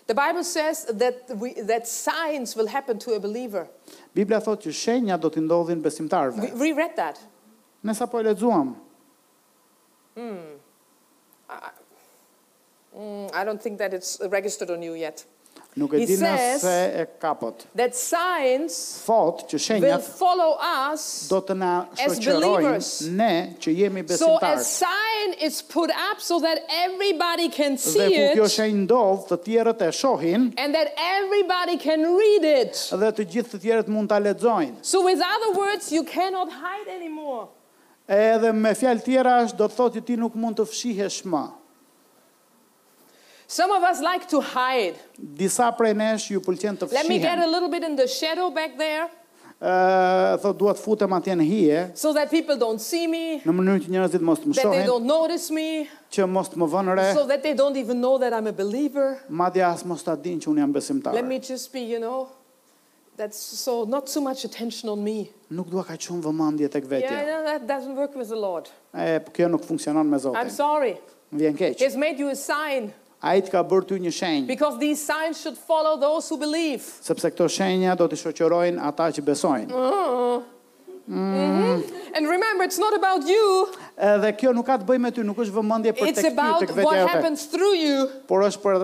The 0.07 0.13
Bible 0.13 0.43
says 0.43 0.85
that 0.85 1.29
we, 1.35 1.53
that 1.61 1.87
signs 1.87 2.55
will 2.55 2.67
happen 2.67 2.99
to 3.07 3.13
a 3.15 3.19
believer. 3.21 3.67
Bibla 4.15 4.41
thotë 4.43 4.67
që 4.67 4.73
shenja 4.75 5.15
do 5.19 5.29
t'i 5.31 5.39
ndodhin 5.45 5.79
besimtarëve. 5.85 6.41
We, 6.41 6.51
we 6.59 6.69
read 6.75 6.97
that. 6.97 7.19
Ne 7.83 7.93
sapo 7.95 8.19
e 8.19 8.23
lexuam. 8.27 8.73
Hmm. 10.17 10.59
I, 11.49 11.69
mm, 12.97 13.33
I 13.33 13.43
don't 13.45 13.61
think 13.61 13.77
that 13.77 13.93
it's 13.93 14.19
registered 14.29 14.69
on 14.69 14.81
you 14.83 14.93
yet. 14.93 15.23
nuk 15.75 15.93
e 15.93 16.03
di 16.05 16.17
nëse 16.19 16.75
e 16.97 17.03
kapot. 17.17 17.65
That 17.75 17.95
që 17.95 19.59
shenjat 19.59 19.81
will 19.81 19.99
follow 20.01 20.57
us 20.61 21.27
do 21.29 21.39
të 21.41 21.55
na 21.59 21.71
shoqërojnë 21.97 23.13
ne 23.17 23.31
që 23.63 23.73
jemi 23.79 24.05
besimtarë. 24.07 24.61
So 24.61 24.61
a 24.61 24.61
sign 24.65 25.33
is 25.41 25.61
put 25.63 25.89
up 25.93 26.21
so 26.21 26.39
that 26.39 26.61
everybody 26.83 27.49
can 27.49 27.77
see 27.77 28.09
it. 28.13 28.35
Dhe 28.35 28.37
kjo 28.41 28.49
shenjë 28.53 29.03
të 29.31 29.39
tjerët 29.47 29.81
e 29.81 29.89
shohin. 29.93 30.51
And 30.57 30.75
that 30.77 30.93
everybody 31.07 31.77
can 31.77 32.05
read 32.13 32.45
it. 32.47 32.77
Dhe 32.93 33.11
të 33.19 33.27
gjithë 33.33 33.57
të 33.57 33.63
tjerët 33.65 33.89
mund 33.91 34.11
ta 34.13 34.21
lexojnë. 34.21 34.81
So 34.83 35.03
other 35.07 35.51
words 35.57 35.91
you 35.91 36.03
cannot 36.03 36.49
hide 36.51 36.89
anymore. 36.99 37.49
Edhe 38.07 38.49
me 38.53 38.73
fjalë 38.75 39.01
tjera 39.05 39.35
do 39.55 39.63
të 39.65 39.77
thotë 39.77 40.01
ti 40.05 40.15
nuk 40.19 40.33
mund 40.37 40.57
të 40.59 40.65
fshihesh 40.67 41.21
më. 41.31 41.45
Some 43.59 43.71
of 43.71 43.83
us 43.83 43.99
like 44.13 44.25
to 44.29 44.39
hide. 44.41 44.95
Disa 45.33 45.69
prej 45.77 45.93
nesh 45.95 46.31
ju 46.33 46.39
pëlqen 46.41 46.77
të 46.81 46.87
fshihen. 46.89 46.97
Let 47.01 47.09
me 47.09 47.19
get 47.21 47.37
a 47.37 47.45
little 47.45 47.69
bit 47.69 47.83
in 47.85 47.95
the 47.99 48.07
shadow 48.09 48.49
back 48.49 48.77
there. 48.79 49.05
Ë, 49.61 49.69
uh, 49.69 50.29
thotë 50.41 50.57
dua 50.59 50.73
të 50.75 50.81
futem 50.81 51.13
atje 51.15 51.35
në 51.37 51.45
hije. 51.47 51.81
So 51.95 52.09
that 52.17 52.31
people 52.33 52.57
don't 52.57 52.81
see 52.81 53.05
me. 53.07 53.37
Në 53.45 53.53
mënyrë 53.55 53.83
që 53.85 53.91
njerëzit 53.95 54.25
mos 54.29 54.41
të 54.41 54.49
më 54.49 54.57
shohin. 54.57 54.73
They 54.73 54.87
don't 54.89 55.05
notice 55.05 55.53
me. 55.57 55.67
Që 56.11 56.25
mos 56.37 56.49
të 56.51 56.61
më 56.63 56.69
vënë 56.73 56.95
re. 56.97 57.05
So 57.19 57.27
that 57.33 57.45
they 57.45 57.53
don't 57.53 57.77
even 57.83 58.01
know 58.01 58.15
that 58.23 58.33
I'm 58.33 58.49
a 58.49 58.55
believer. 58.63 59.21
Madje 59.29 59.61
as 59.69 59.85
mos 59.85 60.01
ta 60.03 60.17
dinë 60.17 60.47
që 60.47 60.49
un 60.55 60.59
jam 60.63 60.73
besimtar. 60.75 61.13
Let 61.15 61.29
me 61.29 61.37
just 61.37 61.69
be, 61.75 61.85
you 61.93 62.01
know. 62.01 62.25
That's 63.21 63.37
so 63.37 63.83
not 63.85 64.09
so 64.09 64.19
much 64.25 64.43
attention 64.49 64.89
on 64.89 64.99
me. 65.05 65.29
Nuk 65.53 65.69
dua 65.69 65.85
kaq 65.85 66.01
shumë 66.01 66.25
vëmendje 66.25 66.71
tek 66.73 66.89
vetja. 66.89 67.13
Yeah, 67.13 67.31
no, 67.37 67.37
that 67.51 67.67
doesn't 67.69 67.93
work 67.93 68.17
with 68.17 68.33
the 68.33 68.41
Lord. 68.49 68.65
Ai 68.97 69.21
po 69.21 69.29
kjo 69.31 69.45
nuk 69.53 69.61
funksionon 69.63 70.09
me 70.09 70.17
Zotin. 70.17 70.41
I'm 70.41 70.49
sorry. 70.49 70.97
Vjen 71.33 71.53
keq. 71.57 71.77
He's 71.77 71.93
made 71.95 72.17
you 72.17 72.33
a 72.33 72.35
sign. 72.35 72.89
Ai 73.23 73.39
të 73.39 73.53
ka 73.53 73.61
bërë 73.63 73.85
ty 73.87 73.97
një 74.03 74.11
shenjë. 74.11 74.47
Because 74.51 74.77
these 74.79 74.99
signs 74.99 75.39
should 75.41 75.55
follow 75.57 75.95
those 75.99 76.27
who 76.27 76.35
believe. 76.39 76.83
Sepse 77.07 77.29
këto 77.31 77.47
shenja 77.47 77.93
do 77.95 78.09
të 78.11 78.17
shoqërojnë 78.19 78.83
ata 78.83 79.05
që 79.15 79.23
besojnë. 79.29 79.83
Mm 81.03 81.15
-hmm. 81.15 81.83
And 82.15 82.25
remember 82.33 82.65
it's 82.67 82.79
not 82.79 82.93
about 82.99 83.27
you. 83.29 83.45
Edhe 83.95 84.33
kjo 84.39 84.51
nuk 84.57 84.65
ka 84.67 84.75
të 84.81 84.85
bëjë 84.89 84.99
me 85.05 85.11
ty, 85.11 85.23
nuk 85.23 85.37
është 85.43 85.55
vëmendje 85.55 85.91
për 85.95 86.07
tek 86.09 86.15
ty, 86.15 86.21
tek 86.21 86.33
vetë. 86.35 86.35
It's 86.35 86.71
about 86.71 86.85
what 86.87 87.07
happens 87.13 87.45
through 87.47 87.75
you. 87.85 88.07
Por 88.27 88.43
është 88.47 88.59
për 88.59 88.75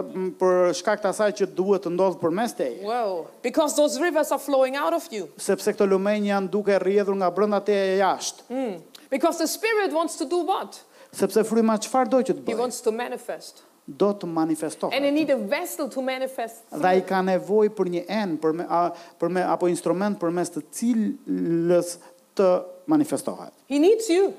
për 0.42 0.74
shkak 0.80 1.04
të 1.04 1.08
asaj 1.12 1.32
që 1.40 1.46
duhet 1.60 1.84
të 1.86 1.90
ndodh 1.98 2.16
përmes 2.24 2.54
teje. 2.56 2.84
Wow. 2.88 3.24
Because 3.44 3.76
those 3.76 4.00
rivers 4.00 4.32
are 4.32 4.40
flowing 4.40 4.78
out 4.80 4.94
of 4.94 5.04
you. 5.12 5.28
Sepse 5.38 5.72
këto 5.74 5.86
lumej 5.86 6.20
janë 6.24 6.50
duke 6.50 6.80
rrjedhur 6.80 7.16
nga 7.16 7.30
brenda 7.32 7.60
teje 7.60 7.98
jashtë. 8.00 8.44
Mm. 8.50 8.76
Because 9.12 9.36
the 9.40 9.48
spirit 9.48 9.92
wants 9.92 10.16
to 10.16 10.26
do 10.26 10.40
what? 10.44 10.80
Sepse 11.12 11.44
fryma 11.44 11.76
çfarë 11.80 12.08
do 12.10 12.18
që 12.18 12.32
të 12.34 12.40
bëjë? 12.44 12.56
He 12.56 12.56
wants 12.60 12.82
to 12.82 12.92
manifest 12.92 13.64
do 13.98 14.10
të 14.22 14.28
manifestohet. 14.30 14.96
And 14.96 15.06
they 15.06 15.12
need 15.14 15.30
a 15.34 15.38
vessel 15.38 15.90
to 15.94 16.02
manifest. 16.06 16.66
Dhe 16.72 16.92
ai 16.94 17.02
ka 17.06 17.22
nevojë 17.26 17.72
për 17.78 17.90
një 17.96 18.04
en 18.20 18.36
për 18.42 18.58
me, 18.60 18.66
a, 18.68 18.82
për 19.22 19.32
me 19.36 19.44
apo 19.50 19.70
instrument 19.72 20.20
përmes 20.22 20.52
të 20.56 20.64
cilës 20.78 21.96
të 22.38 22.50
manifestohet. 22.92 23.54
He 23.72 23.80
needs 23.82 24.10
you. 24.12 24.32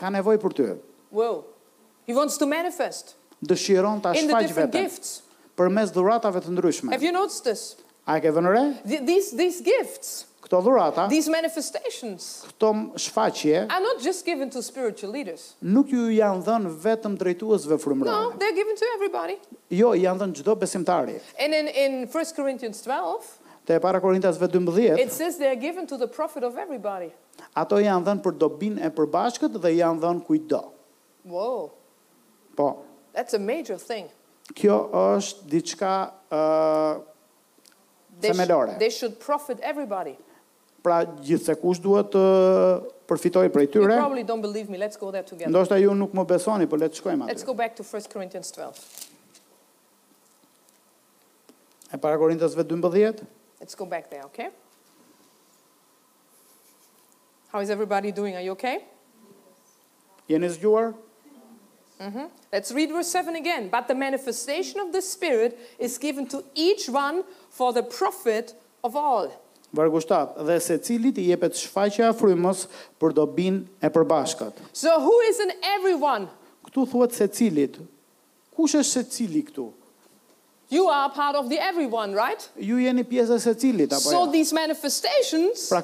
Ka 0.00 0.10
nevojë 0.12 0.42
për 0.42 0.56
ty. 0.58 0.68
Wow. 1.14 1.44
He 2.06 2.14
wants 2.16 2.36
to 2.42 2.46
manifest. 2.48 3.14
Dëshiron 3.44 4.02
ta 4.04 4.12
shfaq 4.16 4.54
vetë. 4.56 4.86
Përmes 5.56 5.92
dhuratave 5.94 6.42
të 6.44 6.52
ndryshme. 6.52 6.92
Have 6.92 7.02
you 7.04 7.12
noticed 7.16 7.48
this? 7.48 7.74
Ai 8.06 8.20
ke 8.22 8.30
vënë 8.30 8.50
re? 8.52 8.64
Th 8.86 9.04
these 9.08 9.32
these 9.38 9.64
gifts 9.64 10.24
këto 10.46 10.60
dhurata, 10.62 11.06
these 11.10 11.28
manifestations 11.30 12.44
këto 12.50 12.70
shfaqje 13.02 13.66
are 13.70 13.80
not 13.82 14.00
just 14.00 14.24
given 14.24 14.48
to 14.48 14.62
spiritual 14.62 15.10
leaders. 15.10 15.54
Nuk 15.60 15.90
ju 15.90 16.06
janë 16.14 16.42
dhënë 16.46 16.72
vetëm 16.86 17.16
drejtuesve 17.18 17.78
frymërorë. 17.82 18.12
No, 18.14 18.30
they 18.38 18.46
are 18.46 18.56
given 18.56 18.78
to 18.78 18.86
everybody. 18.94 19.36
Jo, 19.74 19.90
janë 19.98 20.22
dhënë 20.22 20.38
çdo 20.42 20.54
besimtari. 20.62 21.18
And 21.42 21.52
in 21.54 21.66
in 21.66 21.94
1 22.06 22.36
Corinthians 22.38 22.78
12 22.86 23.42
Te 23.66 23.78
para 23.82 23.98
Korintas 24.00 24.38
12. 24.38 24.78
It 24.96 25.10
says 25.10 25.38
they 25.42 25.48
are 25.50 25.58
given 25.58 25.88
to 25.90 25.98
the 25.98 26.06
profit 26.06 26.44
of 26.46 26.54
everybody. 26.56 27.10
Ato 27.58 27.82
janë 27.82 28.04
dhënë 28.06 28.22
për 28.22 28.38
dobin 28.38 28.78
e 28.78 28.90
përbashkët 28.94 29.58
dhe 29.58 29.70
janë 29.82 30.00
dhënë 30.04 30.22
kujtdo. 30.22 30.60
Wow. 31.26 31.72
Po. 32.54 32.82
That's 33.12 33.34
a 33.34 33.42
major 33.42 33.74
thing. 33.76 34.06
Kjo 34.54 34.78
është 35.18 35.50
diçka 35.50 35.90
ë 36.30 36.38
uh, 36.38 37.02
themelore. 38.22 38.78
They 38.78 38.92
should 38.94 39.18
profit 39.18 39.58
everybody 39.66 40.14
pra 40.86 41.02
se 41.42 41.54
kush 41.58 41.80
duhet 41.82 42.12
të 42.14 42.20
përfitoj 43.10 43.48
prej 43.54 43.66
tyre. 43.74 43.86
Ndo 43.90 43.98
probably 43.98 44.22
don't 44.28 44.42
believe 44.44 44.70
me, 44.70 44.78
let's 44.78 44.94
go 44.98 45.10
there 45.10 45.26
together. 45.26 45.50
Ndoshta 45.50 45.78
ju 45.82 45.90
nuk 45.98 46.12
më 46.14 46.22
besoni, 46.30 46.68
por 46.70 46.78
le 46.78 46.86
të 46.90 47.00
shkojmë 47.00 47.26
atë. 47.26 47.32
Let's 47.32 47.46
go 47.48 47.54
back 47.58 47.74
to 47.80 47.86
1 47.86 48.06
Corinthians 48.12 48.52
12. 48.54 48.84
para 51.98 52.16
12? 52.16 53.26
Let's 53.60 53.74
go 53.74 53.84
back 53.86 54.10
there, 54.10 54.22
okay? 54.30 54.48
How 57.52 57.58
is 57.60 57.70
everybody 57.70 58.12
doing? 58.12 58.36
Are 58.38 58.44
you 58.44 58.52
okay? 58.52 58.76
Jeni 60.30 60.48
zgjuar? 60.52 60.92
Mm 61.98 62.10
-hmm. 62.12 62.26
Let's 62.54 62.70
read 62.78 62.88
verse 62.92 63.10
7 63.18 63.34
again. 63.42 63.68
But 63.76 63.84
the 63.86 63.94
manifestation 64.06 64.76
of 64.86 64.92
the 64.92 65.00
Spirit 65.00 65.56
is 65.78 65.98
given 65.98 66.28
to 66.34 66.38
each 66.54 66.84
one 66.88 67.22
for 67.50 67.72
the 67.72 67.82
profit 67.82 68.54
of 68.82 68.94
all 68.94 69.28
vargu 69.76 69.98
7 70.00 70.42
dhe 70.44 70.58
se 70.58 70.76
cilit 70.78 71.16
i 71.20 71.28
jepet 71.30 71.54
shfaqja 71.56 72.10
e 72.10 72.14
frymës 72.18 72.64
për 73.00 73.12
dobin 73.18 73.62
e 73.84 73.90
përbashkët. 73.92 74.52
So 74.72 74.90
who 75.04 75.14
is 75.30 75.38
an 75.46 75.52
everyone? 75.76 76.26
Ktu 76.66 76.86
thuhet 76.92 77.12
se 77.14 77.26
cilit. 77.28 77.76
Kush 78.56 78.74
është 78.80 78.92
se 78.92 79.02
cili 79.12 79.42
këtu? 79.44 79.66
You 80.70 80.86
are 80.90 81.10
part 81.14 81.36
of 81.36 81.46
the 81.50 81.58
everyone, 81.60 82.10
right? 82.16 82.42
Ju 82.58 82.78
jeni 82.82 83.04
pjesë 83.06 83.36
e 83.36 83.40
secilit 83.44 83.92
apo 83.92 84.10
jo? 84.10 84.12
So 84.24 84.30
these 84.32 84.54
manifestations 84.54 85.66
pra 85.70 85.82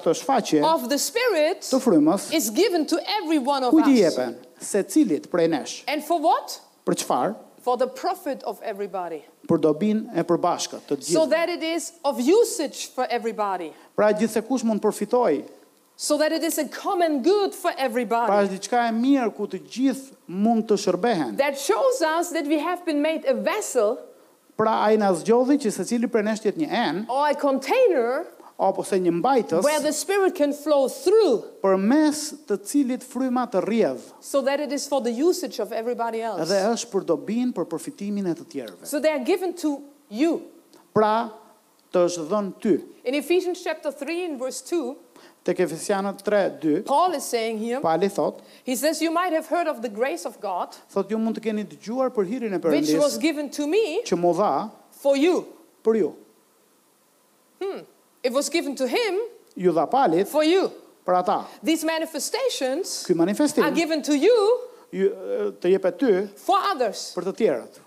of 0.74 0.88
the 0.90 0.98
spirit 0.98 1.62
frumos, 1.80 2.32
is 2.34 2.50
given 2.50 2.86
to 2.86 2.96
every 3.18 3.38
one 3.38 3.62
of 3.66 3.72
us. 3.74 3.78
Ku 3.78 3.80
di 3.86 4.00
jepen? 4.02 4.36
Secilit 4.58 5.28
prej 5.30 5.50
nesh. 5.52 5.76
And 5.86 6.02
for 6.02 6.18
what? 6.18 6.58
Për 6.88 6.98
çfarë? 7.04 7.34
For 7.62 7.76
the 7.78 7.86
profit 7.86 8.42
of 8.42 8.58
everybody. 8.64 9.20
Për 9.46 9.58
dobin 9.62 10.00
e 10.18 10.24
përbashkët 10.26 10.82
të 10.88 10.96
gjithë. 10.98 11.14
So 11.14 11.26
that 11.30 11.46
it 11.52 11.62
is 11.62 11.92
of 12.02 12.18
usage 12.18 12.88
for 12.90 13.06
everybody. 13.06 13.70
Pra 13.94 14.12
gjithse 14.16 14.40
kush 14.48 14.64
mund 14.64 14.80
përfitoj. 14.82 15.42
So 15.96 16.16
that 16.18 16.30
pra 16.32 18.40
diçka 18.48 18.78
e 18.88 18.92
mirë 18.96 19.26
ku 19.36 19.46
të 19.52 19.58
gjithë 19.70 20.12
mund 20.44 20.64
të 20.70 20.74
shërbehen. 20.80 21.38
Pra 24.62 24.74
ai 24.86 24.96
na 24.98 25.10
zgjodhi 25.20 25.56
që 25.62 25.70
secili 25.76 26.06
prej 26.12 26.22
nesh 26.30 26.42
jet 26.48 26.56
një 26.58 26.68
enë, 26.82 27.00
Or 27.12 27.20
a 27.28 27.30
apo 28.70 28.84
se 28.86 28.94
një 29.04 29.12
mbajtës 29.18 29.64
për 31.62 31.74
mes 31.82 32.18
të 32.48 32.54
cilit 32.70 33.02
fryma 33.06 33.44
të 33.50 33.58
rrjedh 33.64 34.02
so 34.22 34.38
dhe 34.44 34.54
është 35.26 36.88
për 36.92 37.02
dobin 37.12 37.48
për 37.56 37.64
përfitimin 37.72 38.24
e 38.30 38.34
të 38.38 38.44
tjerëve 38.52 38.84
pra 40.94 41.14
të 41.92 42.02
është 42.08 42.24
dhënë 42.30 42.52
ty. 42.62 42.72
In 43.08 43.16
Ephesians 43.18 43.60
chapter 43.62 43.92
3 43.92 44.28
in 44.28 44.36
verse 44.40 44.60
2, 44.62 44.96
Paul 45.44 47.14
is 47.18 47.24
saying 47.24 47.58
here, 47.58 47.80
Pali 47.80 48.08
thot, 48.08 48.42
he 48.64 48.76
says, 48.76 49.02
you 49.02 49.10
might 49.10 49.32
have 49.32 49.46
heard 49.46 49.66
of 49.66 49.82
the 49.82 49.88
grace 49.88 50.24
of 50.24 50.38
God, 50.40 50.70
thot, 50.94 51.10
ju 51.10 51.18
mund 51.18 51.38
të 51.40 51.46
keni 51.48 51.64
të 51.66 51.80
gjuar 51.82 52.12
për 52.14 52.28
hirin 52.30 52.54
e 52.54 52.60
përëndis, 52.62 52.92
which 52.92 53.02
was 53.02 53.16
given 53.18 53.50
to 53.50 53.66
me, 53.66 54.02
që 54.06 54.18
më 54.20 54.32
dha, 54.38 54.50
for 55.02 55.18
you, 55.18 55.40
për 55.82 55.98
ju. 55.98 56.12
Hmm. 57.62 57.82
It 58.22 58.30
was 58.32 58.48
given 58.50 58.76
to 58.78 58.86
him, 58.86 59.18
ju 59.58 59.74
dha 59.74 59.88
palit, 59.90 60.30
for 60.30 60.46
you, 60.46 60.68
për 61.06 61.18
ata. 61.24 61.40
These 61.60 61.82
manifestations, 61.90 63.00
këj 63.08 63.18
manifestim, 63.18 63.66
are 63.66 63.74
given 63.74 64.02
to 64.08 64.14
you, 64.14 64.36
ju, 64.94 65.10
të 65.58 65.74
jepet 65.74 65.98
ty, 66.04 66.12
for 66.38 66.62
others, 66.70 67.08
për 67.18 67.30
të 67.32 67.38
tjerët. 67.42 67.82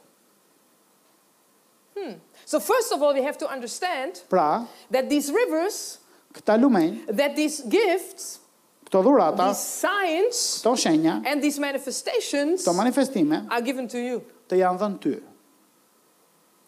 Hmm. 1.96 2.16
So 2.46 2.60
first 2.60 2.94
of 2.94 3.02
all 3.02 3.14
we 3.14 3.24
have 3.26 3.38
to 3.40 3.48
understand 3.50 4.22
pra, 4.30 4.68
that 4.94 5.10
these 5.10 5.34
rivers 5.34 5.98
këta 6.34 6.62
lumej 6.62 7.10
that 7.10 7.34
these 7.36 7.66
gifts 7.66 8.38
këto 8.86 9.02
dhurata 9.02 9.50
these 9.50 10.62
këto 10.62 10.76
shenja 10.78 11.26
and 11.26 11.42
these 11.42 11.58
manifestations 11.58 12.62
këto 12.66 12.78
manifestime 12.78 13.50
are 13.50 13.62
given 13.66 13.88
to 13.90 13.98
you 14.00 14.22
të 14.48 14.62
janë 14.62 14.78
dhënë 14.84 15.02
ty 15.08 15.16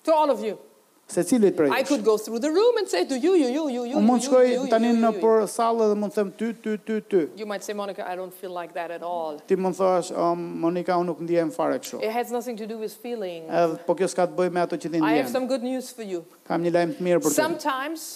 to 0.02 0.10
all 0.18 0.34
of 0.34 0.42
you 0.42 0.58
se 1.10 1.22
cilit 1.24 1.56
prej 1.56 1.70
I 1.80 1.84
could 1.88 2.04
go 2.04 2.16
through 2.20 2.40
the 2.44 2.50
room 2.52 2.74
and 2.78 2.88
say 2.92 3.06
to 3.08 3.14
you 3.16 3.32
you 3.40 3.48
you 3.52 3.68
you 3.72 3.84
you 3.88 4.00
Mund 4.04 4.24
shkoj 4.28 4.68
tani 4.68 4.92
në 4.92 5.14
për 5.22 5.46
sallë 5.48 5.88
dhe 5.94 5.96
mund 5.96 6.12
them 6.12 6.32
ty 6.36 6.50
ty 6.54 6.76
ty 6.84 6.98
ty 7.00 7.22
You 7.40 7.48
might 7.48 7.64
say 7.64 7.74
Monica 7.74 8.04
I 8.04 8.16
don't 8.20 8.36
feel 8.36 8.52
like 8.52 8.74
that 8.76 8.92
at 8.92 9.02
all 9.08 9.40
Ti 9.40 9.56
mund 9.56 9.80
thosh 9.80 10.12
um, 10.12 10.36
Monica 10.66 10.98
unë 11.00 11.08
nuk 11.08 11.24
ndiejm 11.24 11.54
fare 11.56 11.80
kështu 11.80 12.02
It 12.04 12.12
has 12.12 12.32
nothing 12.36 12.60
to 12.60 12.68
do 12.68 12.76
with 12.84 12.92
feeling 12.92 13.48
Edh 13.48 13.80
po 13.88 13.96
kjo 13.96 14.10
s'ka 14.12 14.28
të 14.28 14.36
bëj 14.42 14.52
me 14.60 14.66
ato 14.68 14.76
që 14.76 14.90
ti 14.90 14.94
ndjen 15.00 15.08
I 15.08 15.16
have 15.22 15.32
some 15.32 15.48
good 15.48 15.64
news 15.64 15.96
for 15.96 16.04
you 16.04 16.26
Kam 16.52 16.68
një 16.68 16.76
lajm 16.76 16.96
të 17.00 17.08
mirë 17.08 17.24
për 17.24 17.32
ty 17.32 17.40
Sometimes 17.40 18.08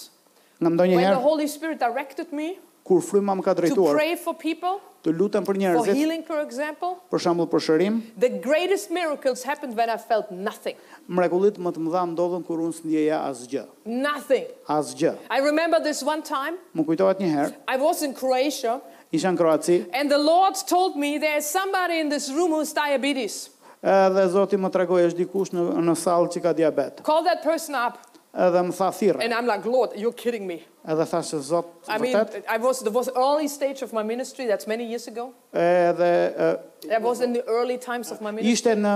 Në 0.60 0.76
ndonjëherë 0.76 1.14
When 1.16 1.16
the 1.16 1.26
Holy 1.32 1.48
Spirit 1.48 1.80
directed 1.80 2.36
me 2.42 2.50
Kur 2.84 3.00
fryma 3.00 3.38
më 3.40 3.48
ka 3.48 3.56
drejtuar 3.56 3.96
To 3.96 3.96
pray 3.96 4.12
for 4.20 4.36
people 4.36 4.82
të 5.02 5.10
lutem 5.18 5.44
për 5.46 5.56
njerëzit. 5.62 6.26
For 6.26 6.94
Për 7.12 7.20
shembull 7.22 7.48
për 7.50 7.62
shërim. 7.66 7.96
The 8.22 8.30
greatest 8.44 8.90
miracles 8.94 9.42
happened 9.48 9.76
when 9.78 9.90
I 9.90 9.96
felt 9.98 10.30
nothing. 10.30 10.76
Mrekullit 11.10 11.58
më 11.62 11.72
të 11.76 11.82
mëdha 11.84 12.04
ndodhen 12.12 12.44
kur 12.46 12.62
unë 12.68 12.84
ndjeja 12.86 13.18
asgjë. 13.28 13.64
Nothing. 13.86 14.46
Asgjë. 14.72 15.14
I 15.30 15.40
remember 15.44 15.82
this 15.86 16.02
one 16.06 16.22
time. 16.28 16.56
Më 16.76 16.86
kujtohet 16.86 17.22
një 17.24 17.32
herë. 17.34 17.52
I 17.74 17.78
was 17.82 18.04
in 18.06 18.14
Croatia. 18.14 18.78
Isha 19.12 19.32
në 19.34 19.38
Kroaci. 19.42 19.80
And 19.92 20.08
the 20.08 20.18
Lord 20.22 20.54
told 20.70 20.96
me 20.96 21.16
there 21.20 21.40
somebody 21.44 21.98
in 22.00 22.08
this 22.08 22.30
room 22.30 22.54
who's 22.54 22.72
diabetes. 22.72 23.50
Edhe 23.82 24.22
Zoti 24.30 24.54
më 24.56 24.70
tregoi 24.72 25.04
është 25.08 25.18
dikush 25.24 25.50
në 25.52 25.66
në 25.84 25.96
sallë 25.98 26.30
që 26.36 26.42
ka 26.46 26.54
diabet. 26.56 27.02
Call 27.04 27.24
that 27.26 27.42
person 27.44 27.74
up. 27.76 27.98
Edhe 28.32 28.62
më 28.70 28.78
tha 28.78 28.88
thirrë. 28.96 29.24
And 29.26 29.34
I'm 29.36 29.50
like, 29.50 29.66
Lord, 29.68 29.98
you're 30.00 30.14
kidding 30.16 30.46
me. 30.48 30.62
Edhe 30.88 31.04
tha 31.06 31.22
se 31.22 31.38
Zot 31.38 31.66
I 31.88 31.98
mean, 32.00 32.14
vërtet. 32.16 32.42
I 32.50 32.58
was 32.62 32.80
the 32.80 32.90
was 32.90 33.08
early 33.14 33.46
stage 33.48 33.82
of 33.82 33.92
my 33.92 34.02
ministry, 34.04 34.46
that's 34.46 34.66
many 34.66 34.84
years 34.84 35.06
ago. 35.08 35.32
Edhe 35.54 36.40
uh, 36.40 36.56
I 36.92 36.98
was 36.98 37.20
in 37.20 37.32
the 37.32 37.44
early 37.46 37.78
times 37.78 38.10
of 38.10 38.20
my 38.20 38.32
ministry. 38.32 38.56
Ishte 38.74 38.74
në 38.80 38.92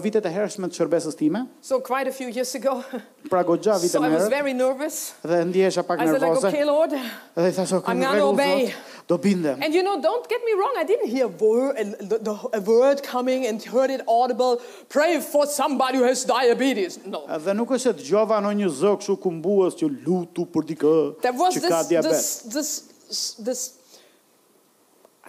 vitet 0.00 0.24
e 0.24 0.32
hershme 0.32 0.68
të 0.72 0.78
shërbesës 0.80 1.16
time. 1.18 1.42
So 1.60 1.80
quite 1.84 2.08
a 2.08 2.14
few 2.18 2.30
years 2.32 2.54
ago. 2.56 2.78
Pra 3.30 3.42
goxha 3.44 3.74
vitet 3.76 4.00
më 4.00 4.00
So 4.00 4.02
I 4.06 4.14
was 4.16 4.28
very 4.32 4.54
nervous. 4.56 5.12
Dhe 5.26 5.42
ndjehesha 5.50 5.82
pak 5.84 5.98
nervoze. 6.00 6.24
Like, 6.24 6.44
okay, 6.48 6.64
Lord, 6.64 6.94
edhe 7.36 7.50
tha 7.58 7.66
so 7.68 7.80
kam 7.84 8.00
rregull 8.00 8.38
Zot. 8.40 8.84
Do 9.08 9.18
binde. 9.20 9.52
And 9.62 9.74
you 9.74 9.82
know, 9.84 10.00
don't 10.02 10.26
get 10.32 10.40
me 10.44 10.52
wrong, 10.58 10.72
I 10.78 10.84
didn't 10.84 11.08
hear 11.08 11.28
word, 11.28 11.76
a, 11.78 12.56
a 12.56 12.60
word 12.60 13.02
coming 13.04 13.46
and 13.46 13.62
heard 13.62 13.90
it 13.90 14.00
audible. 14.08 14.58
Pray 14.88 15.20
for 15.20 15.46
somebody 15.46 15.98
who 15.98 16.04
has 16.08 16.24
diabetes. 16.24 16.98
No. 17.04 17.26
Edhe 17.28 17.52
nuk 17.56 17.74
është 17.76 17.92
dëgjova 18.00 18.40
në 18.46 18.54
një 18.62 18.72
zë 18.80 18.94
kështu 19.02 19.18
kumbues 19.26 19.76
që 19.82 19.92
lutu 20.00 20.48
për 20.56 20.70
dikë. 20.72 20.96
There 21.26 21.32
was 21.34 21.54
this, 21.58 21.64
this, 21.88 22.36
this, 22.36 22.44
this, 22.54 23.34
this, 23.34 23.78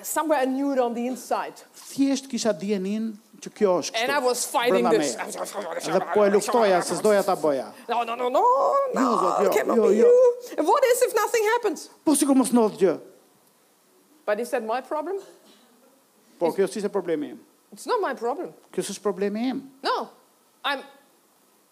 somewhere 0.07 0.45
knew 0.45 0.71
it 0.73 0.77
on 0.79 0.93
the 0.93 1.07
inside. 1.07 1.53
Thjesht 1.73 2.29
kisha 2.29 2.51
djenin 2.53 3.15
që 3.41 3.49
kjo 3.57 3.71
është 3.81 3.95
kështu. 3.95 4.03
And 4.05 4.11
I 4.13 4.19
was 4.21 4.45
fighting 4.45 4.85
this. 4.93 5.15
Dhe 5.89 6.01
po 6.13 6.27
e 6.27 6.29
luftoja, 6.35 6.83
se 6.85 6.99
zdoja 6.99 7.23
ta 7.25 7.33
boja. 7.35 7.71
No, 7.89 8.03
no, 8.03 8.13
no, 8.13 8.29
no, 8.29 8.43
no, 8.93 9.07
it 9.07 9.23
jo, 9.23 9.45
jo, 9.47 9.53
came 9.57 9.77
jo, 9.81 9.89
you. 10.03 10.11
And 10.59 10.67
what 10.67 10.85
is 10.85 11.01
if 11.01 11.15
nothing 11.17 11.47
happens? 11.55 11.87
Po 12.05 12.13
si 12.13 12.29
ku 12.29 12.37
mos 12.37 12.53
në 12.53 12.67
gjë. 12.77 12.93
But 14.29 14.43
is 14.45 14.53
that 14.53 14.61
my 14.69 14.81
problem? 14.85 15.17
Po, 16.37 16.51
kjo 16.53 16.69
si 16.69 16.81
se 16.85 16.93
problemi 16.93 17.31
im. 17.33 17.41
It's 17.73 17.89
not 17.89 18.03
my 18.05 18.13
problem. 18.13 18.53
Kjo 18.69 18.85
si 18.85 18.93
se 18.93 19.01
problemi 19.01 19.49
im. 19.49 19.63
No, 19.81 20.11
I'm, 20.63 20.85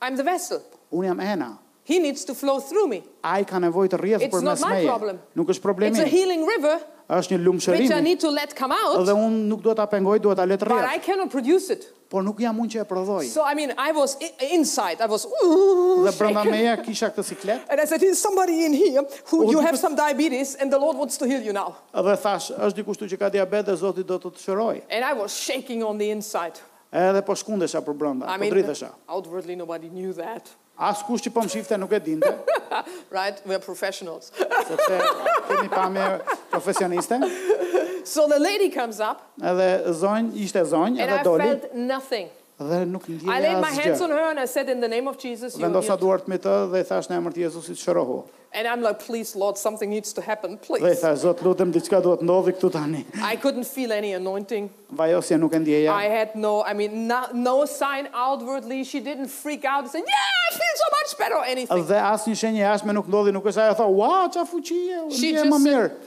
I'm 0.01 0.17
the 0.17 0.25
vessel. 0.25 0.65
Unë 0.89 1.13
jam 1.13 1.19
ena. 1.21 1.53
He 1.85 1.99
needs 2.01 2.25
to 2.25 2.33
flow 2.33 2.59
through 2.59 2.87
me. 2.89 3.03
Ai 3.21 3.43
ka 3.45 3.59
nevojë 3.61 3.89
të 3.93 3.97
rrjedhë 4.01 4.27
për 4.33 4.41
mes 4.41 4.61
meje. 4.65 5.15
Nuk 5.37 5.51
është 5.53 5.61
problemi. 5.61 5.93
It's 5.93 6.01
a 6.01 6.09
healing 6.09 6.41
river. 6.49 6.81
Është 7.05 7.35
një 7.35 7.37
lumshërim. 7.45 7.91
shërimi, 7.91 9.05
Dhe 9.05 9.13
unë 9.13 9.41
nuk 9.51 9.61
duhet 9.61 9.77
ta 9.77 9.85
pengoj, 9.85 10.15
duhet 10.17 10.39
ta 10.41 10.47
let 10.49 10.63
rrjedh. 10.65 10.81
But 10.81 10.89
I 10.89 10.97
cannot 10.97 11.29
produce 11.29 11.69
it. 11.69 11.85
Por 12.09 12.23
nuk 12.25 12.41
jam 12.41 12.57
unë 12.57 12.71
që 12.73 12.79
e 12.81 12.87
prodhoj. 12.89 13.29
So 13.29 13.45
I 13.45 13.53
mean, 13.53 13.69
I 13.77 13.93
was 13.93 14.17
inside. 14.41 14.97
I 14.97 15.05
was 15.05 15.27
Dhe 15.29 16.13
brenda 16.17 16.41
meja 16.49 16.73
kisha 16.81 17.11
këtë 17.13 17.27
siklet. 17.29 17.61
And 17.69 17.77
I 17.77 18.13
somebody 18.17 18.65
in 18.65 18.73
here 18.73 19.05
who 19.29 19.53
you 19.53 19.61
have 19.61 19.77
some 19.77 19.93
diabetes 19.93 20.55
and 20.57 20.73
the 20.73 20.81
Lord 20.81 20.97
wants 20.97 21.21
to 21.21 21.29
heal 21.29 21.43
you 21.45 21.53
now?" 21.53 21.77
Dhe 21.93 22.17
thash, 22.17 22.49
"Është 22.49 22.81
dikush 22.81 23.05
që 23.13 23.17
ka 23.21 23.29
diabet 23.29 23.67
dhe 23.69 23.77
Zoti 23.77 24.01
do 24.01 24.17
të 24.17 24.33
të 24.33 24.39
shëroj. 24.41 24.81
And 24.89 25.05
I 25.05 25.13
was 25.13 25.37
shaking 25.37 25.85
on 25.85 25.99
the 26.01 26.09
inside. 26.09 26.57
Edhe 26.91 27.21
po 27.23 27.33
shkundesha 27.37 27.85
për 27.85 27.93
brenda, 27.93 28.25
po 28.25 28.49
dritesha. 28.49 28.89
Outwardly 29.07 29.55
nobody 29.55 29.89
knew 29.89 30.13
that. 30.13 30.49
As 30.75 31.01
kush 31.07 31.23
që 31.23 31.31
pëmë 31.31 31.47
po 31.47 31.51
shifte 31.53 31.75
nuk 31.79 31.93
e 31.97 32.01
dinte. 32.03 32.35
Right, 33.09 33.39
we 33.47 33.55
are 33.55 33.63
professionals. 33.63 34.31
Se 34.35 34.75
të 34.75 34.97
të 35.47 35.55
një 35.63 35.67
përme 35.71 36.07
profesioniste. 36.51 37.19
So 38.03 38.25
the 38.27 38.39
lady 38.41 38.67
comes 38.73 38.99
up. 38.99 39.21
Edhe 39.39 39.93
zonjë, 40.01 40.33
ishte 40.43 40.63
zonjë, 40.73 40.99
edhe 41.05 41.19
doli. 41.23 41.47
And 41.47 41.53
I 41.55 41.63
felt 41.63 41.77
nothing. 41.93 42.27
Edhe 42.59 42.81
nuk 42.91 43.07
një 43.07 43.19
asgjë. 43.21 43.37
I 43.37 43.45
laid 43.47 43.61
my 43.63 43.71
hands 43.77 44.03
on 44.03 44.11
her 44.11 44.25
and 44.33 44.43
I 44.43 44.47
said 44.55 44.67
in 44.69 44.83
the 44.83 44.91
name 44.91 45.07
of 45.07 45.15
Jesus, 45.17 45.55
you 45.55 45.63
will 45.63 45.69
be 45.69 45.71
it. 45.71 45.79
Vendosa 45.85 45.97
duart 46.01 46.27
me 46.27 46.39
të 46.41 46.57
dhe 46.73 46.83
i 46.83 46.87
thash 46.89 47.07
në 47.13 47.21
emër 47.21 47.37
të 47.37 47.45
Jezusit 47.47 47.79
shërohu. 47.79 48.19
And 48.55 48.67
I'm 48.69 48.81
like, 48.81 48.99
please, 48.99 49.35
Lord, 49.35 49.55
something 49.57 49.89
needs 49.89 50.13
to 50.13 50.21
happen, 50.21 50.57
please. 50.57 51.03
I 51.03 51.15
couldn't 53.35 53.67
feel 53.67 53.91
any 53.91 54.13
anointing. 54.13 54.69
I 54.97 56.05
had 56.17 56.35
no, 56.35 56.63
I 56.63 56.73
mean, 56.73 57.05
no, 57.05 57.27
no 57.33 57.65
sign 57.65 58.07
outwardly. 58.13 58.85
She 58.85 59.01
didn't 59.01 59.27
freak 59.27 59.65
out 59.65 59.83
and 59.83 59.91
say, 59.91 59.99
yeah, 59.99 60.31
I 60.49 60.53
feel 60.55 60.73
so 60.83 60.89
much 61.01 61.17
better 61.19 61.35
or 61.35 61.43
anything. 61.43 61.83
Dhe 61.85 61.95
as 61.99 62.23
një 62.23 62.81
me 62.87 62.93
nuk 62.95 63.11
nuk 63.35 63.43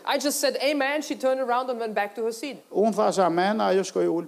I 0.07 0.17
just 0.19 0.41
said, 0.41 0.57
"Amen." 0.65 1.03
She 1.05 1.17
turned 1.17 1.41
around 1.41 1.69
and 1.69 1.79
went 1.81 1.95
back 1.95 2.15
to 2.17 2.25
her 2.25 2.33
seat. 2.33 2.57
amen, 2.73 3.61
ajo 3.61 3.83
Hmm? 3.93 4.27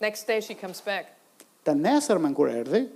Next 0.00 0.26
day 0.30 0.40
she 0.46 0.54
comes 0.54 0.80
back. 0.80 1.06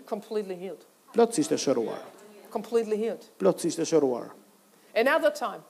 completely 0.07 0.55
healed. 0.55 0.85
Plotësisht 1.15 1.53
e 1.53 1.57
shëruar. 1.57 2.09
completely 2.51 2.97
healed. 2.97 3.25
Plotësisht 3.39 3.79
e 3.83 3.87
shëruar. 3.87 4.31
Another 4.97 5.31
time. 5.31 5.63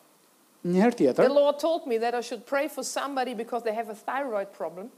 Një 0.65 0.81
herë 0.83 0.97
tjetër. 0.99 1.27
The 1.29 1.33
Lord 1.35 1.59
told 1.63 1.87
me 1.87 1.99
that 1.99 2.15
I 2.15 2.21
should 2.23 2.47
pray 2.47 2.69
for 2.69 2.83
somebody 2.85 3.35
because 3.35 3.63
they 3.63 3.75
have 3.75 3.89
a 3.91 3.97
thyroid 3.99 4.53
problem. 4.55 4.89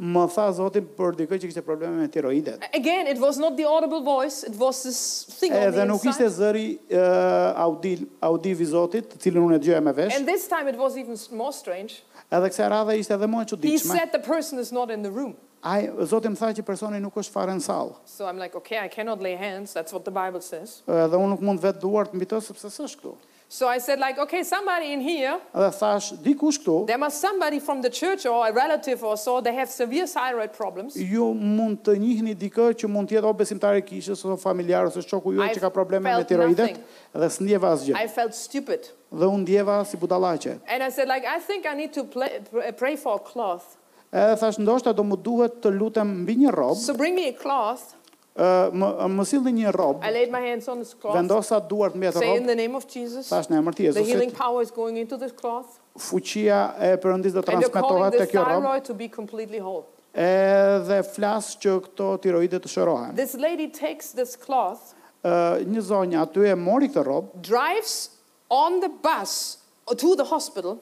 Më 0.00 0.22
tha 0.32 0.46
Zoti 0.56 0.80
për 0.96 1.12
dikë 1.18 1.38
që 1.42 1.48
kishte 1.50 1.62
probleme 1.66 1.98
me 2.00 2.06
tiroidet. 2.08 2.62
Again, 2.72 3.04
it 3.06 3.18
was 3.20 3.36
not 3.36 3.58
the 3.58 3.66
audible 3.68 4.00
voice, 4.00 4.38
it 4.48 4.54
was 4.56 4.78
this 4.82 5.00
thing 5.36 5.52
of 5.52 5.60
on 5.60 5.74
the 5.76 5.84
nuk 5.92 6.06
ishte 6.08 6.24
zëri 6.32 6.78
uh, 6.94 7.60
audil, 7.66 8.06
audiv 8.24 8.62
i 8.64 8.68
Zotit, 8.70 9.10
të 9.12 9.20
cilin 9.26 9.44
unë 9.44 9.58
dëgjoja 9.60 9.82
me 9.84 9.92
vesh. 9.92 10.16
And 10.16 10.24
this 10.26 10.48
time 10.48 10.72
it 10.72 10.78
was 10.80 10.96
even 10.96 11.20
more 11.36 11.52
strange. 11.52 12.00
Edhe 12.32 12.48
kësaj 12.48 12.72
radhe 12.72 12.96
ishte 12.96 13.12
edhe 13.18 13.28
më 13.28 13.44
e 13.44 13.50
çuditshme. 13.52 13.76
He 13.76 14.00
said 14.00 14.16
the 14.16 14.24
person 14.24 14.58
is 14.62 14.72
not 14.72 14.88
in 14.90 15.02
the 15.04 15.10
room. 15.12 15.36
Ai 15.60 15.92
Zoti 16.06 16.30
më 16.32 16.38
tha 16.40 16.48
që 16.56 16.62
personi 16.64 16.98
nuk 17.04 17.18
është 17.20 17.34
fare 17.34 17.52
në 17.52 17.60
sallë. 17.66 17.96
So 18.08 18.24
I'm 18.24 18.38
like 18.40 18.56
okay, 18.56 18.78
I 18.80 18.88
cannot 18.88 19.20
lay 19.20 19.34
hands, 19.36 19.74
that's 19.76 19.92
what 19.92 20.04
the 20.08 20.12
Bible 20.14 20.40
says. 20.40 20.78
Edhe 20.88 21.16
unë 21.20 21.34
nuk 21.36 21.42
mund 21.44 21.60
vet 21.60 21.76
duart 21.82 22.14
mbi 22.16 22.24
të 22.30 22.38
sepse 22.46 22.70
s'është 22.72 23.00
këtu. 23.02 23.12
So 23.50 23.66
I 23.68 23.76
said 23.82 23.98
like 24.00 24.16
okay 24.22 24.40
somebody 24.46 24.92
in 24.96 25.00
here. 25.04 25.34
Ata 25.52 25.68
thash 25.76 26.12
dikush 26.24 26.56
këtu. 26.62 26.76
There 26.88 26.96
must 27.02 27.20
somebody 27.20 27.60
from 27.66 27.82
the 27.84 27.90
church 27.92 28.24
or 28.24 28.38
a 28.46 28.52
relative 28.60 29.04
or 29.04 29.18
so 29.20 29.34
they 29.44 29.52
have 29.58 29.68
severe 29.74 30.06
thyroid 30.08 30.54
problems. 30.60 30.96
Ju 30.96 31.26
mund 31.36 31.82
të 31.84 31.98
njihni 32.00 32.32
dikë 32.44 32.70
që 32.80 32.88
mund 32.96 33.10
të 33.12 33.18
jetë 33.18 33.28
o 33.28 33.32
besimtar 33.42 33.76
i 33.76 33.84
kishës 33.90 34.24
ose 34.30 34.40
familjar 34.46 34.88
ose 34.88 35.04
shoku 35.04 35.34
juaj 35.36 35.50
që 35.58 35.64
ka 35.66 35.72
probleme 35.74 36.08
me 36.16 36.24
tiroidet 36.30 36.80
dhe 37.12 37.28
s'ndjeva 37.36 37.74
asgjë. 37.76 37.98
I 38.00 38.08
felt 38.16 38.32
stupid. 38.40 38.88
Dhe 39.12 39.28
u 39.28 39.36
ndjeva 39.42 39.76
si 39.84 40.00
budallaqe. 40.00 40.56
And 40.70 40.80
I 40.80 40.88
said 40.88 41.12
like 41.12 41.28
I 41.28 41.36
think 41.50 41.66
I 41.68 41.76
need 41.82 41.92
to 42.00 42.06
play, 42.16 42.38
pray 42.84 42.96
for 42.96 43.20
a 43.20 43.20
cloth. 43.32 43.76
Edhe 44.10 44.34
thash 44.42 44.58
ndoshta 44.58 44.90
do 44.96 45.04
më 45.06 45.16
duhet 45.22 45.60
të 45.62 45.70
lutem 45.70 46.08
mbi 46.24 46.34
një 46.42 46.50
rrob. 46.50 46.76
So 46.80 46.94
bring 46.98 47.14
me 47.14 47.28
a 47.30 47.34
cloth. 47.38 47.94
Ë 48.40 48.48
më 48.78 48.88
më 49.14 49.24
sillni 49.30 49.52
një 49.60 49.70
rrob. 49.76 50.00
I 50.06 50.10
laid 50.14 50.30
my 50.34 50.40
hands 50.42 50.66
on 50.70 50.80
this 50.82 50.90
cloth. 50.98 51.14
Vendosa 51.14 51.60
duart 51.70 51.94
mbi 51.98 52.08
atë 52.10 52.18
rrob. 52.24 52.40
in 52.40 52.48
the 52.50 52.56
name 52.58 52.74
of 52.78 52.88
Jesus. 52.90 53.28
Thash 53.30 53.46
në 53.50 53.60
emër 53.60 53.76
të 53.78 53.84
Jezusit. 53.86 54.02
The 54.02 54.10
healing 54.10 54.32
power 54.34 54.66
is 54.66 54.70
going 54.74 54.98
into 54.98 55.16
this 55.20 55.30
cloth. 55.32 55.76
Fuqia 55.98 56.58
e 56.82 56.92
Perëndisë 57.02 57.38
do 57.38 57.44
transmetohet 57.46 58.18
tek 58.24 58.34
kjo 58.34 58.42
rrob. 58.48 58.82
to 58.90 58.94
be 58.98 59.06
completely 59.08 59.58
whole. 59.62 59.86
Edhe 60.10 61.02
flas 61.06 61.52
që 61.62 61.76
këto 61.86 62.10
tiroide 62.18 62.58
të 62.58 62.66
shërohen. 62.72 63.14
This 63.14 63.36
lady 63.38 63.68
takes 63.68 64.10
this 64.10 64.34
cloth. 64.34 64.94
Ë 65.22 65.62
një 65.70 65.86
zonja 65.86 66.26
aty 66.26 66.50
e 66.50 66.56
mori 66.58 66.90
këtë 66.90 67.06
rrob. 67.06 67.30
Drives 67.40 68.10
on 68.48 68.80
the 68.80 68.90
bus 68.90 69.58
to 69.90 70.14
the 70.16 70.22
hospital 70.24 70.78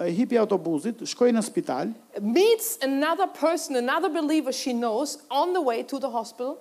ai 0.00 0.12
hipi 0.16 0.38
autobusit 0.40 1.02
shkoi 1.10 1.32
në 1.36 1.42
spital 1.44 1.90
meets 2.32 2.72
another 2.86 3.26
person 3.36 3.76
another 3.80 4.08
believer 4.14 4.52
she 4.54 4.72
knows 4.76 5.18
on 5.28 5.52
the 5.56 5.60
way 5.66 5.82
to 5.92 5.98
the 6.04 6.08
hospital 6.14 6.56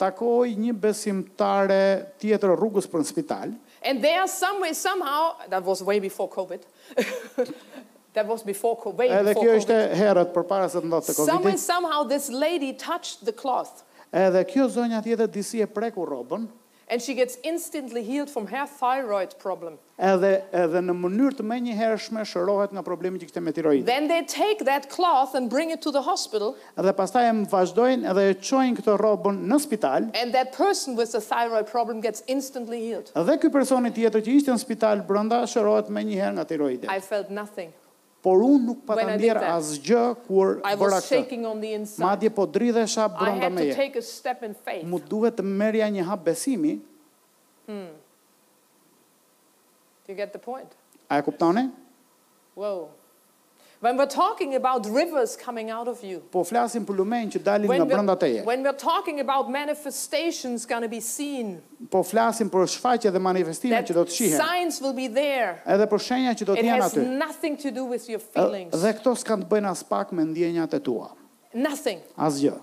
takoj 0.00 0.50
një 0.64 0.74
besimtare 0.82 1.78
tjetër 2.22 2.56
rrugës 2.58 2.88
për 2.90 3.04
në 3.04 3.08
spital 3.12 3.52
and 3.84 4.02
there 4.02 4.18
are 4.24 4.30
some 4.32 4.58
way 4.64 4.74
somehow 4.74 5.36
that 5.46 5.62
was 5.62 5.84
way 5.86 6.00
before 6.02 6.26
covid 6.34 6.66
that 8.16 8.26
was 8.26 8.42
before 8.48 8.74
covid 8.82 9.06
before 9.06 9.22
edhe 9.22 9.36
kjo 9.38 9.54
ishte 9.60 9.78
herët 10.02 10.34
përpara 10.34 10.66
se 10.74 10.82
të 10.82 10.90
ndodhte 10.90 11.14
covid 11.14 11.30
some 11.30 11.46
way 11.46 11.58
somehow 11.68 12.02
this 12.16 12.26
lady 12.44 12.72
touched 12.86 13.22
the 13.30 13.36
cloth 13.44 13.84
edhe 14.26 14.42
kjo 14.50 14.66
zonja 14.80 15.04
tjetër 15.06 15.30
disi 15.38 15.62
e 15.62 15.70
preku 15.78 16.06
rrobën 16.10 16.50
and 16.90 17.00
she 17.02 17.14
gets 17.14 17.36
instantly 17.42 18.02
healed 18.04 18.30
from 18.30 18.46
her 18.48 18.66
thyroid 18.66 19.34
problem. 19.38 19.78
Edhe 19.98 20.40
edhe 20.50 20.80
në 20.82 20.94
mënyrë 20.98 21.36
të 21.38 21.44
menjëhershme 21.46 22.24
shërohet 22.26 22.72
nga 22.74 22.82
problemi 22.82 23.20
që 23.20 23.28
kishte 23.28 23.40
me 23.46 23.52
tiroidin. 23.54 23.84
Then 23.86 24.08
they 24.10 24.24
take 24.24 24.64
that 24.66 24.88
cloth 24.90 25.36
and 25.38 25.48
bring 25.50 25.70
it 25.70 25.80
to 25.82 25.92
the 25.96 26.02
hospital. 26.02 26.56
Edhe 26.76 26.92
pastaj 26.98 27.28
e 27.28 27.34
vazhdojnë 27.52 28.10
edhe 28.10 28.26
e 28.32 28.34
çojnë 28.40 28.80
këtë 28.80 28.96
rrobën 29.00 29.38
në 29.52 29.60
spital. 29.62 30.10
And 30.18 30.34
that 30.34 30.52
person 30.58 30.98
with 30.98 31.12
the 31.14 31.20
thyroid 31.22 31.70
problem 31.70 32.00
gets 32.02 32.26
instantly 32.26 32.82
healed. 32.82 33.12
Edhe 33.16 33.38
ky 33.44 33.52
personi 33.54 33.94
tjetër 33.94 34.26
që 34.26 34.36
ishte 34.40 34.52
në 34.52 34.58
spital 34.66 35.06
brenda 35.06 35.44
shërohet 35.46 35.92
menjëherë 35.94 36.36
nga 36.40 36.48
tiroidi. 36.52 36.90
I 36.90 36.98
felt 37.00 37.30
nothing 37.30 37.70
por 38.24 38.40
unë 38.42 38.60
nuk 38.64 38.78
pa 38.88 38.96
të 38.96 39.04
ndirë 39.18 39.32
kur 40.24 40.54
vërra 40.80 41.00
këtë. 41.04 41.38
Ma 42.00 42.14
po 42.38 42.46
dridhe 42.54 42.86
brenda 43.18 43.50
meje. 43.52 43.76
brënda 43.76 44.56
me 44.64 44.80
Mu 44.92 45.00
duhet 45.12 45.36
të 45.38 45.44
merja 45.50 45.90
një 45.98 46.06
hapë 46.08 46.26
besimi. 46.30 46.74
Hmm. 47.68 47.90
Aja 50.08 51.20
kuptane? 51.28 51.68
Wow. 52.56 52.88
When 53.84 53.98
we're 53.98 54.16
talking 54.26 54.54
about 54.54 54.86
rivers 54.86 55.36
coming 55.36 55.68
out 55.68 55.88
of 55.88 55.98
you. 56.08 56.16
Po 56.32 56.40
flasim 56.50 56.86
për 56.88 56.96
lumen 57.02 57.28
që 57.32 57.40
dalin 57.44 57.68
nga 57.68 57.84
brenda 57.90 58.14
teje. 58.16 58.40
When 58.48 58.62
we're 58.64 58.78
talking 58.82 59.20
about 59.20 59.50
manifestations 59.56 60.64
going 60.64 60.80
to 60.80 60.88
be 60.88 61.02
seen. 61.08 61.50
Po 61.92 62.00
flasim 62.12 62.48
për 62.48 62.64
shfaqje 62.78 63.12
dhe 63.12 63.20
manifestime 63.20 63.82
që 63.84 63.96
do 63.98 64.06
të 64.08 64.16
shihen. 64.16 64.40
Signs 64.40 64.80
will 64.80 64.96
be 65.00 65.04
there. 65.18 65.50
Edhe 65.74 65.84
për 65.92 66.00
shenja 66.06 66.32
që 66.40 66.48
do 66.50 66.56
të 66.56 66.64
jenë 66.64 66.80
aty. 66.86 66.96
It 66.96 67.10
has 67.12 67.20
nothing 67.26 67.58
to 67.66 67.74
do 67.80 67.84
with 67.92 68.08
your 68.08 68.22
feelings. 68.24 68.72
Dhe 68.86 68.94
këto 69.02 69.12
s'kan 69.20 69.44
të 69.44 69.52
bëjnë 69.52 69.74
as 69.76 69.84
pak 69.92 70.16
me 70.16 70.24
ndjenjat 70.30 70.78
e 70.80 70.84
tua. 70.88 71.12
Nothing. 71.52 72.00
Asgjë. 72.16 72.56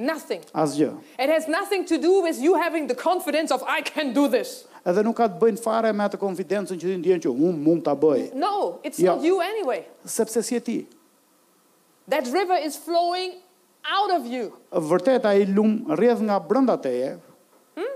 Nothing. 0.00 0.40
Asgjë. 0.56 0.88
It 1.20 1.36
has 1.36 1.52
nothing 1.58 1.84
to 1.92 2.00
do 2.08 2.14
with 2.24 2.40
you 2.40 2.56
having 2.64 2.86
the 2.88 2.96
confidence 3.04 3.52
of 3.52 3.60
I 3.68 3.82
can 3.92 4.14
do 4.16 4.24
this 4.26 4.62
edhe 4.82 5.02
nuk 5.06 5.16
ka 5.18 5.28
të 5.30 5.38
bëjnë 5.38 5.60
fare 5.62 5.90
me 5.94 6.04
atë 6.08 6.18
konfidencën 6.18 6.78
që 6.80 6.88
ti 6.90 6.96
ndjen 7.02 7.20
që 7.26 7.32
unë 7.32 7.60
mund 7.64 7.84
ta 7.86 7.94
bëj. 7.98 8.30
No, 8.34 8.52
it's 8.82 8.98
ja, 8.98 9.14
not 9.14 9.24
you 9.26 9.38
anyway. 9.44 9.84
Sepse 10.04 10.42
si 10.42 10.58
e 10.58 10.60
ti. 10.60 10.78
That 12.10 12.26
river 12.34 12.58
is 12.58 12.76
flowing 12.76 13.36
out 13.86 14.10
of 14.16 14.26
you. 14.26 14.50
Vërtet 14.74 15.26
ai 15.28 15.44
lum 15.46 15.78
rrjedh 15.94 16.24
nga 16.26 16.40
brenda 16.42 16.74
teje. 16.82 17.12
Hmm? 17.76 17.94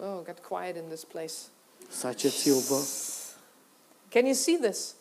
Oh, 0.00 0.20
get 0.26 0.40
quiet 0.46 0.80
in 0.80 0.88
this 0.88 1.04
place. 1.04 1.50
Sa 1.90 2.14
që 2.16 2.32
ti 2.32 2.54
u 2.54 2.60
bë. 2.70 2.80
Can 4.12 4.28
you 4.28 4.34
see 4.34 4.56
this? 4.56 4.94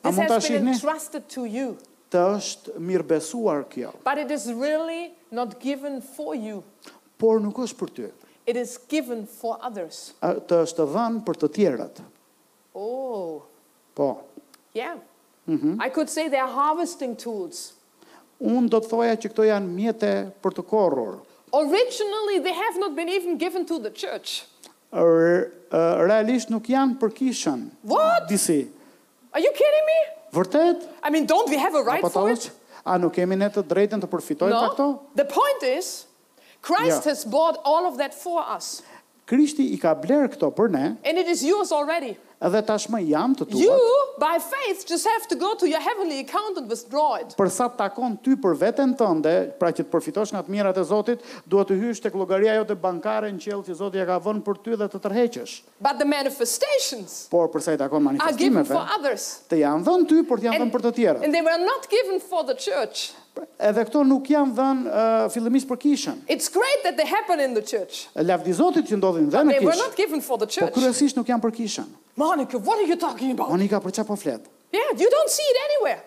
This 0.00 0.16
has 0.16 0.48
been 0.48 0.68
entrusted 0.68 1.28
to 1.36 1.44
you. 1.44 1.76
Të 2.10 2.22
është 2.36 2.72
mirë 2.82 3.04
besuar 3.12 3.60
kjo. 3.70 3.92
But 4.04 4.18
it 4.18 4.32
is 4.34 4.48
really 4.50 5.12
not 5.30 5.60
given 5.62 6.00
for 6.02 6.34
you. 6.34 6.64
Por 7.20 7.38
nuk 7.44 7.60
është 7.62 7.76
për 7.84 7.92
ty. 7.98 8.08
It 8.50 8.56
is 8.58 8.72
given 8.90 9.28
for 9.40 9.54
others. 9.62 9.96
Të 10.50 10.56
është 10.66 10.84
dhënë 10.92 11.20
për 11.26 11.38
të 11.40 11.48
tjerat. 11.54 12.00
Oh. 12.74 13.44
Po. 13.94 14.08
Yeah. 14.74 14.96
Mhm. 15.46 15.74
Mm 15.76 15.84
I 15.86 15.90
could 15.94 16.10
say 16.10 16.24
they 16.32 16.40
are 16.42 16.50
harvesting 16.50 17.12
tools. 17.14 17.74
Un 18.42 18.66
do 18.72 18.80
të 18.82 18.90
thoja 18.90 19.14
që 19.22 19.30
këto 19.34 19.46
janë 19.50 19.70
mjete 19.76 20.10
për 20.42 20.56
të 20.58 20.64
korrur. 20.72 21.12
Originally 21.60 22.40
they 22.46 22.56
have 22.56 22.80
not 22.82 22.96
been 22.98 23.12
even 23.14 23.38
given 23.44 23.66
to 23.70 23.78
the 23.86 23.92
church. 24.02 24.46
Or 24.90 25.52
uh, 25.70 26.02
realisht 26.10 26.50
nuk 26.50 26.66
janë 26.74 26.98
për 26.98 27.14
kishën. 27.20 27.64
What? 27.92 28.26
Disi. 28.32 28.60
Are 29.30 29.42
you 29.46 29.52
kidding 29.54 29.86
me? 29.92 29.98
Vërtet? 30.34 30.88
I 31.06 31.14
mean 31.14 31.30
don't 31.34 31.50
we 31.54 31.58
have 31.66 31.78
a 31.78 31.86
right 31.86 32.02
a 32.02 32.08
po 32.10 32.14
for 32.18 32.34
it? 32.34 32.50
A 32.82 32.98
nuk 32.98 33.14
kemi 33.20 33.38
ne 33.38 33.46
të 33.52 33.62
drejtën 33.74 34.00
të 34.02 34.10
përfitojmë 34.10 34.56
no. 34.56 34.68
ato? 34.74 34.90
The 35.14 35.26
point 35.36 35.62
is, 35.76 36.00
Christ 36.60 37.04
ja. 37.04 37.10
has 37.10 37.24
bought 37.24 37.58
all 37.64 37.86
of 37.86 37.96
that 37.96 38.14
for 38.14 38.42
us. 38.56 38.82
Krishti 39.26 39.68
i 39.74 39.78
ka 39.78 39.94
bler 39.94 40.26
këto 40.26 40.48
për 40.52 40.72
ne. 40.74 40.84
And 41.06 41.16
it 41.18 41.28
is 41.28 41.44
yours 41.46 41.70
already. 41.72 42.16
Edhe 42.42 42.62
tashmë 42.66 42.98
jam 43.06 43.34
të 43.36 43.46
tuaj. 43.50 43.60
You 43.68 43.96
by 44.18 44.38
faith 44.42 44.82
just 44.88 45.04
have 45.06 45.26
to 45.30 45.36
go 45.38 45.52
to 45.60 45.68
your 45.70 45.78
heavenly 45.78 46.18
account 46.24 46.56
and 46.58 46.66
withdraw 46.72 47.14
it. 47.20 47.34
Për 47.38 47.50
sa 47.54 47.68
takon 47.70 48.16
ty 48.24 48.32
për 48.34 48.56
veten 48.58 48.94
tënde, 48.98 49.34
pra 49.60 49.68
që 49.70 49.84
të 49.84 49.92
përfitosh 49.92 50.32
nga 50.34 50.40
të 50.46 50.54
mirat 50.56 50.80
e 50.82 50.84
Zotit, 50.88 51.20
duhet 51.46 51.68
të 51.70 51.76
hysh 51.82 52.00
tek 52.02 52.16
llogaria 52.18 52.56
jote 52.58 52.74
bankare 52.80 53.28
në 53.30 53.38
qell 53.44 53.62
që 53.68 53.76
Zoti 53.84 54.00
e 54.02 54.08
ka 54.08 54.16
vënë 54.24 54.42
për 54.48 54.60
ty 54.66 54.78
dhe 54.82 54.88
të 54.96 55.02
tërheqësh. 55.06 55.54
But 55.78 56.00
the 56.02 56.08
manifestations. 56.10 57.24
Por 57.30 57.46
për 57.54 57.66
sa 57.68 57.76
i 57.78 57.82
takon 57.86 58.02
manifestimeve. 58.02 58.34
Are 58.34 58.50
given 58.66 58.66
for 58.66 58.98
others. 58.98 59.28
Të 59.52 59.60
janë 59.62 59.86
dhënë 59.90 60.10
ty, 60.14 60.22
por 60.32 60.40
të 60.42 60.48
janë 60.50 60.62
dhënë 60.64 60.74
për 60.78 60.88
të 60.88 60.94
tjerët. 60.98 61.26
And 61.28 61.36
they 61.36 61.44
were 61.46 61.60
not 61.62 61.86
given 61.92 62.24
for 62.32 62.42
the 62.42 62.56
church. 62.58 63.12
Edhe 63.60 63.82
këto 63.88 64.02
nuk 64.06 64.28
janë 64.30 64.52
dhën 64.56 64.80
fillimisht 65.34 65.68
për 65.70 65.78
kishën. 65.84 66.20
It's 66.32 66.48
great 66.52 66.82
that 66.86 66.96
they 67.00 67.06
happen 67.08 67.40
in 67.44 67.56
the 67.56 67.62
church. 67.64 68.04
Lavë 68.18 68.46
di 68.48 68.54
Zotit 68.56 68.88
që 68.90 68.98
ndodhin 69.00 69.28
dhën 69.32 69.48
në 69.50 69.54
kishë. 69.56 69.64
They 69.64 69.68
were 69.70 69.80
not 69.82 69.96
given 69.98 70.22
for 70.26 70.40
the 70.42 70.48
po 70.48 70.56
church. 70.56 70.72
Por 70.72 70.80
kurrësisht 70.80 71.18
nuk 71.20 71.28
janë 71.30 71.44
për 71.44 71.54
kishën. 71.58 71.90
Monica, 72.20 72.58
what 72.68 72.80
are 72.80 72.88
you 72.90 72.96
talking 73.04 73.34
about? 73.36 73.52
Monica, 73.52 73.80
për 73.84 73.96
çfarë 74.00 74.08
po 74.12 74.16
flet? 74.22 74.48
Yeah, 74.74 74.92
you 74.98 75.10
don't 75.12 75.32
see 75.36 75.46
it 75.54 75.60
anywhere. 75.68 76.02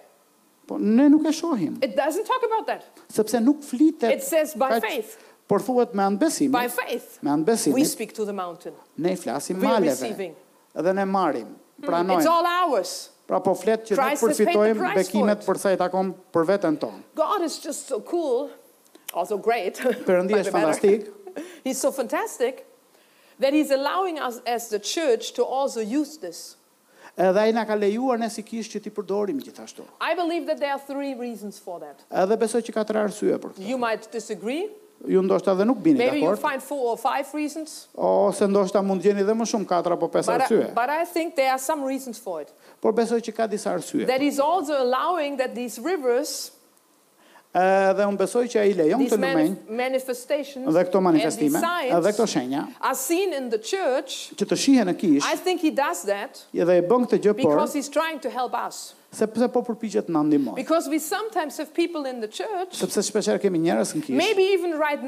Po 0.70 0.78
ne 0.80 1.10
nuk 1.12 1.26
e 1.30 1.34
shohim. 1.36 1.78
It 1.84 1.96
doesn't 1.98 2.30
talk 2.30 2.44
about 2.50 2.68
that. 2.72 2.86
Sepse 3.12 3.42
nuk 3.44 3.64
flitet. 3.68 4.14
It 4.18 4.24
says 4.26 4.54
by 4.58 4.80
faith. 4.84 5.18
Por 5.50 5.62
thuhet 5.62 5.94
me 5.94 6.06
anë 6.10 6.22
besimi. 6.26 6.54
By 6.56 6.70
faith. 6.74 7.20
Me 7.22 7.34
anë 7.36 7.46
besimi. 7.50 7.76
We 7.80 7.84
speak 7.90 8.14
to 8.20 8.26
the 8.30 8.34
mountain. 8.36 8.74
Ne 8.98 9.18
flasim 9.20 9.60
maleve. 9.62 10.14
Dhe 10.74 10.94
ne 10.96 11.06
marrim. 11.10 11.50
Pranojmë. 11.84 12.20
It's 12.22 12.30
all 12.30 12.46
ours. 12.70 12.96
Pra 13.28 13.40
po 13.42 13.54
flet 13.56 13.86
që 13.88 13.96
të 13.96 14.10
përfitojmë 14.24 14.90
bekimet 14.98 15.46
për 15.48 15.60
sa 15.62 15.72
i 15.72 15.78
takon 15.80 16.10
për 16.36 16.48
veten 16.50 16.76
tonë. 16.82 17.04
God 17.16 17.46
is 17.46 17.56
just 17.64 17.88
so 17.94 18.02
cool. 18.10 18.50
Also 19.16 19.38
great. 19.46 19.80
Perëndia 20.08 20.42
është 20.44 20.52
fantastik. 20.58 21.08
He's 21.66 21.80
so 21.80 21.92
fantastic 21.92 22.66
that 23.40 23.56
he's 23.58 23.72
allowing 23.72 24.20
us 24.22 24.38
as 24.46 24.68
the 24.74 24.78
church 24.80 25.32
to 25.38 25.44
also 25.46 25.82
use 25.82 26.18
this. 26.22 26.58
Edhe 27.18 27.44
ai 27.48 27.52
na 27.54 27.64
ka 27.70 27.74
lejuar 27.78 28.18
ne 28.22 28.28
si 28.34 28.42
kish 28.46 28.70
që 28.74 28.80
ti 28.88 28.92
përdorim 28.94 29.40
gjithashtu. 29.46 29.82
I 30.02 30.14
believe 30.18 30.46
that 30.50 30.58
there 30.62 30.74
are 30.74 30.82
three 30.82 31.12
reasons 31.20 31.58
for 31.62 31.80
that. 31.84 32.04
Edhe 32.10 32.38
besoj 32.42 32.62
që 32.68 32.74
ka 32.76 32.84
tre 32.90 33.02
arsye 33.08 33.40
për 33.44 33.54
këtë. 33.56 33.66
You 33.70 33.78
might 33.84 34.10
disagree. 34.14 34.64
Ju 35.10 35.20
ndoshta 35.26 35.54
edhe 35.58 35.66
nuk 35.68 35.82
bini 35.84 35.98
dakord. 35.98 36.14
Maybe 36.14 36.26
you 36.26 36.38
find 36.42 36.62
four 36.64 36.94
or 36.96 37.02
five 37.02 37.26
reasons. 37.38 37.74
Ose 37.98 38.46
ndoshta 38.50 38.82
mund 38.88 39.02
të 39.04 39.12
jeni 39.12 39.26
edhe 39.26 39.36
më 39.38 39.48
shumë 39.52 39.70
katër 39.70 39.98
apo 39.98 40.10
pesë 40.14 40.38
arsye. 40.38 40.68
But 40.78 40.94
I 40.96 41.06
think 41.14 41.34
there 41.38 41.52
are 41.54 41.60
some 41.62 41.86
reasons 41.90 42.22
for 42.28 42.40
it 42.46 42.54
por 42.84 42.92
besoj 42.92 43.22
që 43.24 43.32
ka 43.38 43.46
disa 43.48 43.72
arsye. 43.78 44.06
That 44.10 44.22
is 44.22 44.38
also 44.44 44.76
allowing 44.76 45.40
that 45.40 45.56
these 45.56 45.80
rivers 45.80 46.52
uh, 47.56 47.94
dhe 47.96 48.06
un 48.10 48.18
besoj 48.20 48.44
që 48.52 48.60
ai 48.66 48.74
lejon 48.76 49.06
të 49.08 49.14
lumenj 49.22 49.54
dhe 49.70 50.84
këto 50.90 51.02
manifestime 51.06 51.62
dhe 52.02 52.14
këto 52.16 52.26
shenja 52.34 52.64
që 52.82 54.50
të 54.50 54.58
shihe 54.66 54.88
në 54.90 54.96
kish 55.00 55.24
I 55.30 55.38
think 55.38 55.62
he 55.64 55.70
does 55.72 56.02
that 56.10 56.42
edhe 56.52 56.80
e 56.82 56.84
bën 56.90 57.06
këtë 57.08 57.22
gjë 57.28 57.36
por 57.38 57.54
because 57.56 57.78
he's 57.78 57.92
trying 57.94 58.18
to 58.26 58.34
help 58.34 58.58
us 58.58 58.92
sepse 59.14 59.30
pse 59.36 59.48
po 59.54 59.62
përpiqet 59.64 60.10
na 60.12 60.22
ndihmoj. 60.26 60.56
Because 60.58 60.90
we 60.90 60.98
sometimes 61.00 61.58
have 61.62 61.72
people 61.74 62.10
in 62.10 62.20
the 62.24 62.28
church. 62.30 62.74
Sepse 62.74 63.04
shpeshherë 63.06 63.42
kemi 63.44 63.60
njerëz 63.64 63.92
në 64.00 64.02
kishë. 64.08 65.08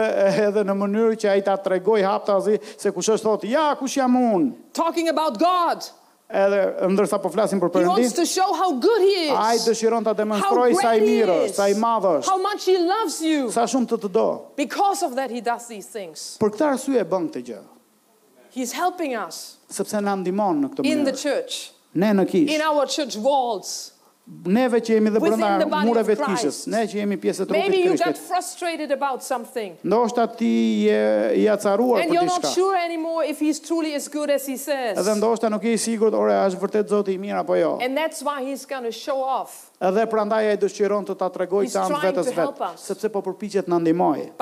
edhe 0.47 0.65
në 0.65 0.75
mënyrë 0.83 1.17
që 1.21 1.31
ai 1.37 1.43
ta 1.45 1.57
tregoj 1.61 2.01
haptazi 2.05 2.59
se 2.77 2.93
kush 2.95 3.13
thotë, 3.23 3.51
ja 3.55 3.69
kush 3.79 3.99
jam 3.99 4.17
unë. 4.17 4.51
Talking 4.77 5.09
about 5.13 5.39
God. 5.41 5.87
Edhe 6.27 6.89
ndërsa 6.91 7.21
po 7.23 7.31
flasim 7.31 7.61
për 7.63 7.71
Perëndin. 7.71 8.03
He 8.03 8.41
wants 8.51 9.39
Ai 9.39 9.59
dëshiron 9.63 10.05
ta 10.05 10.13
demonstrojë 10.17 10.75
sa 10.83 10.97
i 10.99 11.05
mirë, 11.05 11.37
sa 11.55 11.69
i 11.71 11.77
madh 11.79 12.09
është. 12.17 13.37
Sa 13.55 13.63
shumë 13.67 13.87
të 13.93 13.99
të 14.05 14.11
do. 14.11 14.25
Because 14.57 15.07
of 15.07 15.15
that 15.15 15.31
he 15.31 15.41
does 15.41 15.69
these 15.71 15.87
things. 15.87 16.35
Për 16.43 16.51
këtë 16.57 16.67
arsye 16.73 17.01
e 17.01 17.07
bën 17.07 17.29
këtë 17.31 17.45
gjë. 17.51 17.61
He's 18.57 18.73
helping 18.75 19.15
us. 19.15 19.59
Sepse 19.71 20.01
na 20.03 20.17
ndihmon 20.19 20.65
në 20.65 20.73
këtë 20.73 20.83
mënyrë. 20.83 20.99
In 20.99 21.05
the 21.07 21.15
church. 21.15 21.71
në 21.95 22.27
kishë. 22.27 22.59
In 22.59 22.65
our 22.67 22.87
church 22.91 23.15
walls. 23.17 23.95
Neve 24.27 24.81
që 24.83 24.97
jemi 24.97 25.11
dhe 25.15 25.21
brëna 25.23 25.69
mureve 25.87 26.17
të 26.19 26.25
kishës. 26.27 26.57
Ne 26.73 26.81
që 26.91 26.99
jemi 26.99 27.15
pjesë 27.23 27.45
të 27.47 27.55
rupit 27.55 27.95
kërishët. 28.03 28.91
Ndo 29.87 29.99
është 30.09 30.19
ati 30.25 30.49
je 30.89 30.95
jacaruar 31.45 32.01
për 32.03 32.09
një 32.11 32.15
shka. 32.17 32.19
Edhe 34.99 35.15
ndo 35.21 35.29
është 35.37 35.45
a 35.47 35.49
nuk 35.55 35.63
i 35.71 35.77
sigur 35.79 36.09
të 36.11 36.17
ore 36.19 36.35
është 36.49 36.61
vërtet 36.65 36.87
zoti 36.91 37.13
i 37.15 37.19
mirë 37.23 37.39
apo 37.45 37.55
jo. 37.55 37.79
Edhe 39.87 40.05
pra 40.11 40.23
ndaj 40.27 40.45
e 40.51 40.55
i 40.59 40.61
të 40.67 41.15
ta 41.23 41.31
tregoj 41.37 41.63
të 41.71 41.79
amë 41.87 42.03
vetës 42.09 42.27
vetë. 42.35 42.59
Sepse 42.83 43.07
po 43.15 43.23
përpichet 43.29 43.71
në 43.71 43.79
ndimoj. 43.79 44.35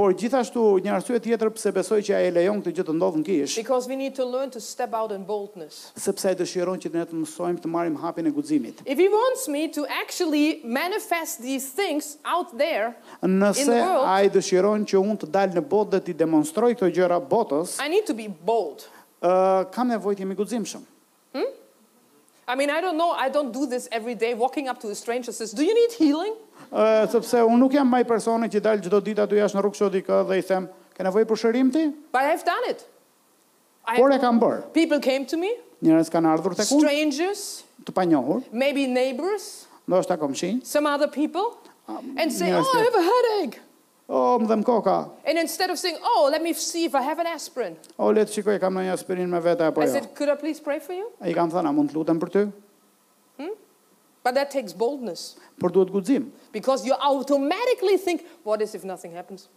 Por 0.00 0.14
gjithashtu 0.16 0.60
një 0.80 0.94
arsye 0.96 1.18
tjetër 1.20 1.50
pse 1.52 1.70
besoj 1.76 1.98
që 2.06 2.14
ai 2.16 2.28
e 2.30 2.30
lejon 2.32 2.62
këtë 2.64 2.72
gjë 2.78 2.84
të 2.88 2.92
ndodhë 2.96 3.18
në 3.20 3.24
kish. 3.26 3.56
Because 3.60 3.84
we 3.90 3.98
need 4.00 4.14
to 4.16 4.24
learn 4.24 4.48
to 4.54 4.60
step 4.66 4.94
out 4.96 5.12
in 5.12 5.26
boldness. 5.28 5.90
Sepse 6.00 6.30
ai 6.30 6.32
dëshiron 6.38 6.80
që 6.80 6.92
ne 6.94 7.02
të 7.10 7.18
mësojmë 7.20 7.60
të 7.60 7.68
marrim 7.68 7.98
hapin 8.00 8.30
e 8.30 8.32
guximit. 8.32 8.80
If 8.88 8.96
he 8.96 9.10
wants 9.12 9.44
me 9.56 9.66
to 9.76 9.84
actually 9.98 10.62
manifest 10.64 11.44
these 11.44 11.68
things 11.82 12.08
out 12.24 12.56
there 12.56 12.94
in 13.28 13.36
the 13.44 13.52
world, 13.68 14.08
ai 14.08 14.30
dëshiron 14.38 14.88
që 14.88 15.02
unë 15.04 15.18
të 15.26 15.32
dal 15.36 15.52
në 15.60 15.66
botë 15.74 15.98
dhe 15.98 16.04
të 16.08 16.16
demonstroj 16.24 16.72
këto 16.80 16.88
gjëra 16.96 17.20
botës. 17.34 17.76
I 17.84 17.92
need 17.92 18.08
to 18.08 18.16
be 18.22 18.30
bold. 18.52 18.88
Ë 19.20 19.28
uh, 19.30 19.62
kam 19.76 19.92
nevojë 19.92 20.22
të 20.22 20.24
jem 20.24 20.32
i 20.32 20.40
guximshëm. 20.40 20.88
Hmm? 21.36 21.50
I 22.48 22.56
mean 22.56 22.72
I 22.72 22.80
don't 22.80 22.96
know 22.96 23.12
I 23.12 23.28
don't 23.28 23.52
do 23.52 23.68
this 23.76 23.84
every 23.92 24.16
day 24.24 24.32
walking 24.32 24.72
up 24.72 24.80
to 24.80 24.88
a 24.90 24.96
stranger 25.00 25.30
says 25.30 25.52
do 25.52 25.60
you 25.62 25.76
need 25.76 25.92
healing? 25.92 26.32
sepse 27.10 27.40
unë 27.42 27.58
nuk 27.58 27.72
jam 27.74 27.88
maj 27.88 28.02
personi 28.06 28.48
që 28.50 28.60
dalë 28.62 28.82
gjithdo 28.84 29.00
dita 29.02 29.26
të 29.26 29.38
jashtë 29.40 29.58
në 29.58 29.62
rukë 29.66 29.76
shodi 29.80 30.02
kë 30.04 30.20
dhe 30.30 30.38
i 30.38 30.42
them, 30.46 30.68
ke 30.94 31.02
nevoj 31.06 31.24
për 31.30 31.36
shërim 31.44 31.72
ti? 31.74 31.86
But 32.14 32.22
I've 32.30 32.44
done 32.46 32.64
it. 32.72 32.84
Por 33.96 34.12
e 34.14 34.18
kam 34.22 34.38
bërë. 34.40 34.66
People 34.76 35.00
came 35.02 35.24
to 35.26 35.36
me. 35.40 35.50
Njërës 35.80 36.10
kanë 36.12 36.28
ardhur 36.34 36.54
të 36.58 36.66
kun. 36.68 36.82
Strangers. 36.82 37.44
Të 37.84 37.94
panjohur. 37.96 38.42
Maybe 38.52 38.84
neighbors. 38.86 39.48
Ndo 39.88 40.02
është 40.02 40.12
ta 40.12 40.18
kom 40.20 40.34
shinë. 40.36 40.62
Some 40.68 40.86
other 40.86 41.08
people. 41.08 41.56
and 42.18 42.30
say, 42.32 42.52
oh, 42.52 42.62
I 42.62 42.84
have 42.84 42.94
a 42.94 43.02
headache. 43.02 43.58
Oh, 44.10 44.38
më 44.38 44.46
dhem 44.50 44.62
koka. 44.66 45.08
And 45.26 45.38
instead 45.38 45.70
of 45.70 45.78
saying, 45.78 45.96
oh, 46.02 46.28
let 46.30 46.42
me 46.42 46.52
see 46.52 46.84
if 46.84 46.94
I 46.94 47.02
have 47.02 47.18
an 47.18 47.26
aspirin. 47.30 47.76
Oh, 47.98 48.10
letë 48.14 48.34
shikoj, 48.40 48.56
kam 48.62 48.74
në 48.74 48.84
një 48.88 48.92
aspirin 48.98 49.30
me 49.30 49.38
vete 49.42 49.62
apo 49.66 49.78
jo. 49.82 49.86
I 49.86 49.90
said, 49.90 50.06
could 50.18 50.28
I 50.30 50.34
please 50.34 50.58
pray 50.60 50.78
for 50.82 50.92
you? 50.94 51.06
E 51.22 51.30
i 51.30 51.34
kam 51.34 51.50
thana, 51.50 51.70
mund 51.74 51.90
të 51.92 51.98
lutem 51.98 52.18
për 52.22 52.32
ty? 52.34 52.42
But 54.24 54.34
that 54.34 54.50
takes 54.50 54.72
boldness. 54.72 55.36
Por 55.58 55.70
duhet 55.70 55.88
guxim. 55.92 56.30
Because 56.52 56.84
you 56.86 56.92
automatically 57.00 57.96
think 57.96 58.24
what 58.44 58.60
is 58.60 58.74
if 58.74 58.84
nothing 58.84 59.12
happens? 59.12 59.48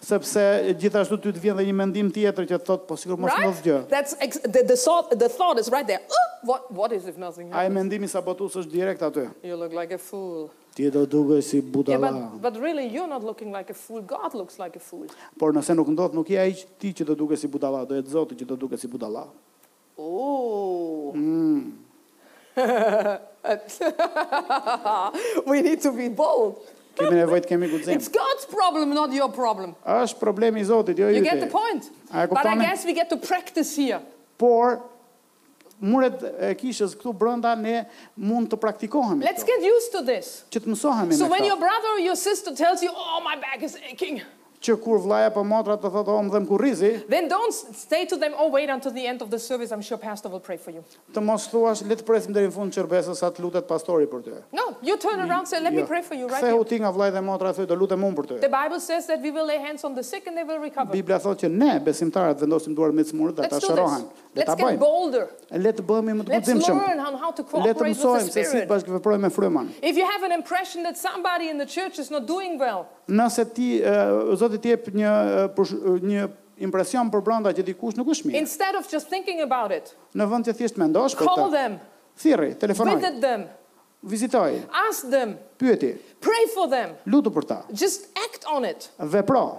Sepse 0.00 0.40
gjithashtu 0.80 1.18
ty 1.20 1.32
të 1.36 1.40
vjen 1.44 1.56
dhe 1.60 1.64
një 1.68 1.72
mendim 1.76 2.08
tjetër 2.14 2.46
që 2.48 2.58
thot 2.64 2.86
po 2.88 2.96
sigurisht 3.00 3.20
mos 3.20 3.40
mos 3.44 3.58
gjë. 3.64 3.74
That's 3.90 4.14
the, 4.44 4.62
the 4.72 4.76
thought 4.82 5.10
the 5.22 5.28
thought 5.28 5.60
is 5.62 5.68
right 5.74 5.86
there. 5.90 6.00
Uh, 6.04 6.28
what 6.50 6.68
what 6.72 6.94
is 6.96 7.08
if 7.10 7.16
nothing 7.20 7.48
happens? 7.52 7.60
Ai 7.64 7.72
mendimi 7.74 8.08
sabotues 8.08 8.56
është 8.62 8.72
direkt 8.72 9.04
aty. 9.04 9.26
You 9.44 9.58
look 9.60 9.76
like 9.76 9.92
a 9.92 10.00
fool. 10.00 10.48
Ti 10.76 10.88
do 10.96 11.02
dukesh 11.08 11.50
si 11.52 11.60
budalla. 11.60 12.12
Yeah, 12.14 12.24
but, 12.36 12.42
but 12.52 12.60
really 12.62 12.86
you're 12.88 13.08
not 13.14 13.24
looking 13.24 13.52
like 13.58 13.68
a 13.72 13.76
fool. 13.84 14.00
God 14.00 14.32
looks 14.36 14.58
like 14.60 14.76
a 14.76 14.82
fool. 14.88 15.04
Por 15.40 15.52
nëse 15.56 15.76
nuk 15.76 15.92
ndodh 15.92 16.16
nuk 16.16 16.32
je 16.32 16.40
ai 16.46 16.56
ti 16.80 16.92
që 17.00 17.08
do 17.12 17.18
dukesh 17.24 17.44
si 17.44 17.48
budalla, 17.56 17.84
do 17.88 17.96
jetë 18.00 18.16
Zoti 18.16 18.40
që 18.44 18.48
do 18.54 18.60
dukesh 18.66 18.84
si 18.86 18.92
budalla. 18.96 19.26
Oh. 20.00 21.12
Mm. 21.12 21.72
We 22.56 22.62
need 25.62 25.80
to 25.86 25.92
be 25.94 26.08
bold. 26.10 26.60
Kemi 27.00 27.16
nevojë 27.22 27.42
të 27.44 27.48
kemi 27.48 27.68
guxim. 27.70 27.94
It's 27.96 28.10
God's 28.12 28.44
problem, 28.50 28.90
not 28.92 29.14
your 29.14 29.30
problem. 29.32 29.72
Ës 29.88 30.12
problemi 30.20 30.60
i 30.60 30.66
Zotit, 30.68 30.98
jo 31.00 31.08
i. 31.08 31.16
You 31.16 31.22
get 31.24 31.38
the 31.40 31.48
point. 31.48 31.86
But 32.12 32.44
I 32.44 32.56
guess 32.58 32.84
we 32.84 32.92
get 32.92 33.08
to 33.14 33.20
practice 33.20 33.74
here. 33.78 34.02
Por 34.36 34.80
muret 35.80 36.18
e 36.42 36.50
kishës 36.60 36.92
këtu 36.98 37.14
brenda 37.16 37.54
ne 37.56 37.86
mund 38.18 38.50
të 38.52 38.58
praktikohemi. 38.60 39.24
Let's 39.24 39.46
get 39.46 39.62
used 39.64 39.94
to 39.96 40.02
this. 40.04 40.42
Ç't 40.50 40.66
mësohemi. 40.68 41.14
So 41.16 41.30
when 41.30 41.44
your 41.46 41.56
brother 41.56 41.94
or 41.94 42.00
your 42.02 42.16
sister 42.18 42.52
tells 42.54 42.82
you, 42.82 42.90
"Oh, 42.92 43.22
my 43.24 43.36
back 43.38 43.62
is 43.62 43.78
aching." 43.88 44.20
që 44.60 44.74
kur 44.84 44.98
vllaja 45.00 45.30
po 45.32 45.42
motra 45.46 45.76
të 45.80 45.88
thotë 45.92 46.14
om 46.20 46.28
dhe 46.28 46.40
më 46.44 46.48
kurrizi. 46.50 46.90
Then 47.08 47.30
stay 47.52 48.02
to 48.06 48.16
them 48.20 48.34
oh 48.36 48.48
wait 48.52 48.68
until 48.68 48.92
the 48.92 49.06
end 49.08 49.22
of 49.24 49.30
the 49.32 49.38
service 49.38 49.72
I'm 49.72 49.80
sure 49.80 49.96
pastor 49.96 50.28
will 50.28 50.42
pray 50.44 50.58
for 50.60 50.70
you. 50.74 50.82
Të 51.16 51.22
mos 51.24 51.46
thuash 51.48 51.80
le 51.88 51.96
të 51.96 52.04
presim 52.04 52.34
deri 52.36 52.50
në 52.50 52.54
fund 52.54 52.74
të 52.74 52.80
shërbesës 52.82 53.22
sa 53.24 53.30
të 53.32 53.40
lutet 53.46 53.68
pastori 53.68 54.08
për 54.12 54.24
ty. 54.26 54.34
No, 54.52 54.68
you 54.84 54.98
turn 55.00 55.16
mm, 55.16 55.28
around 55.30 55.46
and 55.46 55.48
say 55.48 55.60
let 55.64 55.72
me 55.72 55.80
jo. 55.80 55.88
pray 55.88 56.02
for 56.04 56.18
you 56.18 56.28
right. 56.28 56.44
Theu 56.44 56.60
ti 56.68 56.80
nga 56.84 56.92
vllaja 56.92 57.16
dhe 57.16 57.22
motra 57.24 57.54
thotë 57.56 57.70
do 57.72 57.78
lutem 57.80 58.04
unë 58.04 58.18
për 58.20 58.28
ty. 58.34 58.38
The 58.44 58.52
Bible 58.52 58.80
says 58.84 59.08
that 59.08 59.24
we 59.24 59.30
will 59.32 59.48
lay 59.48 59.58
hands 59.64 59.84
on 59.88 59.96
the 59.96 60.04
sick 60.04 60.28
and 60.28 60.36
they 60.36 60.44
will 60.44 60.60
recover. 60.60 60.92
Bibla 60.92 61.20
thotë 61.24 61.46
që 61.46 61.52
ne 61.54 61.78
besimtarët 61.88 62.44
vendosim 62.44 62.76
duar 62.76 62.92
me 62.92 63.06
të 63.08 63.14
smurë 63.14 63.38
dhe 63.40 63.48
ata 63.48 63.62
shërohen. 63.64 64.04
Le 64.36 64.44
ta 64.46 64.54
bëjmë. 64.54 65.24
Le 65.58 65.72
të 65.80 65.88
bëhemi 65.88 66.18
më 66.20 66.28
të 66.28 66.36
gjithëshëm. 66.36 66.84
Le 67.64 67.72
të 67.80 67.88
mësojmë 67.88 68.36
se 68.36 68.44
si 68.52 68.60
të 68.60 68.68
bashkëveprojmë 68.70 69.24
me 69.24 69.30
frymën. 69.34 69.72
If 69.82 69.96
you 69.98 70.04
have 70.06 70.20
an 70.28 70.36
impression 70.36 70.84
that 70.84 70.98
somebody 71.00 71.48
in 71.48 71.56
the 71.58 71.64
church 71.66 71.96
is 71.98 72.10
not 72.12 72.26
doing 72.28 72.58
well. 72.60 72.84
Nëse 73.10 73.42
ti 73.56 73.80
uh, 73.82 74.36
të 74.54 74.60
të 74.60 74.74
jep 74.74 74.90
një 74.94 75.12
një 76.10 76.24
impresion 76.66 77.08
për 77.12 77.22
brenda 77.24 77.52
që 77.56 77.64
dikush 77.64 77.96
nuk 77.98 78.10
është 78.12 78.28
mirë. 78.30 78.40
Instead 78.42 78.76
of 78.78 78.88
just 78.92 79.08
thinking 79.08 79.40
about 79.44 79.72
it. 79.74 79.92
Në 80.18 80.26
vend 80.30 80.48
të 80.48 80.54
thjesht 80.58 80.78
mendosh 80.80 81.16
për 81.16 81.24
po 81.30 81.34
ta. 81.36 81.42
Call 81.42 81.54
them. 81.54 81.78
Thirri, 82.20 82.50
telefonoj. 82.60 82.98
Visit 83.00 83.20
them. 83.24 83.46
Vizitoj. 84.14 84.54
Ask 84.88 85.08
them. 85.12 85.34
Pyeti. 85.60 85.92
Pray 86.24 86.46
for 86.54 86.68
them. 86.72 86.94
Lutu 87.12 87.32
për 87.32 87.46
ta. 87.48 87.58
Just 87.76 88.06
act 88.22 88.46
on 88.48 88.64
it. 88.68 88.90
Vepro. 88.98 89.58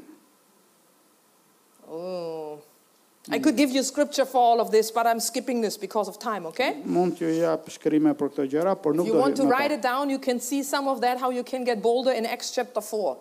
I 3.31 3.39
could 3.39 3.57
give 3.57 3.71
you 3.71 3.83
scripture 3.83 4.27
for 4.27 4.39
all 4.39 4.61
of 4.61 4.71
this, 4.71 4.91
but 4.91 5.07
I'm 5.07 5.19
skipping 5.19 5.63
this 5.63 5.79
because 5.79 6.09
of 6.09 6.19
time, 6.19 6.45
okay? 6.47 6.77
Mund 6.85 7.17
t'ju 7.17 7.33
jap 7.41 7.65
shkrime 7.73 8.13
për 8.13 8.29
këto 8.35 8.45
gjëra, 8.53 8.75
por 8.77 8.93
nuk 8.93 9.07
do. 9.07 9.13
If 9.13 9.15
you 9.15 9.21
want 9.21 9.37
to 9.41 9.47
write 9.49 9.73
it 9.73 9.81
down, 9.81 10.11
you 10.11 10.19
can 10.19 10.39
see 10.41 10.63
some 10.63 10.87
of 10.89 11.01
that 11.01 11.19
how 11.19 11.31
you 11.31 11.43
can 11.43 11.65
get 11.65 11.81
bolder 11.81 12.13
in 12.13 12.27
Acts 12.27 12.51
chapter 12.51 12.83
4. 12.83 13.17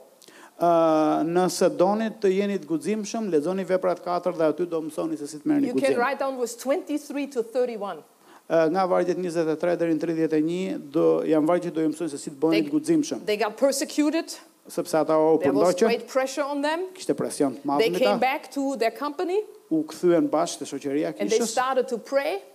Uh, 0.60 1.24
nëse 1.24 1.70
doni 1.80 2.10
të 2.22 2.34
jeni 2.36 2.60
të 2.62 2.68
guximshëm, 2.70 3.30
lexoni 3.32 3.64
veprat 3.66 4.04
4 4.04 4.36
dhe 4.42 4.50
aty 4.52 4.68
do 4.70 4.82
mësoni 4.90 5.18
se 5.22 5.28
si 5.32 5.40
të 5.40 5.48
merrni 5.50 5.72
guxim. 5.72 5.80
You 5.80 5.96
can 5.96 5.98
write 5.98 6.20
down 6.20 6.36
verse 6.38 6.58
23 6.60 7.28
to 7.38 7.44
31. 7.56 8.04
Uh, 8.50 8.68
nga 8.76 8.84
vargjet 8.86 9.24
23 9.24 9.80
deri 9.80 9.96
në 9.96 10.04
31 10.04 10.84
do 10.92 11.08
janë 11.26 11.48
vargjet 11.48 11.72
do 11.72 11.80
ju 11.88 11.94
mësoj 11.96 12.12
se 12.12 12.20
si 12.20 12.28
të 12.36 12.42
bëni 12.44 12.66
të 12.68 12.76
guximshëm. 12.76 13.24
They 13.26 13.40
got 13.40 13.56
persecuted. 13.58 14.36
Sepse 14.72 15.00
ata 15.00 15.16
u 15.18 15.40
përndoqën. 15.40 15.42
There 15.48 15.58
was 15.64 15.80
great 15.80 16.08
pressure 16.12 16.44
on 16.44 16.60
them. 16.62 16.86
Kishte 16.96 17.16
presion 17.20 17.56
të 17.58 17.68
madh 17.72 17.80
mbi 17.82 17.90
ta. 17.90 17.98
They 18.00 18.06
came 18.12 18.20
back 18.28 18.52
to 18.60 18.76
their 18.78 18.92
company 18.92 19.40
u 19.74 19.82
kthyen 19.90 20.28
bashkë 20.30 20.62
te 20.64 20.68
shoqëria 20.70 21.12
e 21.14 21.26
kishës. 21.26 21.54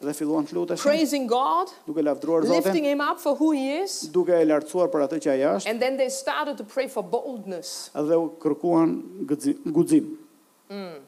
Dhe 0.07 0.15
filluan 0.15 0.47
të 0.49 0.57
luteshin. 0.57 0.85
Praising 0.85 1.27
God. 1.31 1.73
Duke 1.89 2.05
lavdruar 2.07 2.45
Zotin. 2.47 2.63
Lifting 2.63 2.87
him 2.91 3.03
up 3.05 3.19
for 3.23 3.35
who 3.41 3.51
he 3.57 3.65
is. 3.83 3.99
Duke 4.15 4.33
e 4.37 4.43
lartësuar 4.47 4.91
për 4.93 5.05
atë 5.09 5.21
që 5.27 5.33
ai 5.35 5.39
është. 5.51 5.73
And 5.73 5.83
then 5.83 5.97
they 6.01 6.09
started 6.13 6.59
to 6.63 6.67
pray 6.75 6.87
for 6.91 7.03
boldness. 7.03 7.89
Dhe 7.95 8.19
u 8.19 8.29
kërkuan 8.43 8.97
guxim. 9.31 10.15
Mm. 10.71 11.01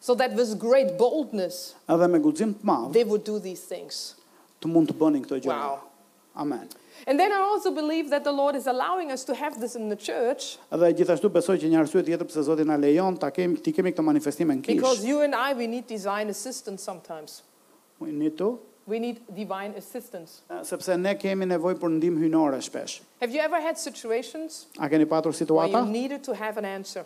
So 0.00 0.14
that 0.18 0.34
was 0.38 0.54
great 0.58 0.96
boldness. 0.98 1.74
Dhe 1.86 2.08
me 2.10 2.20
guxim 2.26 2.56
të 2.60 2.66
madh. 2.72 2.90
They 2.96 3.06
would 3.12 3.24
do 3.28 3.38
these 3.38 3.62
things. 3.74 4.02
Të 4.62 4.72
mund 4.72 4.90
të 4.90 4.98
bënin 5.00 5.22
këto 5.26 5.42
gjëra. 5.46 5.70
Wow. 5.70 6.42
Amen. 6.42 6.66
And 7.08 7.20
then 7.20 7.30
I 7.30 7.36
also 7.36 7.70
believe 7.70 8.10
that 8.10 8.24
the 8.24 8.32
Lord 8.32 8.56
is 8.56 8.66
allowing 8.66 9.12
us 9.12 9.22
to 9.24 9.34
have 9.34 9.60
this 9.60 9.76
in 9.76 9.88
the 9.88 9.96
church. 9.96 10.58
Dhe 10.74 10.90
gjithashtu 10.98 11.30
besoj 11.30 11.54
që 11.62 11.68
një 11.70 11.78
arsye 11.84 12.02
tjetër 12.02 12.26
pse 12.32 12.42
Zoti 12.48 12.64
na 12.66 12.74
lejon 12.82 13.16
ta 13.22 13.28
kemi 13.30 13.60
ti 13.62 13.72
kemi 13.76 13.92
këtë 13.94 14.02
manifestime 14.08 14.56
në 14.58 14.64
kishë. 14.66 14.74
Because 14.80 15.04
you 15.10 15.20
and 15.22 15.32
I 15.42 15.52
we 15.54 15.68
need 15.68 15.86
divine 15.86 16.28
assistance 16.34 16.82
sometimes. 16.90 17.42
We 18.06 18.10
need 18.22 18.34
to 18.42 18.56
We 18.88 18.98
need 19.02 19.16
divine 19.36 19.72
assistance. 19.78 20.34
Eh, 20.50 20.60
sepse 20.66 20.94
ne 20.98 21.14
kemi 21.18 21.46
nevojë 21.50 21.78
për 21.82 21.94
ndihmë 21.94 22.20
hynore 22.26 22.58
shpesh. 22.62 23.00
Have 23.20 23.30
you 23.34 23.38
ever 23.46 23.58
had 23.64 23.78
situations? 23.84 24.58
A 24.78 24.86
keni 24.90 25.06
patur 25.10 25.30
situata? 25.34 25.70
Where 25.72 25.86
you 25.86 25.90
needed 25.90 26.22
to 26.28 26.34
have 26.42 26.56
an 26.58 26.64
answer. 26.64 27.02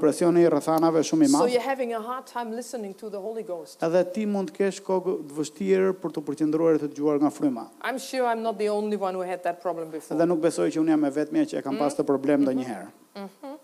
presioni 0.00 0.44
i 0.44 0.50
rrethanave 0.52 1.00
shumë 1.02 1.28
i 1.28 1.30
madh. 1.32 1.52
So 1.52 1.60
having 1.60 1.92
a 1.94 2.00
hard 2.00 2.26
time 2.28 2.52
listening 2.52 2.94
to 3.00 3.08
the 3.08 3.20
Holy 3.20 3.42
Ghost. 3.42 3.80
Edhe 3.84 4.04
ti 4.12 4.26
mund 4.28 4.52
të 4.52 4.58
kesh 4.60 4.82
kokë 4.84 5.14
të 5.30 5.38
vështirë 5.38 5.94
për 6.02 6.12
të 6.16 6.24
përqendruar 6.28 6.78
të 6.84 6.90
dëgjuar 6.92 7.20
nga 7.22 7.30
fryma. 7.32 7.64
I'm 7.80 7.98
sure 7.98 8.26
I'm 8.26 8.42
not 8.44 8.58
the 8.60 8.68
only 8.68 8.96
one 9.00 9.14
who 9.16 9.24
had 9.24 9.42
that 9.48 9.62
problem 9.64 9.88
before. 9.94 10.16
Edhe 10.16 10.28
nuk 10.28 10.40
besoj 10.44 10.68
që 10.68 10.82
unë 10.84 10.92
jam 10.96 11.04
e 11.08 11.14
vetmja 11.16 11.48
që 11.48 11.58
e 11.62 11.64
kam 11.64 11.78
pasur 11.80 11.98
këtë 11.98 12.04
mm-hmm. 12.04 12.06
problem 12.12 12.44
ndonjëherë. 12.44 12.92
Mhm. 13.22 13.56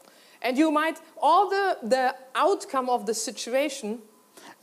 And 0.45 0.59
you 0.61 0.71
might 0.71 0.97
all 1.23 1.49
the 1.49 1.77
the 1.85 2.13
outcome 2.37 2.89
of 2.93 3.05
the 3.05 3.15
situation 3.17 4.01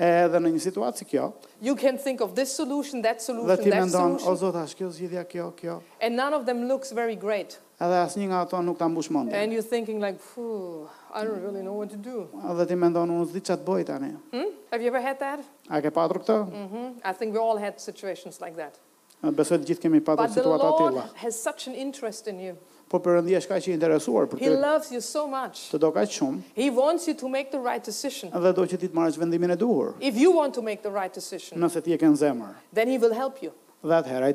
edhe 0.01 0.39
në 0.41 0.49
një 0.55 0.61
situatë 0.65 1.01
si 1.01 1.05
kjo, 1.13 1.27
You 1.61 1.75
can 1.77 1.97
think 2.01 2.21
of 2.21 2.33
this 2.35 2.53
solution, 2.57 3.03
that 3.05 3.21
solution, 3.21 3.61
ti 3.63 3.69
that 3.69 3.83
mendon, 3.85 4.15
o 4.17 4.33
solution, 4.35 4.39
Zot, 4.41 4.95
zgjidhja 4.97 5.23
kjo, 5.29 5.51
kjo, 5.59 5.75
and 6.01 6.15
none 6.17 6.33
of 6.35 6.47
them 6.47 6.63
looks 6.69 6.91
very 6.97 7.15
great. 7.15 7.59
edhe 7.81 7.97
asnjë 7.97 8.27
nga 8.29 8.39
ato 8.45 8.59
nuk 8.61 8.77
ta 8.77 8.85
mbush 8.87 9.09
mendin. 9.09 9.33
And 9.33 9.53
you're 9.53 9.65
thinking 9.65 9.99
like, 10.01 10.19
phew, 10.21 10.85
I 11.13 11.23
don't 11.25 11.41
really 11.41 11.61
know 11.65 11.73
what 11.77 11.89
to 11.93 11.97
do. 11.97 12.27
Edhe 12.53 12.65
ti 12.71 12.75
mendon, 12.77 13.09
unë 13.13 13.29
s'di 13.31 13.41
çat 13.51 13.63
bëj 13.65 13.85
tani. 13.91 14.11
Hmm? 14.33 14.51
Have 14.71 14.81
you 14.85 14.89
ever 14.93 15.01
had 15.01 15.17
that? 15.21 15.41
A 15.69 15.81
ke 15.81 15.89
patur 15.93 16.21
këtë? 16.21 16.37
hmm 16.49 16.97
I 17.05 17.13
think 17.13 17.33
we 17.37 17.41
all 17.41 17.57
had 17.61 17.77
situations 17.81 18.37
like 18.41 18.53
that. 18.57 18.77
Besoj 19.21 19.61
të 19.61 19.69
gjithë 19.73 19.85
kemi 19.87 20.01
patur 20.01 20.27
But 20.27 20.37
the 20.37 20.45
Lord 20.49 20.97
has 21.25 21.33
such 21.37 21.65
an 21.69 21.73
interest 21.77 22.25
in 22.29 22.39
you. 22.41 22.57
po 22.91 22.99
Perëndia 22.99 23.39
është 23.39 23.51
kaq 23.55 23.67
i 23.69 23.73
interesuar 23.75 24.27
për 24.29 24.41
ty. 24.41 24.49
He 24.49 24.51
loves 24.51 24.91
you 24.91 25.01
so 25.03 25.23
much. 25.29 25.63
Të 25.71 25.79
do 25.81 25.91
shumë. 26.11 26.41
He 26.59 26.67
wants 26.69 27.07
you 27.07 27.15
to 27.15 27.29
make 27.29 27.49
the 27.55 27.61
right 27.63 27.83
decision. 27.83 28.31
Dhe 28.33 28.51
do 28.55 28.67
që 28.67 28.79
ti 28.81 28.89
të 28.91 28.97
marrësh 28.97 29.19
vendimin 29.21 29.53
e 29.55 29.59
duhur. 29.59 29.95
If 30.01 30.19
you 30.19 30.33
want 30.35 30.53
to 30.59 30.65
make 30.65 30.83
the 30.83 30.91
right 30.91 31.13
decision. 31.15 31.57
Nëse 31.63 31.79
ti 31.85 31.93
e 31.93 31.97
ke 31.97 32.07
në 32.11 32.19
zemër. 32.23 32.55
Then 32.73 32.91
he 32.91 32.97
will 33.01 33.15
help 33.15 33.39
you. 33.43 33.51
Dhe 33.81 33.97
atëherë 33.97 34.27
ai 34.29 34.33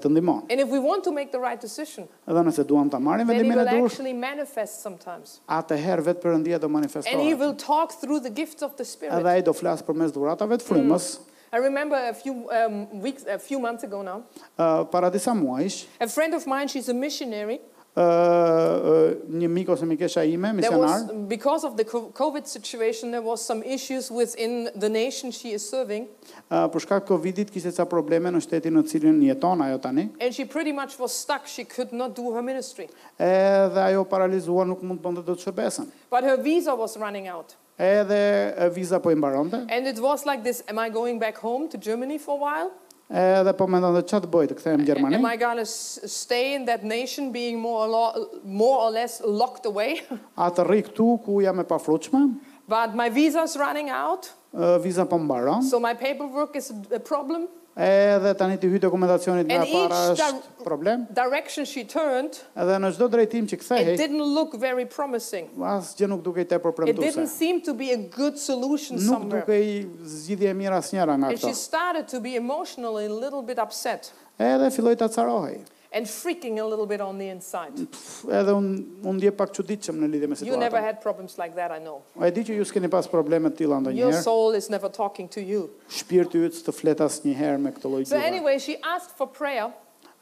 And 0.50 0.58
if 0.64 0.68
we 0.68 0.78
want 0.82 1.04
to 1.04 1.12
make 1.12 1.30
the 1.30 1.38
right 1.38 1.60
decision. 1.60 2.08
nëse 2.26 2.64
duam 2.66 2.90
ta 2.90 2.98
marrim 2.98 3.26
vendimin 3.28 3.52
e 3.52 3.54
duhur. 3.62 3.64
Then 3.64 3.76
he 3.76 3.82
will 3.82 3.86
actually 3.90 4.16
manifest 4.16 4.82
sometimes. 4.82 5.40
Atëherë 5.46 6.02
vetë 6.10 6.20
Perëndia 6.24 6.58
do 6.58 6.66
manifestojë. 6.68 7.12
And 7.12 7.20
he 7.22 7.34
will 7.34 7.54
talk 7.54 7.92
through 7.92 8.20
the 8.20 8.30
gifts 8.30 8.62
of 8.62 8.74
the 8.76 8.84
spirit. 8.84 9.14
Edhe 9.14 9.30
ai 9.38 9.42
do 9.42 9.52
flas 9.54 9.82
përmes 9.84 10.10
dhuratave 10.12 10.58
të 10.58 10.66
frymës. 10.66 11.08
Hmm. 11.18 11.34
I 11.52 11.58
remember 11.62 11.94
a 11.94 12.12
few 12.12 12.50
um, 12.50 13.00
weeks 13.00 13.22
a 13.24 13.38
few 13.38 13.60
months 13.62 13.84
ago 13.86 14.02
now. 14.02 14.24
para 14.90 15.08
disa 15.14 15.30
muajsh. 15.30 15.86
A 16.00 16.08
friend 16.08 16.34
of 16.34 16.44
mine, 16.46 16.66
she's 16.66 16.88
a 16.90 16.94
missionary 16.94 17.60
një 17.96 19.48
mik 19.48 19.68
ose 19.72 19.86
mikesha 19.88 20.24
ime, 20.24 20.50
misionar. 20.52 21.06
Because 21.28 21.64
of 21.64 21.76
the 21.76 21.84
covid 21.84 22.46
situation 22.46 23.10
there 23.10 23.22
was 23.22 23.40
some 23.40 23.62
issues 23.62 24.10
within 24.10 24.68
the 24.76 24.88
nation 24.88 25.30
she 25.32 25.52
is 25.56 25.64
serving. 25.68 26.06
Për 26.50 26.82
shkak 26.84 27.04
të 27.06 27.10
covidit 27.14 27.50
kishte 27.54 27.72
ca 27.72 27.84
probleme 27.88 28.28
në 28.34 28.40
shtetin 28.44 28.74
në 28.76 28.84
cilin 28.90 29.20
jeton 29.24 29.62
ajo 29.64 29.78
tani. 29.78 30.10
And 30.20 30.34
she 30.34 30.44
pretty 30.44 30.72
much 30.72 30.98
was 31.00 31.12
stuck, 31.16 31.46
she 31.48 31.64
could 31.64 31.92
not 31.92 32.14
do 32.14 32.30
her 32.36 32.42
ministry. 32.42 32.88
Edhe 33.18 33.80
ajo 33.88 34.04
paralizuar 34.04 34.68
nuk 34.68 34.82
mund 34.84 35.00
të 35.00 35.04
bënte 35.08 35.24
dot 35.30 35.40
shërbesën. 35.46 35.88
But 36.10 36.24
her 36.24 36.36
visa 36.36 36.74
was 36.74 36.96
running 36.98 37.28
out. 37.28 37.56
Edhe 37.80 38.22
viza 38.72 39.00
po 39.04 39.10
i 39.12 39.16
mbaronte. 39.16 39.64
And 39.70 39.86
it 39.88 39.98
was 40.00 40.24
like 40.26 40.42
this, 40.44 40.62
am 40.68 40.78
I 40.78 40.88
going 40.90 41.18
back 41.18 41.36
home 41.38 41.68
to 41.68 41.76
Germany 41.78 42.18
for 42.18 42.36
a 42.36 42.40
while? 42.40 42.70
Edhe 43.08 43.52
po 43.54 43.68
mendon 43.70 43.94
se 43.94 44.00
ç'a 44.10 44.18
të 44.24 44.28
bëj 44.32 44.46
të 44.50 44.54
kthehem 44.58 44.80
në 44.82 44.86
Gjermani. 44.88 45.18
Am 45.20 45.26
I 45.30 45.36
going 45.38 45.60
to 45.60 45.64
stay 46.10 46.54
in 46.56 46.64
that 46.66 46.82
nation 46.82 47.30
being 47.30 47.60
more 47.62 47.86
or, 47.86 47.88
lo, 47.88 48.30
more 48.42 48.80
or 48.82 48.90
less 48.90 49.20
locked 49.22 49.66
away? 49.70 50.00
A 50.36 50.48
të 50.56 50.64
rri 50.66 50.80
këtu 50.88 51.06
ku 51.22 51.38
jam 51.44 51.62
e 51.62 51.66
pafrutshme? 51.70 52.24
But 52.68 52.96
my 52.98 53.06
visa 53.08 53.44
is 53.46 53.54
running 53.56 53.90
out. 53.94 54.26
Uh, 54.52 54.74
visa 54.82 55.06
po 55.06 55.18
mbaron. 55.22 55.62
So 55.62 55.78
my 55.78 55.94
paperwork 55.94 56.56
is 56.58 56.72
a 56.92 56.98
problem. 56.98 57.46
Edhe 57.76 58.30
tani 58.34 58.56
ti 58.56 58.66
hyj 58.72 58.80
dokumentacionit 58.80 59.44
nga 59.44 59.60
para 59.68 59.98
është 60.16 60.64
problem. 60.64 61.02
Edhe 61.12 62.78
në 62.80 62.90
çdo 62.96 63.08
drejtim 63.12 63.44
që 63.52 63.58
kthehej. 63.60 63.90
It 63.92 64.00
didn't 64.00 64.24
look 64.24 64.56
very 64.56 64.86
promising. 64.88 65.50
gjë 66.00 66.08
nuk 66.08 66.24
dukej 66.24 66.48
tepër 66.54 66.72
premtuese. 66.72 66.96
It 66.96 67.04
didn't 67.04 67.28
seem 67.28 67.60
to 67.68 67.74
be 67.76 67.92
a 67.92 68.00
good 68.16 68.40
solution 68.40 68.96
somewhere. 68.96 69.44
Nuk 69.44 69.44
dukej 69.44 69.84
zgjidhje 70.24 70.56
e 70.56 70.56
mirë 70.56 70.80
asnjëra 70.80 71.18
nga 71.20 71.34
ato. 71.34 71.42
She 71.44 71.52
started 71.52 72.08
to 72.08 72.20
be 72.24 72.32
emotionally 72.40 73.04
a 73.12 73.12
little 73.12 73.44
bit 73.44 73.58
upset. 73.60 74.08
Edhe 74.40 74.72
filloi 74.72 74.96
ta 74.96 75.08
carohej 75.12 75.60
and 75.92 76.06
freaking 76.06 76.58
a 76.58 76.64
little 76.64 76.86
bit 76.86 77.00
on 77.00 77.18
the 77.18 77.28
inside. 77.28 77.72
Edhe 78.40 78.52
un 78.52 78.66
un 79.04 79.18
dje 79.18 79.30
pak 79.30 79.52
çuditshëm 79.54 79.98
në 80.02 80.08
lidhje 80.12 80.28
me 80.30 80.34
situatën. 80.36 80.50
You 80.52 80.58
never 80.58 80.80
had 80.82 81.00
problems 81.02 81.38
like 81.38 81.54
that, 81.56 81.70
I 81.70 81.78
know. 81.82 82.02
Ai 82.20 82.30
ditë 82.32 82.56
ju 82.58 82.66
s'keni 82.66 82.90
pas 82.90 83.06
probleme 83.08 83.50
të 83.52 83.62
tilla 83.62 83.78
ndonjëherë. 83.80 84.16
Your 84.16 84.26
soul 84.26 84.58
is 84.58 84.70
never 84.70 84.88
talking 84.90 85.28
to 85.36 85.40
you. 85.40 85.70
Shpirti 85.88 86.42
yt 86.48 86.58
s'të 86.58 86.74
flet 86.74 87.02
asnjëherë 87.06 87.60
me 87.66 87.72
këtë 87.76 87.92
lloj 87.92 88.02
gjëje. 88.06 88.12
So 88.16 88.20
anyway, 88.20 88.58
she 88.58 88.78
asked 88.96 89.16
for 89.16 89.26
prayer. 89.26 89.70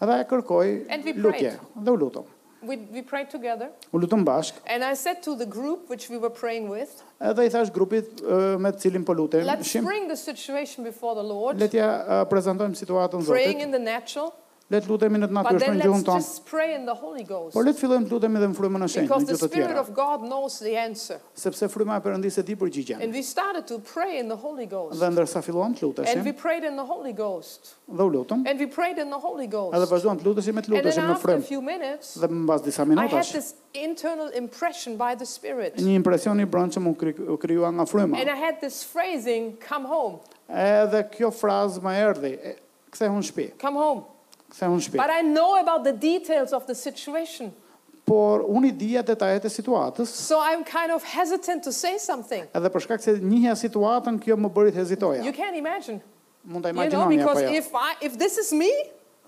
Edhe 0.03 0.19
ajo 0.21 0.29
kërkoi 0.35 1.03
lutje. 1.25 1.57
Dhe 1.81 1.91
u 1.97 2.01
lutëm. 2.07 2.31
We 2.65 2.79
we 2.97 3.03
prayed 3.05 3.29
together. 3.29 3.67
U 3.93 3.99
lutëm 4.01 4.23
bashk. 4.25 4.57
And 4.67 4.83
I 4.85 4.95
said 4.97 5.21
to 5.25 5.35
the 5.37 5.45
group 5.45 5.91
which 5.93 6.09
we 6.09 6.17
were 6.21 6.33
praying 6.33 6.71
with. 6.73 7.03
Edhe 7.21 7.45
i 7.49 7.53
thash 7.53 7.69
grupit 7.73 8.23
me 8.61 8.71
të 8.73 8.85
cilin 8.87 9.05
po 9.05 9.12
lutem. 9.12 9.45
Let's 9.49 9.73
bring 9.85 10.09
the 10.12 10.17
situation 10.17 10.85
before 10.85 11.12
the 11.21 11.25
Lord. 11.33 11.61
Letja 11.61 11.91
uh, 12.01 12.23
prezantojmë 12.29 12.79
situatën 12.81 13.21
Zotit. 13.21 13.35
Praying 13.37 13.61
in 13.67 13.71
the 13.71 13.79
natural. 13.81 14.33
Le 14.73 14.79
të 14.81 14.89
lutemi 14.89 15.19
në 15.21 15.27
të 15.29 15.35
natyrë 15.37 15.59
shmën 15.61 15.81
gjuhën 15.85 16.05
tonë. 16.07 16.25
Por 17.53 17.67
le 17.69 17.73
të 17.75 17.79
fillojmë 17.83 18.07
të 18.09 18.12
lutemi 18.15 18.37
dhe 18.41 18.47
në 18.49 18.55
frymën 18.57 18.81
në 18.81 18.89
shenjë, 18.95 19.09
në 19.09 19.09
gjithë 19.12 19.35
të 19.43 19.49
tjera. 19.53 19.75
Sepse 21.37 21.65
fryma 21.69 21.95
e 22.01 22.03
përëndisë 22.07 22.39
e 22.41 22.45
di 22.49 22.55
për 22.57 22.69
gjigjen. 22.73 22.99
Dhe 23.12 25.09
ndërsa 25.12 25.43
fillon 25.45 25.77
të 25.77 25.81
luteshim. 25.85 26.21
Dhe 27.99 28.03
u 28.03 28.09
lutëm. 28.15 28.41
Edhe 28.49 29.87
vazhdojmë 29.91 30.19
të 30.23 30.27
luteshim 30.31 30.55
e 30.57 30.62
të 30.65 30.69
luteshim 30.77 31.05
në 31.12 31.17
frymë. 31.27 31.43
Dhe 32.25 32.29
më 32.33 32.45
bas 32.49 32.61
disa 32.65 32.83
minutash. 32.89 33.53
internal 33.75 34.29
impression 34.39 34.97
by 34.97 35.15
the 35.19 35.27
spirit. 35.27 35.77
Një 35.83 35.95
impresion 35.99 36.41
i 36.41 36.45
brendshëm 36.47 36.85
u 36.89 36.95
krijuar 37.43 37.73
nga 37.75 37.83
fryma. 37.91 38.19
And 38.21 38.29
I 38.31 38.37
had 38.37 38.55
this 38.61 38.85
phrasing 38.85 39.57
come 39.61 39.89
home. 39.91 40.19
Edhe 40.49 41.01
kjo 41.11 41.31
frazë 41.35 41.81
më 41.83 41.93
erdhi, 42.09 42.37
kthehu 42.95 43.15
në 43.19 43.23
shtëpi. 43.27 43.49
Come 43.59 43.79
home 43.83 44.05
kthehen 44.55 44.76
në 44.76 44.80
shtëpi. 44.84 44.96
But 45.00 45.11
I 45.12 45.22
know 45.26 45.57
about 45.61 45.84
the 45.84 45.92
details 45.92 46.52
of 46.52 46.66
the 46.70 46.74
situation. 46.78 47.52
Por 48.07 48.42
unë 48.52 48.74
di 48.76 48.92
detajet 49.02 49.46
e 49.46 49.48
situatës. 49.50 50.07
So 50.12 50.36
I'm 50.38 50.62
kind 50.68 50.90
of 50.92 51.02
hesitant 51.09 51.62
to 51.64 51.72
say 51.72 51.96
something. 51.98 52.44
Edhe 52.55 52.68
për 52.74 52.82
shkak 52.84 53.00
se 53.00 53.12
njihja 53.16 53.55
situatën, 53.57 54.18
kjo 54.20 54.36
më 54.44 54.50
bëri 54.52 54.72
të 54.72 54.76
hezitoja. 54.82 55.22
You 55.24 55.32
can 55.32 55.55
imagine. 55.57 56.02
Mund 56.44 56.64
ta 56.66 56.70
imagjinoj. 56.70 56.92
You 56.92 57.09
know 57.09 57.09
because 57.16 57.40
ja. 57.40 57.48
Jo? 57.48 57.55
if 57.55 57.70
I 57.86 57.94
if 58.11 58.18
this 58.20 58.36
is 58.36 58.52
me, 58.52 58.68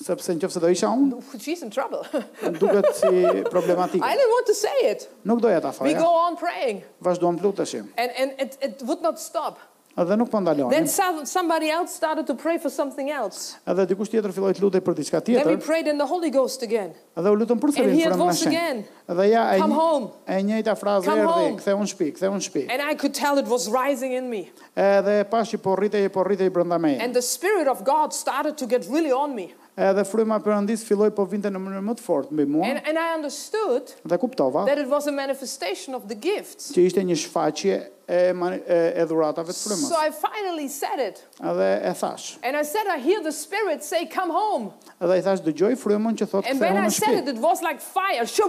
sepse 0.04 0.28
në 0.34 0.42
qëfëse 0.44 0.60
do 0.60 0.68
isha 0.74 0.90
unë, 0.92 1.22
she's 1.44 1.62
in 1.64 1.70
trouble. 1.72 2.04
si 2.04 3.08
problematike. 3.54 4.04
I 4.04 4.12
didn't 4.14 4.34
want 4.36 4.46
to 4.52 4.56
say 4.60 4.76
it. 4.92 5.08
Nuk 5.24 5.40
doja 5.40 5.62
ta 5.64 5.72
thoja. 5.72 5.88
We 5.94 5.94
go 5.94 6.12
on 6.26 6.36
praying. 6.36 6.84
Vazhduam 7.02 7.40
të 7.40 7.48
luteshim. 7.48 7.88
And, 7.96 8.12
and 8.18 8.34
it, 8.38 8.58
it 8.60 8.82
would 8.84 9.00
not 9.00 9.18
stop. 9.18 9.56
Edhe 9.96 10.16
nuk 10.18 10.28
po 10.28 10.40
ndalonin. 10.40 10.70
Then 10.70 10.86
somebody 11.24 11.70
else 11.70 11.94
started 11.94 12.26
to 12.26 12.34
pray 12.34 12.58
for 12.58 12.68
something 12.68 13.08
else. 13.10 13.56
Edhe 13.64 13.86
dikush 13.94 14.10
tjetër 14.12 14.34
filloi 14.36 14.52
të 14.52 14.60
lutej 14.66 14.82
për 14.84 14.96
diçka 14.98 15.22
tjetër. 15.24 15.46
And 15.46 15.56
he 15.62 15.66
prayed 15.66 15.88
in 15.88 15.96
the 15.96 16.04
Holy 16.10 16.28
Ghost 16.34 16.64
again. 16.66 16.92
Edhe 17.16 17.32
u 17.32 17.38
lutën 17.40 17.56
për 17.62 17.72
të 17.72 17.84
rinë 17.86 18.02
pranë 18.02 18.18
mëshirës. 18.20 18.82
Edhe 19.14 19.26
ja 19.30 19.46
e 19.56 19.62
e 19.62 20.42
njëjta 20.50 20.74
frazë 20.76 21.14
erdhi, 21.14 21.48
ktheu 21.62 21.80
në 21.80 21.88
shtëpi, 21.94 22.10
ktheu 22.18 22.34
në 22.34 22.44
shtëpi. 22.44 22.66
And 22.76 22.84
I 22.84 22.92
could 23.00 23.16
tell 23.22 23.40
it 23.40 23.48
was 23.54 23.70
rising 23.72 24.12
in 24.18 24.28
me. 24.34 24.44
Edhe 24.76 25.16
pashi 25.32 25.56
po 25.64 25.78
rritej 25.80 26.10
e 26.10 26.12
po 26.18 26.26
rritej 26.28 26.52
brenda 26.58 26.76
meje. 26.78 27.00
And 27.00 27.16
the 27.16 27.24
spirit 27.24 27.64
of 27.72 27.80
God 27.88 28.12
started 28.12 28.60
to 28.60 28.68
get 28.74 28.84
really 28.92 29.14
on 29.24 29.32
me. 29.32 29.48
Edhe 29.80 30.04
fryma 30.08 30.36
e 30.36 30.44
Perëndis 30.44 30.84
filloi 30.88 31.08
po 31.12 31.24
vinte 31.28 31.48
në 31.52 31.56
mënyrë 31.60 31.84
më 31.88 31.96
të 31.98 32.04
fortë 32.04 32.36
mbi 32.36 32.46
mua. 32.52 32.68
And 32.68 33.00
I 33.00 33.08
understood. 33.16 33.96
Dhe 34.04 34.20
kuptova. 34.20 34.68
That 34.68 34.76
it 34.80 34.92
was 34.92 35.08
a 35.08 35.12
manifestation 35.12 35.96
of 35.96 36.04
the 36.12 36.16
gifts. 36.28 36.74
Që 36.76 36.84
ishte 36.92 37.00
një 37.04 37.16
shfaqje 37.24 37.82
e, 38.08 38.30
e, 38.30 38.78
e 38.94 39.04
dhuratave 39.08 39.50
frymës. 39.52 39.88
So 39.90 39.96
I 39.98 40.10
finally 40.14 40.68
said 40.68 40.98
it. 41.02 41.24
And 41.40 42.56
I 42.56 42.62
said 42.62 42.86
I 42.86 42.98
hear 42.98 43.20
the 43.22 43.32
spirit 43.32 43.82
say 43.82 44.06
come 44.06 44.30
home. 44.30 44.70
Edhe 45.02 45.18
i 45.18 45.24
thash 45.26 45.42
dëgjoj 45.44 45.74
frymën 45.80 46.14
që 46.22 46.28
thotë 46.30 46.54
kthehu 46.54 46.56
në 46.56 46.56
shtëpi. 46.56 46.56
And 46.56 46.60
when 46.62 46.78
I 46.78 46.88
said 46.88 47.18
it 47.18 47.30
it 47.34 47.42
was 47.42 47.62
like 47.66 47.82
fire. 47.82 48.24
She 48.30 48.46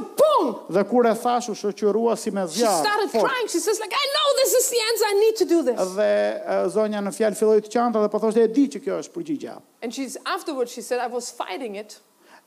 kur 0.94 1.10
e 1.10 1.14
thash 1.18 1.50
u 1.50 1.56
shoqërua 1.58 2.14
si 2.22 2.32
me 2.32 2.46
zjarr. 2.46 2.54
She 2.54 2.86
started 2.86 3.16
crying. 3.18 3.50
She 3.50 3.60
says 3.64 3.82
like 3.82 3.96
I 3.98 4.06
know 4.18 4.28
this 4.42 4.54
is 4.62 4.70
the 4.70 4.82
answer 4.92 5.08
I 5.10 5.16
need 5.26 5.36
to 5.42 5.46
do 5.50 5.62
this. 5.66 5.80
Edhe 5.82 6.60
zonja 6.78 7.02
në 7.02 7.16
fjalë 7.18 7.42
filloi 7.42 7.64
të 7.66 7.74
qante 7.74 8.04
dhe 8.06 8.12
po 8.14 8.22
thoshte 8.24 8.46
e 8.46 8.52
di 8.54 8.68
që 8.78 8.84
kjo 8.86 9.00
është 9.06 9.16
përgjigjja. 9.18 9.56
And 9.82 9.92
she's 9.94 10.16
afterwards 10.30 10.72
she 10.76 10.86
said 10.86 11.02
I 11.02 11.10
was 11.10 11.34
fighting 11.34 11.76
it. 11.82 11.98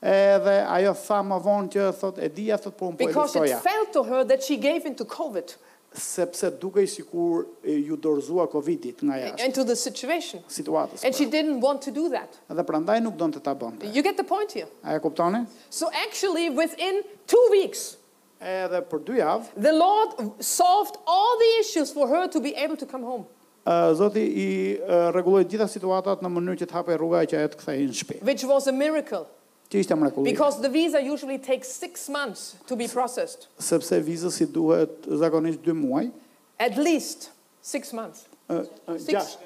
Edhe 0.01 0.55
ajo 0.79 0.95
tha 0.97 1.19
më 1.27 1.41
vonë 1.45 1.75
që 1.75 1.89
thot 1.99 2.23
e 2.25 2.31
dija 2.33 2.55
thot 2.57 2.73
po 2.79 2.87
un 2.89 2.95
po 2.95 3.03
Because 3.03 3.35
it 3.35 3.51
felt 3.67 3.91
to 3.99 4.07
her 4.07 4.23
that 4.31 4.41
she 4.47 4.55
gave 4.55 4.87
into 4.87 5.03
covid 5.03 5.51
sepse 5.93 6.49
dukej 6.55 6.87
sikur 6.87 7.45
ju 7.67 7.95
dorëzua 7.99 8.47
Covidit 8.51 9.03
nga 9.03 9.19
jashtë. 9.19 10.39
Situatës. 10.47 11.03
And 11.03 11.11
she 11.15 11.25
po. 11.27 11.31
didn't 11.35 11.59
want 11.59 11.81
to 11.83 11.91
do 11.91 12.07
that. 12.15 12.31
Dhe 12.47 12.63
prandaj 12.63 13.03
nuk 13.03 13.19
donte 13.19 13.43
ta 13.43 13.51
bënte. 13.55 13.85
You 13.91 13.99
get 14.03 14.15
the 14.15 14.23
point 14.23 14.51
here. 14.55 14.67
A 14.87 14.95
e 14.95 14.99
kuptoni? 15.03 15.43
So 15.69 15.91
actually 16.07 16.47
within 16.49 17.03
two 17.27 17.43
weeks. 17.51 17.97
Edhe 18.39 18.81
për 18.87 19.03
dy 19.05 19.19
javë. 19.19 19.45
The 19.59 19.73
Lord 19.75 20.15
solved 20.39 20.95
all 21.05 21.35
the 21.43 21.51
issues 21.59 21.91
for 21.91 22.07
her 22.07 22.31
to 22.31 22.39
be 22.39 22.55
able 22.55 22.79
to 22.79 22.87
come 22.87 23.03
home. 23.03 23.27
Zoti 23.67 24.21
i 24.25 24.47
uh, 24.79 25.11
rregulloi 25.13 25.43
gjitha 25.45 25.67
situatat 25.69 26.23
në 26.25 26.31
mënyrë 26.33 26.63
që 26.63 26.65
të 26.71 26.77
hapej 26.79 26.95
rruga 26.97 27.19
që 27.29 27.43
ajo 27.43 27.51
të 27.53 27.59
kthehej 27.61 27.85
në 27.91 27.99
shtëpi. 27.99 28.23
Which 28.25 28.47
was 28.47 28.65
a 28.71 28.73
miracle. 28.73 29.27
Because 29.71 30.59
the 30.61 30.67
visa 30.69 31.01
usually 31.01 31.37
takes 31.37 31.69
six 31.69 32.09
months 32.09 32.57
to 32.67 32.75
be 32.75 32.87
processed. 32.89 33.47
duhet 33.57 36.11
At 36.59 36.77
least 36.77 37.29
six 37.61 37.93
months. 37.93 38.25
Uh, 38.49 38.63
uh, 38.85 38.97
six, 38.97 39.37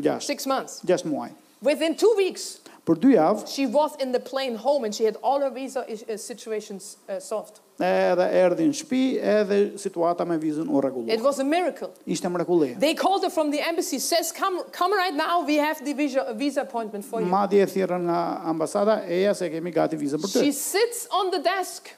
6 0.00 0.46
months. 0.46 0.80
6 0.86 1.02
muaj. 1.04 1.32
Within 1.60 1.94
2 1.94 2.14
weeks 2.16 2.60
për 2.86 2.98
dy 3.00 3.14
javë. 3.16 3.44
She 3.48 3.64
was 3.72 3.94
in 4.04 4.12
the 4.14 4.20
plane 4.20 4.56
home 4.60 4.84
and 4.84 4.94
she 4.94 5.06
had 5.08 5.16
all 5.22 5.40
her 5.44 5.50
visa 5.50 5.84
uh, 5.88 6.16
situations 6.20 6.96
uh, 7.08 7.18
solved. 7.20 7.60
Edhe 7.82 8.26
erdhi 8.38 8.68
në 8.70 8.74
shtëpi 8.78 9.00
edhe 9.18 9.56
situata 9.82 10.22
me 10.30 10.36
vizën 10.38 10.68
u 10.70 10.82
rregulloi. 10.84 11.10
It 11.10 11.24
was 11.24 11.40
a 11.42 11.46
miracle. 11.48 11.88
Ishte 12.06 12.30
mrekullie. 12.30 12.76
They 12.78 12.94
called 12.94 13.26
her 13.26 13.32
from 13.36 13.50
the 13.50 13.64
embassy 13.66 13.98
says 13.98 14.30
come 14.36 14.60
come 14.80 14.94
right 14.98 15.16
now 15.22 15.42
we 15.48 15.56
have 15.58 15.80
the 15.84 15.94
visa, 16.02 16.28
visa 16.38 16.62
appointment 16.66 17.08
for 17.08 17.24
you. 17.24 17.30
Madje 17.32 17.64
thirrën 17.74 18.06
nga 18.06 18.20
ambasada, 18.52 19.00
eja 19.10 19.34
se 19.34 19.50
kemi 19.56 19.74
gati 19.74 19.98
vizën 19.98 20.22
për 20.22 20.36
ty. 20.36 20.44
She 20.46 20.52
sits 20.60 21.06
on 21.20 21.34
the 21.36 21.42
desk 21.50 21.94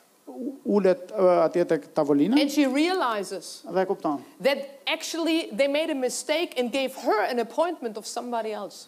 ulet 0.62 1.10
atje 1.46 1.64
tek 1.64 1.84
tavolina 1.94 2.36
and 2.40 2.50
she 2.50 2.66
realizes 2.66 3.48
dhe 3.70 3.80
e 3.80 3.84
kupton 3.86 4.20
that 4.40 4.58
actually 4.86 5.48
they 5.56 5.68
made 5.68 5.90
a 5.92 5.94
mistake 5.94 6.58
and 6.60 6.72
gave 6.72 6.94
her 7.06 7.22
an 7.32 7.38
appointment 7.38 7.96
of 8.00 8.06
somebody 8.06 8.52
else 8.60 8.86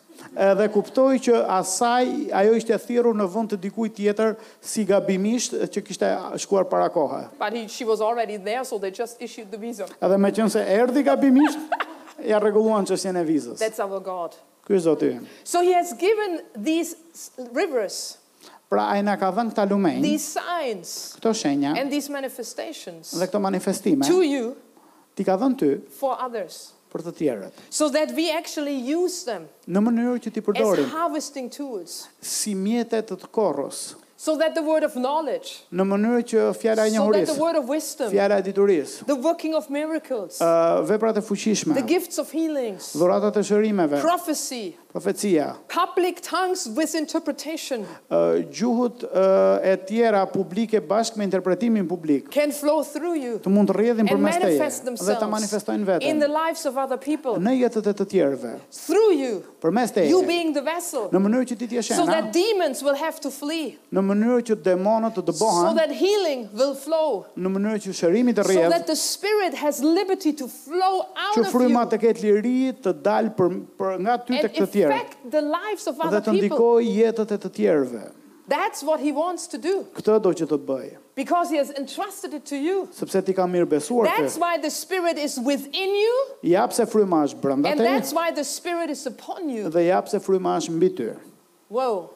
dhe 0.60 0.66
kuptoi 0.74 1.20
që 1.26 1.42
asaj 1.58 2.08
ajo 2.40 2.56
ishte 2.60 2.74
thirrur 2.86 3.14
në 3.20 3.28
vend 3.36 3.52
të 3.52 3.60
dikujt 3.68 3.94
tjetër 4.00 4.34
si 4.60 4.84
gabimisht 4.88 5.54
që 5.74 5.84
kishte 5.88 6.08
shkuar 6.44 6.66
para 6.72 6.88
kohe 6.90 7.22
but 7.44 7.52
he, 7.58 7.66
she 7.68 7.84
was 7.92 8.00
already 8.00 8.36
there 8.36 8.64
so 8.72 8.78
they 8.86 8.90
just 8.90 9.22
issued 9.28 9.50
the 9.54 9.60
visa 9.66 9.86
edhe 10.08 10.18
më 10.26 10.34
thon 10.40 10.50
se 10.56 10.64
erdhi 10.78 11.06
gabimisht 11.06 11.78
ja 12.34 12.42
rregulluan 12.42 12.88
çësjen 12.90 13.20
e 13.22 13.26
vizës 13.34 13.58
that's 13.64 13.78
all 13.80 13.98
god 14.00 14.36
Ky 14.68 14.76
zoti. 14.84 15.08
So 15.44 15.62
he 15.62 15.72
has 15.72 15.94
given 15.96 16.42
these 16.60 16.90
rivers. 17.56 18.18
Pra 18.68 18.84
ai 18.90 19.00
na 19.00 19.14
ka 19.16 19.30
dhënë 19.32 19.52
këta 19.54 19.64
lumenj. 19.70 20.00
These 20.04 20.26
signs. 20.36 20.90
Këto 21.16 21.32
shenja. 21.34 21.72
And 21.76 21.88
these 21.90 22.12
manifestations. 22.12 23.14
Dhe 23.16 23.24
këto 23.30 23.40
manifestime. 23.40 24.04
To 24.04 24.20
you. 24.22 24.56
Ti 25.16 25.24
ka 25.24 25.38
dhënë 25.40 25.56
ty. 25.56 25.70
For 25.96 26.18
others. 26.20 26.74
Për 26.92 27.02
të 27.08 27.12
tjerët. 27.20 27.62
So 27.70 27.88
that 27.92 28.12
we 28.16 28.28
actually 28.32 28.76
use 28.76 29.24
them. 29.24 29.48
Në 29.68 29.82
mënyrë 29.88 30.20
që 30.26 30.34
ti 30.36 30.44
përdorim. 30.44 30.84
As 30.86 30.92
harvesting 30.94 31.48
tools. 31.52 32.02
Si 32.20 32.54
mjete 32.56 33.00
të, 33.08 33.18
të 33.24 33.32
korrës. 33.36 33.80
So 34.18 34.32
that 34.40 34.50
the 34.56 34.62
word 34.66 34.82
of 34.82 34.96
knowledge. 34.98 35.62
Në 35.72 35.84
mënyrë 35.88 36.22
që 36.26 36.46
fjala 36.58 36.88
e 36.90 36.92
njohurisë. 36.96 37.24
So 37.28 37.32
that 37.32 37.36
the 37.38 37.42
word 37.44 37.58
of 37.60 37.68
wisdom. 37.70 38.10
Fjala 38.12 38.40
e 38.42 38.44
diturisë. 38.48 39.04
The 39.08 39.16
working 39.16 39.54
of 39.54 39.68
miracles. 39.72 40.40
uh, 40.42 40.80
veprat 40.88 41.16
e 41.16 41.22
fuqishme. 41.24 41.76
The 41.78 41.86
gifts 41.86 42.18
of 42.20 42.32
healings. 42.34 42.92
Dhuratat 42.98 43.36
e 43.36 43.44
shërimeve. 43.50 44.00
Prophecy 44.04 44.74
profecia. 45.00 45.56
Public 45.84 46.16
tongues 46.30 46.60
with 46.74 46.94
interpretation. 47.02 47.78
Uh, 48.10 48.42
gjuhët 48.58 49.04
uh, 49.04 50.26
publike 50.30 50.80
bashkë 50.86 51.16
me 51.20 51.24
interpretimin 51.26 51.86
publik. 51.86 52.28
Can 52.30 52.50
flow 52.52 52.82
through 52.82 53.16
you. 53.22 53.38
Të 53.44 53.50
mund 53.54 53.70
rrjedhin 53.74 54.06
teje 54.06 54.92
dhe 54.96 55.18
ta 55.20 55.28
manifestojnë 55.30 55.84
veten. 55.88 56.06
In 56.10 56.18
the 56.20 56.28
lives 56.28 56.66
of 56.66 56.76
other 56.76 56.96
people. 56.98 57.38
Through 57.38 59.12
you. 59.22 59.42
Përmes 59.62 59.92
teje. 59.94 60.08
You 60.10 60.22
being 60.26 60.52
the 60.54 60.62
vessel. 60.62 61.08
Në 61.12 61.18
mënyrë 61.26 61.48
që 61.52 61.58
ti 61.62 61.68
të 61.72 61.78
jesh 61.78 61.92
ana. 61.92 62.00
So 62.02 62.06
that 62.10 62.32
demons 62.34 62.82
will 62.82 62.96
have 63.02 63.20
to 63.20 63.30
flee. 63.30 63.76
Në 63.94 64.02
mënyrë 64.10 64.42
që 64.50 64.56
demonët 64.68 65.18
të 65.18 65.26
dëbohen. 65.30 65.68
So 65.70 65.74
that 65.78 65.92
healing 66.00 66.46
will 66.54 66.74
flow. 66.74 67.24
Në 67.36 67.54
mënyrë 67.56 67.82
që 67.86 67.96
shërimi 68.00 68.34
të 68.38 68.46
rrjedhë. 68.48 68.66
So 68.68 68.74
that 68.76 68.86
the 68.90 68.96
spirit 68.96 69.54
has 69.62 69.80
liberty 69.82 70.32
to 70.42 70.48
flow 70.48 71.08
out 71.12 71.36
of 71.36 71.36
you. 71.36 71.44
Që 71.44 71.54
fryma 71.54 71.86
të 71.92 72.02
ketë 72.06 72.24
liri 72.26 72.56
të 72.78 72.94
dalë 73.08 73.34
për, 73.38 73.56
nga 74.06 74.16
ty 74.24 74.40
tek 74.44 74.56
të 74.62 74.66
tjerë. 74.88 74.88
affect 75.00 75.30
the 75.30 75.42
lives 75.42 75.86
of 75.86 76.00
other 76.00 76.20
people. 76.20 76.32
Dhe 76.32 76.48
të 76.48 76.48
ndikoj 76.48 76.82
jetët 77.02 77.32
e 77.32 77.38
të 77.42 77.50
tjerëve. 77.58 78.02
That's 78.48 78.82
what 78.82 79.00
he 79.00 79.12
wants 79.12 79.46
to 79.52 79.58
do. 79.58 79.84
Këtë 79.94 80.14
do 80.24 80.30
që 80.32 80.46
të 80.48 80.58
bëj. 80.64 80.86
Because 81.14 81.50
he 81.50 81.58
has 81.58 81.70
entrusted 81.76 82.32
it 82.32 82.46
to 82.46 82.56
you. 82.56 82.88
Sepse 82.96 83.20
ti 83.26 83.34
ka 83.36 83.44
mirë 83.44 83.66
besuar 83.68 84.06
këtë. 84.08 84.16
That's 84.22 84.38
why 84.38 84.56
the 84.56 84.70
spirit 84.70 85.18
is 85.18 85.36
within 85.38 85.92
you. 85.94 86.14
Ja 86.42 86.64
pse 86.68 86.86
fryma 86.88 87.26
është 87.28 87.42
brenda 87.42 87.68
teje. 87.68 87.76
And 87.76 87.86
that's 87.86 88.14
why 88.14 88.30
the 88.30 88.44
spirit 88.44 88.88
is 88.90 89.04
upon 89.06 89.50
you. 89.50 89.68
Dhe 89.68 89.84
ja 89.90 90.00
pse 90.00 90.20
fryma 90.24 90.56
është 90.62 90.72
mbi 90.78 90.90
ty. 90.96 91.10
Wow. 91.68 92.10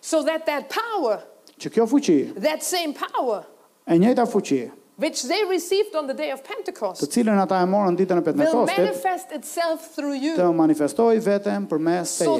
So 0.00 0.22
that 0.22 0.46
that 0.46 0.70
power. 0.70 1.24
Çka 1.58 1.70
kjo 1.74 1.88
fuqi. 1.90 2.20
That 2.38 2.62
same 2.62 2.94
power. 2.94 3.42
E 3.86 3.98
njëjta 3.98 4.28
fuqi 4.30 4.62
which 5.02 5.18
they 5.32 5.42
received 5.56 5.92
on 6.00 6.04
the 6.10 6.14
day 6.22 6.30
of 6.36 6.40
Pentecost. 6.52 7.02
Të 7.02 7.06
cilën 7.16 7.38
ata 7.42 7.58
e 7.64 7.66
morën 7.66 7.96
ditën 7.98 8.16
e 8.16 8.22
Pentekostit. 8.22 8.54
Will 8.54 8.90
manifest 8.90 9.34
itself 9.38 9.88
through 9.96 10.16
you. 10.24 10.34
Të 10.38 10.46
manifestoj 10.58 11.16
veten 11.26 11.66
përmes 11.70 12.12
teje. 12.20 12.30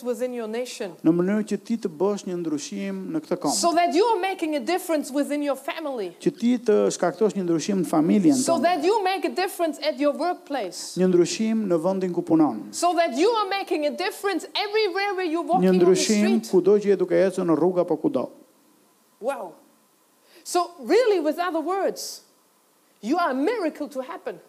So 0.00 0.06
Në 1.00 1.12
mënyrë 1.20 1.42
që 1.52 1.58
ti 1.66 1.76
të 1.84 1.90
bësh 2.00 2.24
një 2.30 2.38
ndryshim 2.40 3.00
në 3.14 3.22
këtë 3.26 3.38
kohë. 3.44 3.58
So 3.60 3.72
that 3.80 3.92
you 3.98 4.06
are 4.14 4.20
making 4.24 4.56
a 4.56 4.62
difference 4.72 5.12
within 5.18 5.44
your 5.44 5.58
family. 5.60 6.08
Që 6.24 6.32
ti 6.40 6.54
të 6.66 6.78
shkaktosh 6.96 7.36
një 7.36 7.44
ndryshim 7.50 7.82
në 7.84 7.90
familjen 7.92 8.40
tënde. 8.40 8.48
So 8.48 8.56
that 8.64 8.80
you 8.88 8.96
make 9.04 9.28
a 9.28 9.34
difference 9.42 9.76
at 9.90 10.00
your 10.06 10.16
workplace. 10.16 10.94
Një 11.00 11.10
ndryshim 11.12 11.66
në 11.70 11.80
vendin 11.84 12.16
ku 12.16 12.24
punon. 12.30 12.70
So 12.72 12.94
that 12.96 13.12
you 13.20 13.28
are 13.42 13.48
making 13.52 13.84
a 13.92 13.92
difference 13.92 14.48
everywhere 14.66 15.20
you 15.28 15.44
walk 15.44 15.60
in 15.60 15.68
the 15.68 15.96
street. 15.96 16.24
Një 16.24 16.28
ndryshim 16.40 16.52
kudo 16.52 16.78
që 16.80 16.94
je 16.94 17.00
duke 17.04 17.20
ecur 17.28 17.44
në 17.48 17.60
rrugë 17.60 17.82
apo 17.84 18.00
kudo. 18.08 18.28
Wow. 19.20 19.59
So 20.44 20.70
really 20.80 21.20
with 21.20 21.38
other 21.38 21.60
words, 21.60 22.22
you 23.00 23.18
are 23.18 23.34
miracle 23.34 23.88
to 23.88 24.00
happen. 24.04 24.40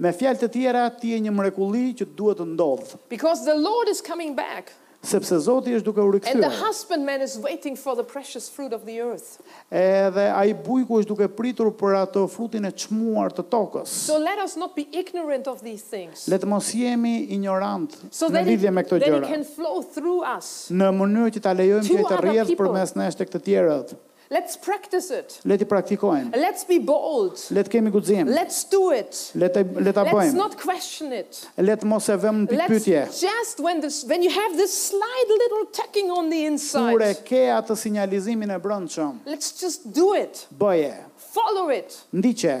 Me 0.00 0.10
fjalë 0.10 0.46
të 0.46 0.48
tjera 0.56 0.84
ti 0.98 1.12
je 1.12 1.18
një 1.26 1.32
mrekulli 1.36 1.90
që 1.98 2.06
duhet 2.16 2.38
të 2.40 2.46
ndodhë. 2.54 2.96
Because 3.12 3.44
the 3.44 3.54
Lord 3.54 3.90
is 3.92 4.00
coming 4.00 4.34
back. 4.34 4.72
Sepse 5.02 5.34
Zoti 5.44 5.72
është 5.74 5.84
duke 5.88 5.98
u 6.06 6.10
rikthyer. 6.14 6.36
And 6.38 6.42
the 6.42 6.62
husbandman 6.62 7.22
is 7.24 7.34
waiting 7.42 7.74
for 7.76 7.94
the 7.98 8.04
precious 8.06 8.46
fruit 8.48 8.72
of 8.72 8.84
the 8.86 9.00
earth. 9.02 9.42
Edhe 9.68 10.28
ai 10.32 10.54
bujku 10.54 11.00
është 11.02 11.10
duke 11.10 11.26
pritur 11.36 11.72
për 11.74 11.96
ato 12.04 12.22
frutin 12.30 12.66
e 12.70 12.70
çmuar 12.74 13.34
të 13.34 13.44
tokës. 13.52 13.90
So 13.90 14.18
let 14.22 14.38
us 14.42 14.54
not 14.58 14.76
be 14.78 14.86
ignorant 14.94 15.50
of 15.50 15.60
these 15.66 15.82
things. 15.82 16.24
Le 16.30 16.38
të 16.38 16.50
mos 16.52 16.70
jemi 16.74 17.18
ignorant 17.34 17.98
so 18.14 18.30
në 18.30 18.44
lidhje 18.46 18.70
me 18.70 18.86
këto 18.86 19.00
gjëra. 19.02 19.32
it 19.40 19.50
flow 19.50 19.82
through 19.82 20.22
us. 20.22 20.52
Në 20.70 20.92
mënyrë 21.02 21.34
që 21.36 21.44
ta 21.50 21.54
lejojmë 21.60 21.90
që 21.90 22.08
të 22.14 22.22
rrjedhë 22.22 22.58
përmes 22.62 22.96
nesh 23.02 23.18
tek 23.24 23.34
të 23.34 23.42
tjerët. 23.50 23.94
Let's 24.32 24.56
practice 24.56 25.10
it. 25.12 25.28
Le 25.44 25.58
të 25.60 25.66
praktikojmë. 25.68 26.30
Let's 26.40 26.64
be 26.64 26.78
bold. 26.80 27.36
Le 27.52 27.62
të 27.66 27.72
kemi 27.74 27.90
guxim. 27.92 28.30
Let's 28.32 28.62
do 28.72 28.86
it. 28.96 29.18
Le 29.36 29.50
ta 29.52 29.60
le 29.60 29.92
ta 29.92 30.06
bëjmë. 30.08 30.22
Let's 30.24 30.36
not 30.38 30.54
question 30.56 31.12
it. 31.12 31.42
Le 31.60 31.74
të 31.76 31.88
mos 31.90 32.08
e 32.08 32.16
vëmë 32.22 32.46
në 32.56 32.68
pyetje. 32.70 33.02
Just 33.26 33.60
when 33.66 33.82
this 33.84 33.98
when 34.12 34.24
you 34.26 34.32
have 34.36 34.56
this 34.56 34.72
slight 34.88 35.34
little 35.36 35.66
tucking 35.80 36.08
on 36.16 36.30
the 36.32 36.40
inside. 36.48 36.96
Kur 36.96 37.04
e 37.10 37.12
ke 37.28 37.42
atë 37.58 37.76
sinjalizimin 37.82 38.54
e 38.56 38.56
brendshëm. 38.64 39.20
Let's 39.28 39.52
just 39.60 39.84
do 40.00 40.14
it. 40.16 40.46
Boje. 40.48 40.94
Follow 41.34 41.68
it. 41.68 41.98
Ndiqe. 42.16 42.56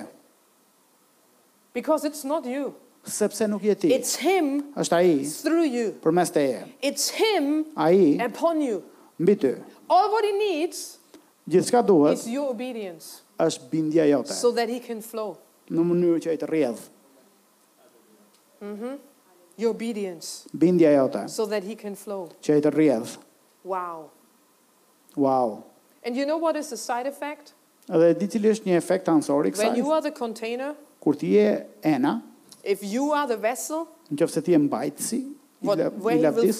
Because 1.72 2.04
it's 2.04 2.24
not 2.32 2.44
you. 2.44 2.74
Sepse 3.08 3.48
nuk 3.48 3.64
je 3.64 3.74
ti. 3.86 3.94
It's 3.96 4.12
him. 4.20 4.58
Është 4.76 5.00
ai. 5.00 5.14
Through 5.24 5.68
you. 5.72 5.90
Përmes 6.04 6.36
teje. 6.36 6.66
It's 6.84 7.08
him. 7.16 7.64
Ai. 7.80 8.18
Upon 8.28 8.60
you. 8.60 8.82
Mbi 9.18 9.40
ty. 9.40 9.56
All 9.88 10.12
what 10.12 10.20
he 10.28 10.36
needs 10.36 10.98
gjithçka 11.48 11.82
duhet 11.86 12.18
is 12.18 12.26
your 12.26 12.50
obedience 12.50 13.22
është 13.40 13.68
bindja 13.70 14.04
jote 14.06 14.32
so 14.34 14.52
that 14.52 14.68
he 14.68 14.78
can 14.80 15.00
flow 15.02 15.36
në 15.72 15.84
mënyrë 15.88 16.20
që 16.24 16.30
ai 16.32 16.38
të 16.42 16.50
rrjedh 16.50 16.84
mhm 18.62 18.76
mm 18.76 19.00
your 19.60 19.74
obedience 19.76 20.48
bindja 20.56 20.92
jote 20.94 21.26
so 21.28 21.44
that 21.46 21.62
he 21.66 21.74
can 21.76 21.94
flow 21.98 22.24
që 22.42 22.54
ai 22.56 22.62
të 22.64 22.70
rrjedh 22.74 23.10
wow 23.68 24.06
wow 25.16 25.62
and 26.06 26.16
you 26.16 26.24
know 26.24 26.38
what 26.40 26.56
is 26.56 26.68
the 26.70 26.78
side 26.78 27.06
effect 27.06 27.52
Edhe 27.90 28.14
di 28.14 28.28
cili 28.30 28.46
është 28.54 28.68
një 28.70 28.74
efekt 28.78 29.08
ansori 29.10 29.50
kësaj. 29.50 29.66
When 29.66 29.74
you 29.78 29.90
are 29.90 29.98
the 30.00 30.12
container, 30.14 30.68
kur 31.02 31.16
ti 31.18 31.32
je 31.34 31.48
ena, 31.82 32.12
if 32.62 32.78
you 32.86 33.08
are 33.10 33.26
the 33.26 33.36
vessel, 33.36 33.88
nëse 34.14 34.38
ti 34.46 34.54
je 34.54 34.60
mbajtësi, 34.68 35.18
i 35.62 36.20
lavdis, 36.22 36.58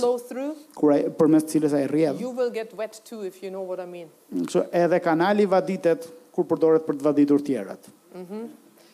kura 0.78 0.98
për 1.18 1.34
cilës 1.50 1.74
a 1.74 1.80
i 1.84 1.90
rjedhë. 1.90 2.16
You 2.22 2.32
will 2.32 2.50
get 2.52 2.72
wet 2.78 3.00
too, 3.08 3.24
if 3.26 3.42
you 3.42 3.50
know 3.50 3.64
what 3.66 3.80
I 3.82 3.86
mean. 3.86 4.08
Kështë 4.32 4.68
edhe 4.84 5.00
kanali 5.02 5.46
vaditet, 5.48 6.06
kur 6.32 6.46
përdoret 6.48 6.86
për 6.86 6.98
të 7.00 7.08
vaditur 7.10 7.44
tjerat. 7.44 7.90
Mm 8.14 8.48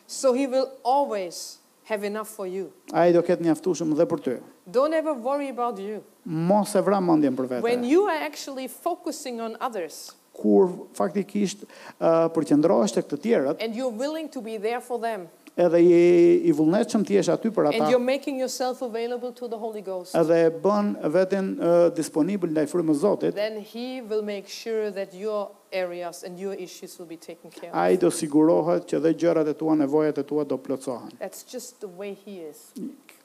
So 0.09 0.31
he 0.33 0.47
will 0.49 0.65
always 0.81 1.59
have 1.85 2.01
enough 2.07 2.25
for 2.33 2.47
you. 2.49 2.71
A 2.97 3.05
i 3.05 3.13
do 3.13 3.21
ketë 3.21 3.45
njaftushëm 3.45 3.91
dhe 3.93 4.05
për 4.09 4.19
ty. 4.25 4.33
Don't 4.65 4.93
ever 4.97 5.13
worry 5.13 5.51
about 5.53 5.77
you. 5.77 6.01
Mos 6.25 6.73
e 6.73 6.81
vram 6.81 7.05
mandjen 7.05 7.35
për 7.37 7.45
vete. 7.51 7.61
When 7.61 7.85
you 7.85 8.07
are 8.09 8.25
actually 8.25 8.65
focusing 8.65 9.37
on 9.37 9.53
others, 9.61 10.09
kur 10.33 10.71
faktikisht 10.97 11.61
uh, 11.61 12.25
përqendrohesh 12.33 12.95
tek 12.97 13.05
të 13.11 13.17
tjerët 13.21 13.61
and 13.61 13.75
you're 13.77 13.93
willing 13.93 14.31
to 14.33 14.39
be 14.41 14.55
there 14.57 14.79
for 14.81 14.95
them 14.97 15.27
edhe 15.59 15.81
je 15.83 16.37
i 16.47 16.53
vullnetshëm 16.55 17.03
ti 17.05 17.17
jesh 17.19 17.29
aty 17.33 17.51
për 17.51 17.69
ata. 17.71 17.77
And 17.83 17.91
you're 17.91 18.03
making 18.05 18.39
yourself 18.39 18.81
available 18.81 19.31
to 19.35 19.47
the 19.47 19.59
Holy 19.59 19.81
Ghost. 19.83 20.15
Edhe 20.15 20.51
bën 20.63 20.93
veten 21.13 21.51
uh, 21.59 21.87
disponibël 21.95 22.53
ndaj 22.55 22.67
frymës 22.71 22.99
së 22.99 22.99
Zotit. 23.03 23.35
Then 23.37 23.59
he 23.61 24.01
will 24.01 24.23
make 24.23 24.47
sure 24.51 24.89
that 24.91 25.13
your 25.15 25.51
areas 25.71 26.23
and 26.23 26.39
your 26.41 26.53
issues 26.55 26.97
will 26.99 27.07
be 27.09 27.17
taken 27.19 27.51
care 27.51 27.69
of. 27.69 27.77
Ai 27.77 27.97
do 27.99 28.09
sigurohet 28.11 28.87
që 28.89 29.01
dhe 29.03 29.11
gjërat 29.19 29.51
e 29.51 29.55
tua, 29.55 29.75
nevojat 29.79 30.23
e 30.23 30.23
tua 30.23 30.45
do 30.47 30.57
plotësohen. 30.57 31.11
That's 31.19 31.43
just 31.43 31.83
the 31.83 31.91
way 32.01 32.15
he 32.15 32.39
is. 32.49 32.71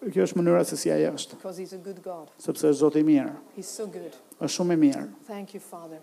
Kjo 0.04 0.26
është 0.26 0.36
mënyra 0.40 0.64
se 0.68 0.76
si 0.78 0.90
ai 0.92 1.04
është. 1.10 1.38
Because 1.40 1.60
he's 1.62 1.72
a 1.74 1.80
good 1.82 2.02
God. 2.04 2.28
Sepse 2.44 2.72
Zoti 2.76 3.00
i 3.04 3.06
mirë. 3.08 3.32
He's 3.56 3.70
so 3.70 3.86
good. 3.86 4.16
Është 4.40 4.54
shumë 4.58 4.74
i 4.76 4.80
mirë. 4.88 5.06
Thank 5.30 5.54
you, 5.56 5.62
Father. 5.62 5.92